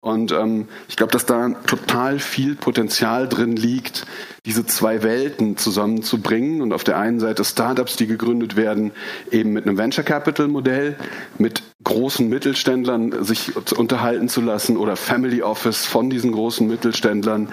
Und 0.00 0.30
ähm, 0.30 0.68
ich 0.88 0.96
glaube, 0.96 1.10
dass 1.10 1.26
da 1.26 1.48
total 1.66 2.20
viel 2.20 2.54
Potenzial 2.54 3.28
drin 3.28 3.56
liegt, 3.56 4.06
diese 4.46 4.64
zwei 4.64 5.02
Welten 5.02 5.56
zusammenzubringen. 5.56 6.62
Und 6.62 6.72
auf 6.72 6.84
der 6.84 6.98
einen 6.98 7.18
Seite 7.18 7.44
Startups, 7.44 7.96
die 7.96 8.06
gegründet 8.06 8.54
werden, 8.54 8.92
eben 9.32 9.52
mit 9.52 9.66
einem 9.66 9.76
Venture 9.76 10.04
Capital 10.04 10.46
Modell, 10.46 10.96
mit 11.38 11.64
großen 11.82 12.28
Mittelständlern 12.28 13.24
sich 13.24 13.56
unterhalten 13.76 14.28
zu 14.28 14.40
lassen 14.40 14.76
oder 14.76 14.94
Family 14.94 15.42
Office 15.42 15.86
von 15.86 16.10
diesen 16.10 16.30
großen 16.30 16.66
Mittelständlern 16.68 17.48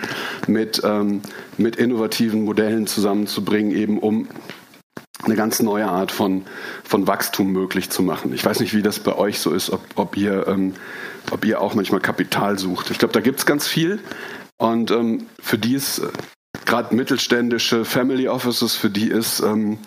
mit, 0.46 0.82
ähm, 0.84 1.22
mit 1.58 1.78
innovativen 1.78 2.43
Modellen 2.43 2.86
zusammenzubringen, 2.86 3.76
eben 3.76 3.98
um 3.98 4.28
eine 5.24 5.36
ganz 5.36 5.62
neue 5.62 5.88
Art 5.88 6.12
von, 6.12 6.43
von 6.84 7.08
Wachstum 7.08 7.52
möglich 7.52 7.89
zu 7.89 8.04
machen. 8.04 8.34
Ich 8.34 8.46
weiß 8.46 8.60
nicht, 8.60 8.76
wie 8.76 8.82
das 8.82 9.00
bei 9.00 9.16
euch 9.16 9.39
so 9.39 9.52
ist, 9.52 9.72
ob, 9.72 9.82
ob, 9.96 10.18
ihr, 10.18 10.48
ähm, 10.48 10.74
ob 11.32 11.45
ihr 11.45 11.61
auch 11.61 11.73
manchmal 11.73 12.01
Kapital 12.01 12.57
sucht. 12.59 12.91
Ich 12.91 12.99
glaube, 12.99 13.13
da 13.13 13.19
gibt 13.19 13.39
es 13.39 13.45
ganz 13.45 13.67
viel. 13.67 13.99
Und 14.57 14.91
ähm, 14.91 15.26
für 15.39 15.57
die 15.57 15.76
ist 15.76 15.99
äh, 15.99 16.07
gerade 16.65 16.95
mittelständische 16.95 17.86
Family 17.86 18.28
Offices, 18.28 18.76
für 18.76 18.89
die 18.89 19.09
ist, 19.09 19.41
ähm, 19.41 19.80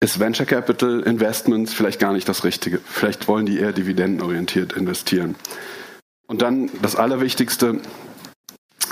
ist 0.00 0.20
Venture 0.20 0.46
Capital 0.46 1.00
Investments 1.00 1.72
vielleicht 1.72 1.98
gar 1.98 2.12
nicht 2.12 2.28
das 2.28 2.44
Richtige. 2.44 2.80
Vielleicht 2.84 3.28
wollen 3.28 3.46
die 3.46 3.58
eher 3.58 3.72
dividendenorientiert 3.72 4.74
investieren. 4.74 5.36
Und 6.26 6.42
dann 6.42 6.70
das 6.82 6.96
Allerwichtigste 6.96 7.80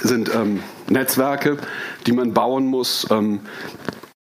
sind 0.02 0.34
ähm, 0.34 0.62
Netzwerke, 0.88 1.58
die 2.06 2.12
man 2.12 2.32
bauen 2.32 2.66
muss. 2.66 3.06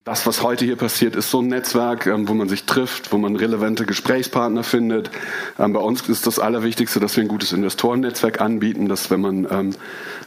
Das, 0.08 0.26
was 0.26 0.42
heute 0.42 0.64
hier 0.64 0.76
passiert, 0.76 1.16
ist 1.16 1.30
so 1.30 1.42
ein 1.42 1.48
Netzwerk, 1.48 2.06
ähm, 2.06 2.28
wo 2.28 2.32
man 2.32 2.48
sich 2.48 2.64
trifft, 2.64 3.12
wo 3.12 3.18
man 3.18 3.36
relevante 3.36 3.84
Gesprächspartner 3.84 4.64
findet. 4.64 5.10
Ähm, 5.58 5.74
bei 5.74 5.80
uns 5.80 6.08
ist 6.08 6.26
das 6.26 6.38
Allerwichtigste, 6.38 6.98
dass 6.98 7.14
wir 7.18 7.24
ein 7.24 7.28
gutes 7.28 7.52
Investorennetzwerk 7.52 8.40
anbieten, 8.40 8.88
dass 8.88 9.10
wenn 9.10 9.20
man 9.20 9.46
ähm, 9.50 9.74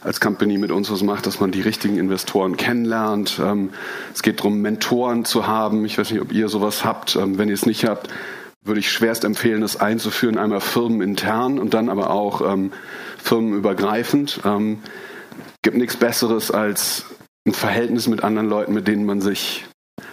als 0.04 0.20
Company 0.20 0.56
mit 0.56 0.70
uns 0.70 0.88
was 0.88 1.02
macht, 1.02 1.26
dass 1.26 1.40
man 1.40 1.50
die 1.50 1.62
richtigen 1.62 1.96
Investoren 1.96 2.56
kennenlernt. 2.56 3.40
Es 4.14 4.22
geht 4.22 4.38
darum, 4.38 4.60
Mentoren 4.60 5.24
zu 5.24 5.48
haben. 5.48 5.84
Ich 5.84 5.98
weiß 5.98 6.12
nicht, 6.12 6.20
ob 6.20 6.32
ihr 6.32 6.48
sowas 6.48 6.84
habt. 6.84 7.18
Wenn 7.20 7.48
ihr 7.48 7.54
es 7.54 7.66
nicht 7.66 7.84
habt, 7.84 8.08
würde 8.64 8.78
ich 8.78 8.90
schwerst 8.90 9.24
empfehlen, 9.24 9.62
das 9.62 9.80
einzuführen, 9.80 10.38
einmal 10.38 10.60
firmenintern 10.60 11.58
und 11.58 11.74
dann 11.74 11.88
aber 11.88 12.10
auch 12.10 12.42
firmenübergreifend. 13.18 14.40
Gibt 15.62 15.76
nichts 15.76 15.96
Besseres 15.96 16.50
als 16.50 17.04
ein 17.46 17.54
Verhältnis 17.54 18.08
mit 18.08 18.24
anderen 18.24 18.48
Leuten, 18.48 18.74
mit 18.74 18.88
denen 18.88 19.04
man 19.04 19.20
sich 19.20 19.66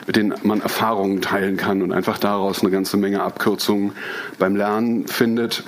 mit 0.09 0.15
denen 0.15 0.33
man 0.41 0.59
Erfahrungen 0.59 1.21
teilen 1.21 1.55
kann 1.55 1.83
und 1.83 1.91
einfach 1.91 2.17
daraus 2.17 2.61
eine 2.61 2.71
ganze 2.71 2.97
Menge 2.97 3.21
Abkürzungen 3.21 3.91
beim 4.39 4.55
Lernen 4.55 5.07
findet. 5.07 5.63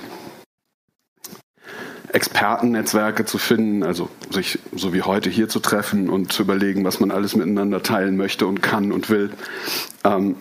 Expertennetzwerke 2.08 3.24
zu 3.24 3.38
finden, 3.38 3.84
also 3.84 4.08
sich 4.30 4.58
so 4.74 4.92
wie 4.92 5.02
heute 5.02 5.30
hier 5.30 5.48
zu 5.48 5.60
treffen 5.60 6.10
und 6.10 6.32
zu 6.32 6.42
überlegen, 6.42 6.82
was 6.84 6.98
man 6.98 7.12
alles 7.12 7.36
miteinander 7.36 7.84
teilen 7.84 8.16
möchte 8.16 8.48
und 8.48 8.64
kann 8.64 8.90
und 8.90 9.10
will. 9.10 9.30
Ähm, 10.02 10.34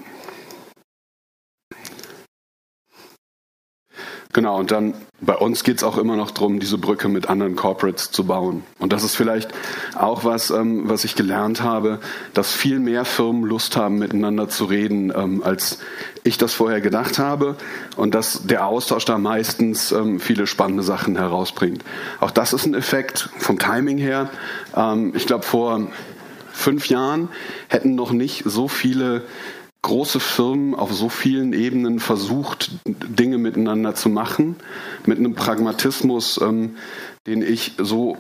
Genau, 4.34 4.58
und 4.58 4.72
dann 4.72 4.94
bei 5.20 5.36
uns 5.36 5.64
geht 5.64 5.78
es 5.78 5.84
auch 5.84 5.98
immer 5.98 6.16
noch 6.16 6.32
darum, 6.32 6.60
diese 6.60 6.78
Brücke 6.78 7.10
mit 7.10 7.30
anderen 7.30 7.56
Corporates 7.56 8.12
zu 8.12 8.26
bauen. 8.26 8.64
Und 8.80 8.94
das 8.94 9.04
ist 9.04 9.16
vielleicht 9.16 9.50
auch 9.96 10.24
was, 10.24 10.50
ähm, 10.52 10.90
was 10.90 11.04
ich 11.04 11.16
gelernt 11.16 11.62
habe, 11.62 12.00
dass 12.34 12.54
viel 12.54 12.80
mehr 12.80 13.06
Firmen 13.06 13.44
Lust 13.44 13.76
haben, 13.76 14.00
miteinander 14.00 14.48
zu 14.48 14.66
reden, 14.66 15.12
ähm, 15.16 15.44
als 15.44 15.80
ich 16.24 16.38
das 16.38 16.54
vorher 16.54 16.82
gedacht 16.82 17.20
habe. 17.20 17.56
Und 17.98 18.16
dass 18.16 18.48
der 18.48 18.66
Austausch 18.66 19.06
da 19.06 19.18
meistens 19.18 19.92
ähm, 19.92 20.20
viele 20.20 20.48
spannende 20.48 20.84
Sachen 20.84 21.18
herausbringt. 21.18 21.84
Auch 22.20 22.32
das 22.32 22.54
ist 22.54 22.66
ein 22.66 22.74
Effekt 22.74 23.30
vom 23.38 23.60
Timing 23.60 23.98
her. 23.98 24.30
Ähm, 24.76 25.14
ich 25.16 25.28
glaube, 25.28 25.44
vor 25.44 25.88
fünf 26.54 26.88
Jahren 26.88 27.30
hätten 27.68 27.96
noch 27.96 28.12
nicht 28.12 28.44
so 28.46 28.68
viele 28.68 29.24
große 29.84 30.20
Firmen 30.20 30.76
auf 30.76 30.94
so 30.94 31.10
vielen 31.10 31.54
Ebenen 31.54 32.00
versucht, 32.00 32.72
Dinge 32.86 33.38
miteinander 33.38 33.96
zu 33.96 34.10
machen, 34.10 34.56
mit 35.06 35.18
einem 35.18 35.34
Pragmatismus, 35.34 36.40
ähm, 36.42 36.76
den 37.28 37.42
ich 37.42 37.74
so 37.78 38.18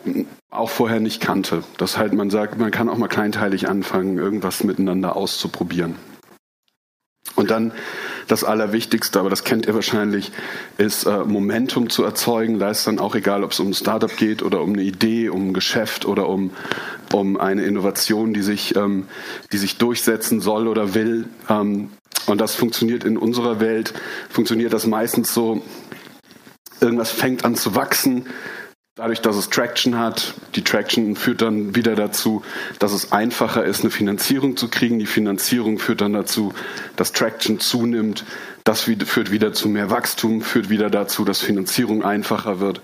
auch 0.50 0.70
vorher 0.70 1.00
nicht 1.00 1.22
kannte. 1.22 1.64
Dass 1.78 1.98
halt 1.98 2.14
man 2.14 2.30
sagt, 2.30 2.58
man 2.58 2.72
kann 2.72 2.90
auch 2.90 2.98
mal 2.98 3.08
kleinteilig 3.08 3.70
anfangen, 3.70 4.18
irgendwas 4.18 4.64
miteinander 4.64 5.16
auszuprobieren. 5.16 5.96
Und 7.36 7.52
dann 7.52 7.72
das 8.28 8.44
Allerwichtigste, 8.44 9.20
aber 9.20 9.30
das 9.30 9.44
kennt 9.44 9.66
ihr 9.66 9.76
wahrscheinlich, 9.76 10.32
ist 10.78 11.06
äh, 11.06 11.24
Momentum 11.26 11.90
zu 11.90 12.04
erzeugen. 12.04 12.60
Da 12.60 12.70
ist 12.70 12.88
dann 12.88 13.00
auch 13.00 13.16
egal, 13.16 13.44
ob 13.44 13.52
es 13.52 13.60
um 13.60 13.70
ein 13.70 13.74
Startup 13.74 14.16
geht 14.16 14.44
oder 14.44 14.62
um 14.62 14.74
eine 14.74 14.84
Idee, 14.84 15.30
um 15.30 15.50
ein 15.50 15.54
Geschäft 15.54 16.06
oder 16.06 16.28
um, 16.28 16.52
um 17.14 17.38
eine 17.38 17.64
Innovation, 17.64 18.34
die 18.34 18.42
sich, 18.42 18.76
ähm, 18.76 19.08
die 19.52 19.58
sich 19.58 19.78
durchsetzen 19.78 20.42
soll 20.42 20.68
oder 20.68 20.94
will. 20.94 21.26
Ähm, 21.50 21.90
und 22.28 22.40
das 22.40 22.56
funktioniert 22.56 23.04
in 23.04 23.18
unserer 23.18 23.60
Welt, 23.60 23.94
funktioniert 24.30 24.74
das 24.74 24.86
meistens 24.86 25.34
so, 25.34 25.62
irgendwas 26.80 27.12
fängt 27.12 27.46
an 27.46 27.56
zu 27.56 27.76
wachsen, 27.76 28.26
Dadurch, 28.96 29.22
dass 29.22 29.38
es 29.38 29.50
Traction 29.50 29.98
hat, 29.98 30.34
die 30.56 30.66
Traction 30.66 31.16
führt 31.16 31.42
dann 31.42 31.76
wieder 31.76 31.96
dazu, 31.96 32.44
dass 32.78 32.92
es 32.92 33.14
einfacher 33.14 33.64
ist, 33.64 33.82
eine 33.82 33.90
Finanzierung 33.90 34.58
zu 34.58 34.68
kriegen. 34.68 35.00
Die 35.00 35.06
Finanzierung 35.06 35.80
führt 35.80 36.02
dann 36.02 36.12
dazu, 36.12 36.54
dass 36.98 37.14
Traction 37.14 37.62
zunimmt. 37.62 38.26
Das 38.66 38.82
führt 38.82 39.32
wieder 39.32 39.54
zu 39.54 39.70
mehr 39.70 39.90
Wachstum, 39.90 40.42
führt 40.42 40.70
wieder 40.70 40.90
dazu, 40.90 41.24
dass 41.24 41.40
Finanzierung 41.40 42.04
einfacher 42.04 42.60
wird. 42.60 42.82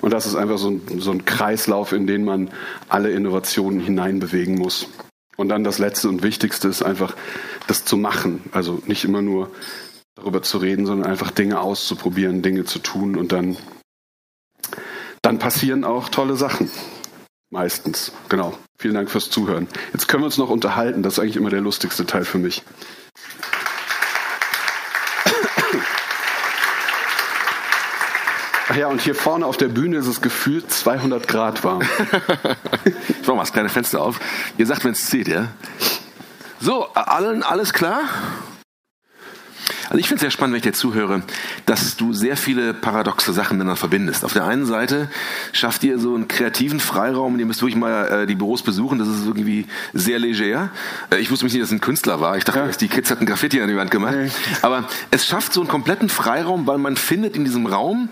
Und 0.00 0.12
das 0.12 0.26
ist 0.26 0.34
einfach 0.34 0.58
so 0.58 0.70
ein, 0.70 0.82
so 0.98 1.12
ein 1.12 1.24
Kreislauf, 1.24 1.92
in 1.92 2.08
den 2.08 2.24
man 2.24 2.50
alle 2.88 3.12
Innovationen 3.12 3.78
hineinbewegen 3.78 4.56
muss. 4.56 4.88
Und 5.36 5.50
dann 5.50 5.62
das 5.62 5.78
Letzte 5.78 6.08
und 6.08 6.24
Wichtigste 6.24 6.66
ist 6.66 6.82
einfach, 6.82 7.14
das 7.68 7.84
zu 7.84 7.96
machen. 7.96 8.42
Also 8.50 8.82
nicht 8.86 9.04
immer 9.04 9.22
nur 9.22 9.52
darüber 10.16 10.42
zu 10.42 10.58
reden, 10.58 10.84
sondern 10.84 11.08
einfach 11.08 11.30
Dinge 11.30 11.60
auszuprobieren, 11.60 12.42
Dinge 12.42 12.64
zu 12.64 12.80
tun 12.80 13.16
und 13.16 13.30
dann 13.30 13.56
dann 15.24 15.38
passieren 15.38 15.84
auch 15.84 16.10
tolle 16.10 16.36
Sachen. 16.36 16.70
Meistens. 17.50 18.12
Genau. 18.28 18.52
Vielen 18.78 18.94
Dank 18.94 19.10
fürs 19.10 19.30
Zuhören. 19.30 19.68
Jetzt 19.92 20.06
können 20.06 20.22
wir 20.22 20.26
uns 20.26 20.36
noch 20.36 20.50
unterhalten. 20.50 21.02
Das 21.02 21.14
ist 21.14 21.18
eigentlich 21.18 21.36
immer 21.36 21.50
der 21.50 21.62
lustigste 21.62 22.04
Teil 22.04 22.24
für 22.24 22.38
mich. 22.38 22.62
Ach 28.68 28.76
ja, 28.76 28.88
und 28.88 29.00
hier 29.00 29.14
vorne 29.14 29.46
auf 29.46 29.56
der 29.56 29.68
Bühne 29.68 29.98
ist 29.98 30.06
es 30.06 30.20
gefühlt 30.20 30.70
200 30.70 31.28
Grad 31.28 31.64
warm. 31.64 31.82
ich 32.84 33.26
mach 33.26 33.34
mal 33.34 33.42
das 33.42 33.52
kleine 33.52 33.68
Fenster 33.68 34.02
auf. 34.02 34.20
Ihr 34.58 34.66
sagt, 34.66 34.84
wenn 34.84 34.92
es 34.92 35.06
zählt, 35.06 35.28
ja? 35.28 35.48
So, 36.60 36.86
allen 36.94 37.42
alles 37.42 37.72
klar? 37.72 38.00
Also 39.94 40.00
ich 40.00 40.08
finde 40.08 40.16
es 40.16 40.20
sehr 40.22 40.30
spannend, 40.32 40.54
wenn 40.54 40.58
ich 40.58 40.64
dir 40.64 40.72
zuhöre, 40.72 41.22
dass 41.66 41.96
du 41.96 42.12
sehr 42.12 42.36
viele 42.36 42.74
paradoxe 42.74 43.32
Sachen 43.32 43.58
miteinander 43.58 43.76
verbindest. 43.76 44.24
Auf 44.24 44.32
der 44.32 44.44
einen 44.44 44.66
Seite 44.66 45.08
schafft 45.52 45.84
ihr 45.84 46.00
so 46.00 46.16
einen 46.16 46.26
kreativen 46.26 46.80
Freiraum, 46.80 47.34
in 47.34 47.38
dem 47.38 47.46
müsst 47.46 47.62
wirklich 47.62 47.76
mal 47.76 48.22
äh, 48.22 48.26
die 48.26 48.34
Büros 48.34 48.64
besuchen. 48.64 48.98
Das 48.98 49.06
ist 49.06 49.24
irgendwie 49.24 49.66
sehr 49.92 50.18
leger. 50.18 50.70
Äh, 51.12 51.18
ich 51.18 51.30
wusste 51.30 51.44
nicht, 51.44 51.54
dass 51.60 51.68
es 51.68 51.72
ein 51.72 51.80
Künstler 51.80 52.20
war. 52.20 52.36
Ich 52.36 52.42
dachte, 52.42 52.58
ja. 52.58 52.66
die 52.66 52.88
Kids 52.88 53.08
hatten 53.12 53.24
Graffiti 53.24 53.60
an 53.60 53.68
die 53.68 53.76
Wand 53.76 53.92
gemacht. 53.92 54.16
Nee. 54.16 54.30
Aber 54.62 54.88
es 55.12 55.26
schafft 55.26 55.52
so 55.52 55.60
einen 55.60 55.68
kompletten 55.68 56.08
Freiraum, 56.08 56.66
weil 56.66 56.78
man 56.78 56.96
findet 56.96 57.36
in 57.36 57.44
diesem 57.44 57.66
Raum 57.66 58.08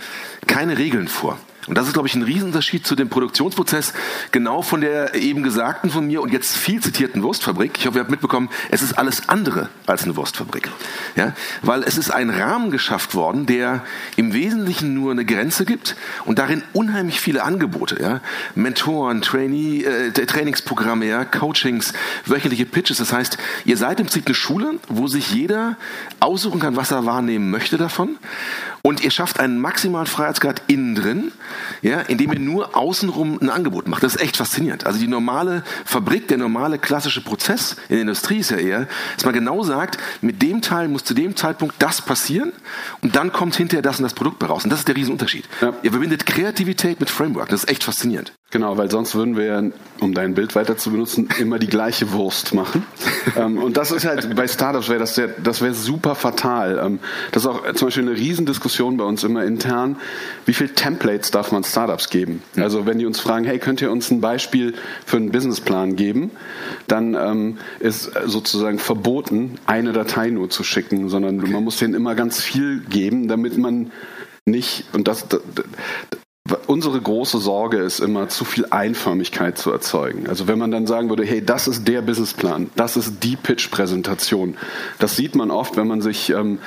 keine 0.47 0.79
Regeln 0.79 1.09
vor. 1.09 1.37
Und 1.69 1.79
das 1.79 1.87
ist, 1.87 1.93
glaube 1.93 2.09
ich, 2.09 2.15
ein 2.17 2.23
Riesenunterschied 2.23 2.85
zu 2.85 2.97
dem 2.97 3.09
Produktionsprozess, 3.09 3.93
genau 4.33 4.63
von 4.63 4.81
der 4.81 5.15
eben 5.15 5.45
gesagten 5.45 5.91
von 5.91 6.07
mir 6.07 6.21
und 6.21 6.33
jetzt 6.33 6.57
viel 6.57 6.81
zitierten 6.81 7.23
Wurstfabrik. 7.23 7.79
Ich 7.79 7.87
hoffe, 7.87 7.99
ihr 7.99 8.01
habt 8.01 8.11
mitbekommen, 8.11 8.49
es 8.71 8.83
ist 8.83 8.95
alles 8.99 9.29
andere 9.29 9.69
als 9.87 10.03
eine 10.03 10.17
Wurstfabrik. 10.17 10.69
Ja? 11.15 11.35
Weil 11.63 11.85
es 11.85 11.99
ist 11.99 12.11
ein 12.11 12.31
Rahmen 12.31 12.73
geschafft 12.73 13.15
worden, 13.15 13.47
der 13.47 13.85
im 14.17 14.33
Wesentlichen 14.33 14.93
nur 14.95 15.13
eine 15.13 15.25
Grenze 15.25 15.65
gibt 15.65 15.95
und 16.25 16.41
darin 16.41 16.65
unheimlich 16.73 17.21
viele 17.21 17.45
Angebote. 17.45 18.03
Ja? 18.03 18.21
Mentoren, 18.57 19.23
Trainee, 19.23 19.85
äh, 19.85 20.11
Trainingsprogramme, 20.11 21.07
ja? 21.07 21.25
Coachings, 21.25 21.93
wöchentliche 22.27 22.67
Pitches. 22.67 22.99
Das 22.99 23.13
heißt, 23.13 23.39
ihr 23.65 23.77
seid 23.77 24.01
im 24.01 24.07
Prinzip 24.07 24.27
eine 24.27 24.35
Schule, 24.35 24.75
wo 24.89 25.07
sich 25.07 25.33
jeder 25.33 25.77
aussuchen 26.19 26.59
kann, 26.59 26.75
was 26.75 26.91
er 26.91 27.07
wahrnehmen 27.07 27.51
möchte 27.51 27.77
davon. 27.77 28.17
Und 28.83 29.05
ihr 29.05 29.13
schafft 29.13 29.39
einen 29.39 29.61
maximalen 29.61 30.09
Freiheitsgrad 30.09 30.63
innen 30.67 30.97
drin, 30.97 31.33
ja, 31.83 32.01
indem 32.01 32.33
ihr 32.33 32.41
nur 32.41 32.77
außenrum 32.77 33.39
ein 33.41 33.49
Angebot 33.49 33.87
macht. 33.87 34.03
Das 34.03 34.17
ist 34.17 34.21
echt 34.21 34.37
faszinierend. 34.37 34.87
Also 34.87 34.99
die 34.99 35.07
normale 35.07 35.63
Fabrik, 35.85 36.27
der 36.27 36.39
normale 36.39 36.79
klassische 36.79 37.23
Prozess 37.23 37.77
in 37.89 37.95
der 37.95 38.01
Industrie 38.01 38.39
ist 38.39 38.51
ja 38.51 38.57
eher, 38.57 38.89
dass 39.15 39.25
man 39.25 39.35
genau 39.35 39.63
sagt, 39.63 39.99
mit 40.21 40.43
dem 40.43 40.63
Teil 40.63 40.89
muss 40.89 41.05
zu 41.05 41.15
dem 41.15 41.37
Zeitpunkt 41.37 41.77
das 41.79 42.03
passieren 42.03 42.53
und 43.03 43.15
dann 43.15 43.33
kommt 43.33 43.55
hinterher 43.55 43.83
das 43.83 43.99
und 43.99 44.03
das 44.03 44.15
Produkt 44.15 44.43
raus. 44.49 44.65
Und 44.65 44.71
das 44.71 44.81
ist 44.81 44.89
der 44.89 44.97
Riesenunterschied. 44.97 45.49
Ja. 45.61 45.75
Ihr 45.83 45.93
verbindet 45.93 46.27
Kreativität 46.27 46.99
mit 46.99 47.09
Framework. 47.09 47.51
Das 47.51 47.63
ist 47.63 47.71
echt 47.71 47.85
faszinierend. 47.85 48.33
Genau, 48.53 48.77
weil 48.77 48.91
sonst 48.91 49.15
würden 49.15 49.35
wir 49.39 49.45
ja, 49.47 49.63
um 50.01 50.13
dein 50.13 50.35
Bild 50.35 50.55
weiter 50.55 50.77
zu 50.77 50.91
benutzen, 50.91 51.27
immer 51.39 51.59
die 51.59 51.69
gleiche 51.69 52.13
Wurst 52.13 52.53
machen. 52.53 52.85
ähm, 53.37 53.57
und 53.57 53.79
das 53.79 53.91
ist 53.91 54.05
halt, 54.05 54.37
bei 54.37 54.47
Startups 54.47 54.91
wäre 54.91 55.01
das, 55.01 55.19
das 55.43 55.63
wäre 55.63 55.73
super 55.73 56.15
fatal. 56.15 56.79
Ähm, 56.85 56.99
das 57.31 57.45
ist 57.45 57.49
auch 57.49 57.73
zum 57.73 57.87
Beispiel 57.87 58.07
eine 58.07 58.15
Riesendiskussion 58.15 58.99
bei 58.99 59.05
uns 59.05 59.25
immer 59.25 59.43
intern. 59.43 59.97
Wie 60.45 60.53
viel 60.53 60.69
Templates 60.69 61.31
darf 61.31 61.51
man 61.51 61.65
Startups 61.65 62.11
geben? 62.11 62.43
Also 62.57 62.85
wenn 62.85 62.99
die 62.99 63.07
uns 63.07 63.21
fragen, 63.21 63.47
hey, 63.47 63.59
könnt 63.59 63.81
ihr 63.81 63.91
uns 63.91 64.11
ein 64.11 64.21
Beispiel 64.21 64.75
für 65.07 65.17
einen 65.17 65.33
Businessplan 65.33 65.97
geben? 65.97 66.31
Dann 66.89 67.15
ähm, 67.15 67.57
ist 67.81 68.11
sozusagen 68.27 68.79
verboten, 68.79 69.55
eine 69.65 69.95
Datei 69.95 70.29
nur 70.29 70.51
zu 70.51 70.63
schicken, 70.63 71.09
sondern 71.09 71.41
okay. 71.41 71.51
man 71.51 71.65
muss 71.65 71.79
denen 71.79 71.95
immer 71.95 72.15
ganz 72.15 72.43
viel 72.43 72.81
geben, 72.81 73.29
damit 73.29 73.57
man 73.57 73.93
nicht, 74.45 74.85
und 74.93 75.09
das, 75.09 75.27
das 75.29 75.41
Unsere 76.67 77.01
große 77.01 77.39
Sorge 77.39 77.77
ist 77.77 78.01
immer, 78.01 78.29
zu 78.29 78.45
viel 78.45 78.67
Einförmigkeit 78.69 79.57
zu 79.59 79.71
erzeugen. 79.71 80.27
Also 80.27 80.49
wenn 80.49 80.59
man 80.59 80.73
dann 80.73 80.89
sagen 80.89 81.09
würde, 81.09 81.25
hey, 81.25 81.45
das 81.45 81.69
ist 81.69 81.87
der 81.87 82.03
Businessplan, 82.03 82.71
das 82.75 82.97
ist 82.97 83.23
die 83.23 83.37
Pitch-Präsentation. 83.37 84.57
Das 84.99 85.15
sieht 85.15 85.37
man 85.37 85.53
oft, 85.53 85.77
wenn 85.77 85.87
man 85.87 86.01
sich 86.01 86.31
ähm, 86.31 86.59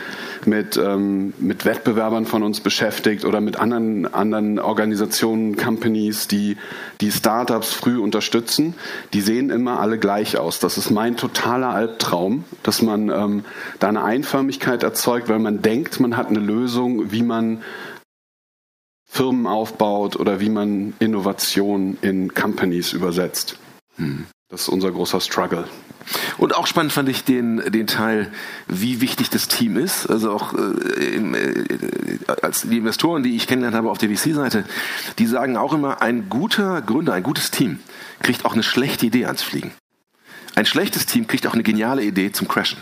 mit, 0.46 0.78
ähm, 0.78 1.34
mit 1.40 1.66
Wettbewerbern 1.66 2.26
von 2.26 2.42
uns 2.44 2.62
beschäftigt 2.62 3.26
oder 3.26 3.42
mit 3.42 3.58
anderen, 3.58 4.12
anderen 4.14 4.60
Organisationen, 4.60 5.58
Companies, 5.58 6.30
die 6.30 6.56
die 7.02 7.12
Startups 7.12 7.74
früh 7.74 8.00
unterstützen. 8.00 8.76
Die 9.14 9.20
sehen 9.20 9.50
immer 9.50 9.82
alle 9.82 9.98
gleich 9.98 10.38
aus. 10.38 10.60
Das 10.60 10.78
ist 10.78 10.90
mein 10.90 11.18
totaler 11.18 11.72
Albtraum, 11.72 12.46
dass 12.64 12.82
man 12.82 13.10
ähm, 13.10 13.44
da 13.80 13.90
eine 13.90 14.06
Einförmigkeit 14.06 14.84
erzeugt, 14.84 15.28
weil 15.28 15.40
man 15.40 15.62
denkt, 15.62 16.00
man 16.00 16.16
hat 16.16 16.30
eine 16.30 16.40
Lösung, 16.40 17.12
wie 17.12 17.24
man 17.24 17.62
Firmen 19.16 19.48
aufbaut 19.48 20.18
oder 20.18 20.42
wie 20.42 20.50
man 20.50 20.94
Innovation 21.00 21.98
in 22.02 22.34
Companies 22.34 22.92
übersetzt. 22.92 23.58
Hm. 23.96 24.26
Das 24.50 24.64
ist 24.64 24.68
unser 24.68 24.92
großer 24.92 25.22
Struggle. 25.22 25.64
Und 26.38 26.54
auch 26.54 26.68
spannend 26.68 26.92
fand 26.92 27.08
ich 27.08 27.24
den, 27.24 27.64
den 27.72 27.88
Teil, 27.88 28.32
wie 28.68 29.00
wichtig 29.00 29.30
das 29.30 29.48
Team 29.48 29.78
ist. 29.78 30.08
Also 30.08 30.32
auch 30.32 30.54
äh, 30.54 31.16
im, 31.16 31.34
äh, 31.34 31.64
als 32.42 32.64
die 32.64 32.78
Investoren, 32.78 33.24
die 33.24 33.38
ich 33.38 33.48
kennengelernt 33.48 33.78
habe 33.78 33.90
auf 33.90 33.98
der 33.98 34.10
VC-Seite, 34.10 34.66
die 35.18 35.28
sagen 35.28 35.56
auch 35.56 35.74
immer, 35.74 36.02
ein 36.02 36.28
guter 36.30 36.82
Gründer, 36.82 37.14
ein 37.14 37.24
gutes 37.24 37.52
Team 37.52 37.80
kriegt 38.22 38.44
auch 38.44 38.54
eine 38.54 38.64
schlechte 38.64 39.06
Idee 39.06 39.28
ans 39.28 39.44
Fliegen. 39.44 39.72
Ein 40.56 40.66
schlechtes 40.66 41.06
Team 41.06 41.26
kriegt 41.26 41.48
auch 41.48 41.54
eine 41.54 41.64
geniale 41.64 42.04
Idee 42.04 42.34
zum 42.34 42.50
Crashen. 42.50 42.80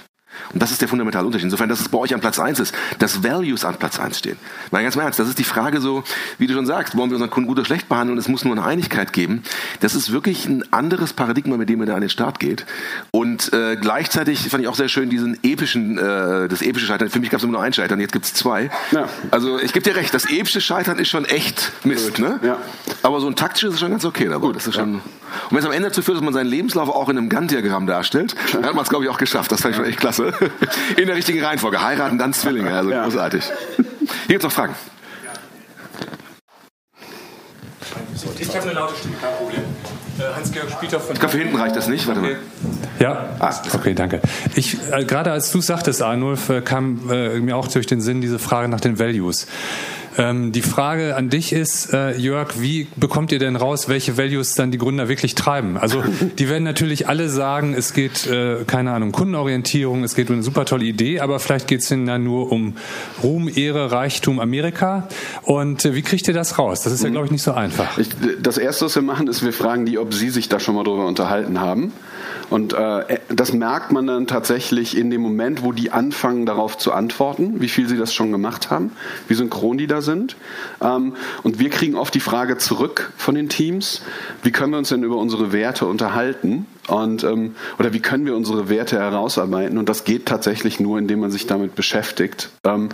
Und 0.53 0.61
das 0.61 0.71
ist 0.71 0.81
der 0.81 0.87
fundamentale 0.87 1.25
Unterschied. 1.25 1.45
Insofern, 1.45 1.69
dass 1.69 1.79
es 1.79 1.89
bei 1.89 1.97
euch 1.97 2.13
an 2.13 2.21
Platz 2.21 2.39
eins 2.39 2.59
ist, 2.59 2.73
dass 2.99 3.23
Values 3.23 3.65
an 3.65 3.75
Platz 3.75 3.99
eins 3.99 4.19
stehen. 4.19 4.37
Mal 4.71 4.83
ganz 4.83 4.95
im 4.95 5.01
Ernst, 5.01 5.19
das 5.19 5.29
ist 5.29 5.39
die 5.39 5.43
Frage 5.43 5.81
so, 5.81 6.03
wie 6.37 6.47
du 6.47 6.53
schon 6.53 6.65
sagst, 6.65 6.97
wollen 6.97 7.09
wir 7.09 7.15
unseren 7.15 7.29
Kunden 7.29 7.47
gut 7.47 7.57
oder 7.57 7.65
schlecht 7.65 7.89
behandeln 7.89 8.17
und 8.17 8.19
es 8.19 8.27
muss 8.27 8.43
nur 8.43 8.53
eine 8.53 8.65
Einigkeit 8.65 9.13
geben. 9.13 9.43
Das 9.79 9.95
ist 9.95 10.11
wirklich 10.11 10.45
ein 10.45 10.63
anderes 10.71 11.13
Paradigma, 11.13 11.57
mit 11.57 11.69
dem 11.69 11.81
ihr 11.81 11.85
da 11.85 11.95
an 11.95 12.01
den 12.01 12.09
Start 12.09 12.39
geht. 12.39 12.65
Und 13.11 13.51
äh, 13.53 13.75
gleichzeitig 13.75 14.49
fand 14.49 14.63
ich 14.63 14.69
auch 14.69 14.75
sehr 14.75 14.89
schön 14.89 15.09
diesen 15.09 15.37
epischen, 15.43 15.97
äh, 15.97 16.47
das 16.47 16.61
epische 16.61 16.85
Scheitern. 16.85 17.09
Für 17.09 17.19
mich 17.19 17.29
gab 17.29 17.39
es 17.39 17.43
immer 17.43 17.53
nur 17.53 17.61
ein 17.61 17.73
Scheitern, 17.73 17.99
jetzt 17.99 18.13
gibt 18.13 18.25
es 18.25 18.33
zwei. 18.33 18.69
Ja. 18.91 19.07
Also 19.31 19.59
ich 19.59 19.73
gebe 19.73 19.83
dir 19.83 19.95
recht, 19.95 20.13
das 20.13 20.25
epische 20.25 20.61
Scheitern 20.61 20.99
ist 20.99 21.09
schon 21.09 21.25
echt 21.25 21.71
Mist. 21.83 22.19
Ne? 22.19 22.39
Ja. 22.43 22.57
Aber 23.01 23.19
so 23.19 23.27
ein 23.27 23.35
taktisches 23.35 23.75
ist 23.75 23.79
schon 23.79 23.91
ganz 23.91 24.05
okay 24.05 24.27
dabei. 24.29 24.51
Das 24.51 24.67
ist 24.67 24.75
schon, 24.75 24.95
ja. 24.95 25.01
Und 25.49 25.51
wenn 25.51 25.59
es 25.59 25.65
am 25.65 25.71
Ende 25.71 25.89
dazu 25.89 26.01
führt, 26.01 26.17
dass 26.17 26.23
man 26.23 26.33
seinen 26.33 26.47
Lebenslauf 26.47 26.89
auch 26.89 27.09
in 27.09 27.17
einem 27.17 27.29
Gantt-Diagramm 27.29 27.87
darstellt, 27.87 28.35
dann 28.53 28.65
hat 28.65 28.75
man 28.75 28.83
es, 28.83 28.89
glaube 28.89 29.05
ich, 29.05 29.09
auch 29.09 29.17
geschafft. 29.17 29.51
Das 29.51 29.61
fand 29.61 29.73
ich 29.73 29.77
schon 29.77 29.85
echt 29.85 29.99
klasse. 29.99 30.33
In 30.97 31.07
der 31.07 31.15
richtigen 31.15 31.43
Reihenfolge. 31.43 31.81
Heiraten, 31.81 32.17
dann 32.17 32.33
Zwillinge. 32.33 32.71
Also 32.73 32.91
ja. 32.91 33.03
großartig. 33.03 33.43
Hier 33.75 33.85
gibt 34.27 34.39
es 34.39 34.43
noch 34.43 34.51
Fragen. 34.51 34.75
Ich 38.39 38.55
habe 38.55 38.69
eine 38.69 38.73
laute 38.73 38.95
Stimme, 38.95 39.15
kein 39.19 39.33
Problem. 39.33 39.61
Äh, 40.19 40.35
Hans-Georg 40.35 40.69
Spieter 40.69 40.99
von. 40.99 41.13
Ich 41.13 41.19
glaube, 41.19 41.31
für 41.31 41.39
hinten 41.39 41.55
reicht 41.55 41.75
das 41.75 41.87
nicht. 41.87 42.07
Warte 42.07 42.21
mal. 42.21 42.35
Ja, 42.99 43.29
ah, 43.39 43.53
okay, 43.73 43.93
danke. 43.93 44.21
Ich, 44.55 44.77
äh, 44.91 45.05
gerade 45.05 45.31
als 45.31 45.51
du 45.51 45.59
sagtest, 45.59 46.01
Arnulf, 46.01 46.49
äh, 46.49 46.61
kam 46.61 47.09
äh, 47.09 47.39
mir 47.39 47.57
auch 47.57 47.67
durch 47.67 47.87
den 47.87 47.99
Sinn 47.99 48.21
diese 48.21 48.39
Frage 48.39 48.67
nach 48.67 48.79
den 48.79 48.99
Values. 48.99 49.47
Ähm, 50.17 50.51
die 50.51 50.61
Frage 50.61 51.15
an 51.15 51.29
dich 51.29 51.53
ist, 51.53 51.93
äh, 51.93 52.15
Jörg, 52.17 52.59
wie 52.59 52.87
bekommt 52.95 53.31
ihr 53.31 53.39
denn 53.39 53.55
raus, 53.55 53.89
welche 53.89 54.17
Values 54.17 54.55
dann 54.55 54.71
die 54.71 54.77
Gründer 54.77 55.09
wirklich 55.09 55.35
treiben? 55.35 55.77
Also 55.77 56.03
die 56.39 56.49
werden 56.49 56.63
natürlich 56.63 57.07
alle 57.07 57.29
sagen, 57.29 57.73
es 57.73 57.93
geht, 57.93 58.27
äh, 58.27 58.63
keine 58.65 58.91
Ahnung, 58.91 59.11
Kundenorientierung, 59.11 60.03
es 60.03 60.15
geht 60.15 60.29
um 60.29 60.35
eine 60.35 60.43
super 60.43 60.65
tolle 60.65 60.85
Idee, 60.85 61.19
aber 61.19 61.39
vielleicht 61.39 61.67
geht 61.67 61.81
es 61.81 61.91
ihnen 61.91 62.05
dann 62.05 62.23
nur 62.23 62.51
um 62.51 62.75
Ruhm, 63.23 63.49
Ehre, 63.53 63.91
Reichtum, 63.91 64.39
Amerika. 64.39 65.07
Und 65.43 65.85
äh, 65.85 65.95
wie 65.95 66.01
kriegt 66.01 66.27
ihr 66.27 66.33
das 66.33 66.59
raus? 66.59 66.81
Das 66.81 66.93
ist 66.93 67.03
ja, 67.03 67.09
glaube 67.09 67.25
ich, 67.25 67.31
nicht 67.31 67.43
so 67.43 67.53
einfach. 67.53 67.97
Ich, 67.97 68.09
das 68.41 68.57
Erste, 68.57 68.85
was 68.85 68.95
wir 68.95 69.01
machen, 69.01 69.27
ist, 69.27 69.43
wir 69.43 69.53
fragen 69.53 69.85
die, 69.85 69.97
ob 69.97 70.13
sie 70.13 70.29
sich 70.29 70.49
da 70.49 70.59
schon 70.59 70.75
mal 70.75 70.83
drüber 70.83 71.05
unterhalten 71.05 71.59
haben. 71.59 71.91
Und 72.49 72.73
äh, 72.73 73.19
das 73.29 73.53
merkt 73.53 73.91
man 73.91 74.07
dann 74.07 74.27
tatsächlich 74.27 74.97
in 74.97 75.09
dem 75.09 75.21
Moment, 75.21 75.63
wo 75.63 75.71
die 75.71 75.91
anfangen, 75.91 76.45
darauf 76.45 76.77
zu 76.77 76.91
antworten, 76.91 77.61
wie 77.61 77.69
viel 77.69 77.87
sie 77.87 77.97
das 77.97 78.13
schon 78.13 78.31
gemacht 78.31 78.69
haben, 78.69 78.91
wie 79.27 79.33
synchron 79.33 79.77
die 79.77 79.87
da 79.87 80.01
sind. 80.01 80.35
Ähm, 80.81 81.13
und 81.43 81.59
wir 81.59 81.69
kriegen 81.69 81.95
oft 81.95 82.13
die 82.13 82.19
Frage 82.19 82.57
zurück 82.57 83.11
von 83.17 83.35
den 83.35 83.49
Teams, 83.49 84.01
wie 84.41 84.51
können 84.51 84.71
wir 84.71 84.77
uns 84.77 84.89
denn 84.89 85.03
über 85.03 85.17
unsere 85.17 85.51
Werte 85.51 85.85
unterhalten? 85.85 86.65
Und, 86.87 87.23
ähm, 87.23 87.55
oder 87.79 87.93
wie 87.93 88.01
können 88.01 88.25
wir 88.25 88.35
unsere 88.35 88.69
Werte 88.69 88.99
herausarbeiten? 88.99 89.77
Und 89.77 89.87
das 89.87 90.03
geht 90.03 90.25
tatsächlich 90.25 90.79
nur, 90.79 90.97
indem 90.99 91.19
man 91.19 91.31
sich 91.31 91.47
damit 91.47 91.75
beschäftigt. 91.75 92.49
Ähm, 92.65 92.89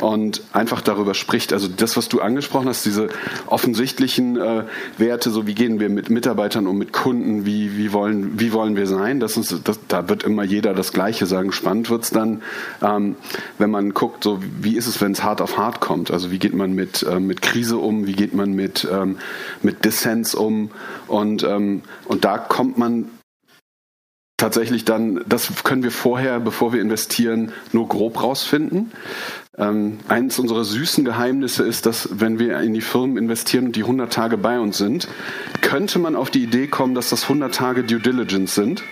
und 0.00 0.42
einfach 0.52 0.80
darüber 0.80 1.14
spricht. 1.14 1.52
Also 1.52 1.68
das, 1.68 1.96
was 1.96 2.08
du 2.08 2.20
angesprochen 2.20 2.68
hast, 2.68 2.84
diese 2.84 3.08
offensichtlichen 3.46 4.36
äh, 4.36 4.64
Werte, 4.98 5.30
so 5.30 5.46
wie 5.46 5.54
gehen 5.54 5.80
wir 5.80 5.88
mit 5.88 6.10
Mitarbeitern 6.10 6.66
um, 6.66 6.78
mit 6.78 6.92
Kunden, 6.92 7.46
wie, 7.46 7.76
wie, 7.76 7.92
wollen, 7.92 8.38
wie 8.38 8.52
wollen 8.52 8.76
wir 8.76 8.86
sein, 8.86 9.20
das 9.20 9.36
ist, 9.36 9.60
das, 9.64 9.80
da 9.88 10.08
wird 10.08 10.22
immer 10.22 10.44
jeder 10.44 10.74
das 10.74 10.92
Gleiche 10.92 11.26
sagen. 11.26 11.52
Spannend 11.52 11.90
wird's 11.90 12.10
dann, 12.10 12.42
ähm, 12.82 13.16
wenn 13.58 13.70
man 13.70 13.94
guckt, 13.94 14.24
so 14.24 14.40
wie 14.60 14.76
ist 14.76 14.86
es, 14.86 15.00
wenn 15.00 15.12
es 15.12 15.22
hart 15.22 15.40
auf 15.40 15.56
hart 15.58 15.80
kommt. 15.80 16.10
Also 16.10 16.30
wie 16.30 16.38
geht 16.38 16.54
man 16.54 16.72
mit, 16.72 17.02
äh, 17.02 17.20
mit 17.20 17.42
Krise 17.42 17.78
um, 17.78 18.06
wie 18.06 18.14
geht 18.14 18.34
man 18.34 18.52
mit, 18.52 18.86
ähm, 18.90 19.18
mit 19.62 19.84
Dissens 19.84 20.34
um 20.34 20.70
und, 21.06 21.42
ähm, 21.42 21.82
und 22.06 22.24
da 22.24 22.38
kommt 22.38 22.78
man 22.78 23.06
tatsächlich 24.36 24.84
dann, 24.84 25.24
das 25.26 25.64
können 25.64 25.82
wir 25.82 25.90
vorher, 25.90 26.40
bevor 26.40 26.72
wir 26.72 26.80
investieren, 26.80 27.52
nur 27.72 27.88
grob 27.88 28.22
rausfinden. 28.22 28.92
Ähm, 29.58 29.98
eines 30.06 30.38
unserer 30.38 30.64
süßen 30.64 31.04
Geheimnisse 31.04 31.62
ist, 31.62 31.86
dass 31.86 32.08
wenn 32.12 32.38
wir 32.38 32.60
in 32.60 32.74
die 32.74 32.82
Firmen 32.82 33.16
investieren 33.16 33.66
und 33.66 33.76
die 33.76 33.82
100 33.82 34.12
Tage 34.12 34.36
bei 34.36 34.60
uns 34.60 34.76
sind, 34.76 35.08
könnte 35.62 35.98
man 35.98 36.14
auf 36.14 36.30
die 36.30 36.42
Idee 36.42 36.66
kommen, 36.66 36.94
dass 36.94 37.08
das 37.08 37.22
100 37.22 37.54
Tage 37.54 37.82
Due 37.82 37.98
Diligence 37.98 38.54
sind. 38.54 38.82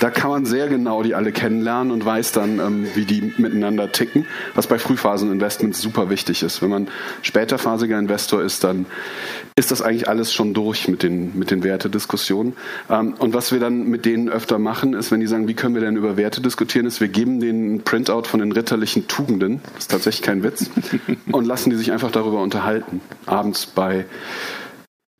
Da 0.00 0.10
kann 0.10 0.30
man 0.30 0.44
sehr 0.44 0.66
genau 0.66 1.04
die 1.04 1.14
alle 1.14 1.30
kennenlernen 1.30 1.92
und 1.92 2.04
weiß 2.04 2.32
dann, 2.32 2.58
ähm, 2.58 2.86
wie 2.94 3.04
die 3.04 3.32
miteinander 3.36 3.92
ticken, 3.92 4.26
was 4.54 4.66
bei 4.66 4.78
Frühphasen-Investments 4.78 5.80
super 5.80 6.10
wichtig 6.10 6.42
ist. 6.42 6.62
Wenn 6.62 6.70
man 6.70 6.88
späterphasiger 7.22 7.96
Investor 7.96 8.42
ist, 8.42 8.64
dann 8.64 8.86
ist 9.54 9.70
das 9.70 9.82
eigentlich 9.82 10.08
alles 10.08 10.32
schon 10.32 10.52
durch 10.52 10.88
mit 10.88 11.04
den, 11.04 11.38
mit 11.38 11.52
den 11.52 11.62
Wertediskussionen. 11.62 12.54
Ähm, 12.90 13.14
und 13.18 13.34
was 13.34 13.52
wir 13.52 13.60
dann 13.60 13.84
mit 13.84 14.04
denen 14.04 14.28
öfter 14.28 14.58
machen, 14.58 14.94
ist, 14.94 15.12
wenn 15.12 15.20
die 15.20 15.28
sagen, 15.28 15.46
wie 15.46 15.54
können 15.54 15.76
wir 15.76 15.82
denn 15.82 15.96
über 15.96 16.16
Werte 16.16 16.40
diskutieren, 16.40 16.86
ist, 16.86 17.00
wir 17.00 17.08
geben 17.08 17.38
denen 17.38 17.76
ein 17.76 17.82
Printout 17.82 18.24
von 18.24 18.40
den 18.40 18.50
ritterlichen 18.50 19.06
Tugenden, 19.06 19.60
das 19.88 20.00
ist 20.00 20.07
tatsächlich 20.08 20.26
kein 20.26 20.42
Witz, 20.42 20.70
und 21.32 21.44
lassen 21.44 21.70
die 21.70 21.76
sich 21.76 21.92
einfach 21.92 22.10
darüber 22.10 22.42
unterhalten. 22.42 23.02
Abends 23.26 23.66
bei 23.66 24.06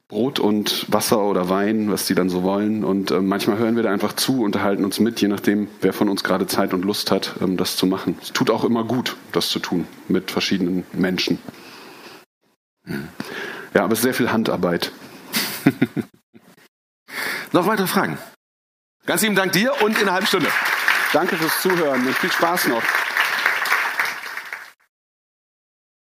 Brot 0.08 0.38
und 0.38 0.86
Wasser 0.90 1.20
oder 1.20 1.50
Wein, 1.50 1.90
was 1.90 2.06
die 2.06 2.14
dann 2.14 2.30
so 2.30 2.42
wollen. 2.42 2.84
Und 2.84 3.10
äh, 3.10 3.20
manchmal 3.20 3.58
hören 3.58 3.76
wir 3.76 3.82
da 3.82 3.90
einfach 3.90 4.14
zu, 4.14 4.42
unterhalten 4.42 4.84
uns 4.84 4.98
mit, 5.00 5.20
je 5.20 5.28
nachdem, 5.28 5.68
wer 5.82 5.92
von 5.92 6.08
uns 6.08 6.24
gerade 6.24 6.46
Zeit 6.46 6.72
und 6.72 6.86
Lust 6.86 7.10
hat, 7.10 7.34
ähm, 7.42 7.58
das 7.58 7.76
zu 7.76 7.86
machen. 7.86 8.16
Es 8.22 8.32
tut 8.32 8.50
auch 8.50 8.64
immer 8.64 8.84
gut, 8.84 9.16
das 9.32 9.50
zu 9.50 9.58
tun 9.58 9.86
mit 10.08 10.30
verschiedenen 10.30 10.84
Menschen. 10.94 11.38
Ja, 13.74 13.84
aber 13.84 13.92
es 13.92 13.98
ist 13.98 14.04
sehr 14.04 14.14
viel 14.14 14.32
Handarbeit. 14.32 14.92
Noch 17.52 17.66
weitere 17.66 17.86
Fragen? 17.86 18.16
Ganz 19.04 19.20
lieben 19.20 19.34
Dank 19.34 19.52
dir 19.52 19.74
und 19.82 19.96
in 19.98 20.04
einer 20.04 20.12
halben 20.12 20.26
Stunde. 20.26 20.48
Danke 21.12 21.36
fürs 21.36 21.60
Zuhören 21.60 22.06
und 22.06 22.14
viel 22.16 22.32
Spaß 22.32 22.68
noch. 22.68 22.82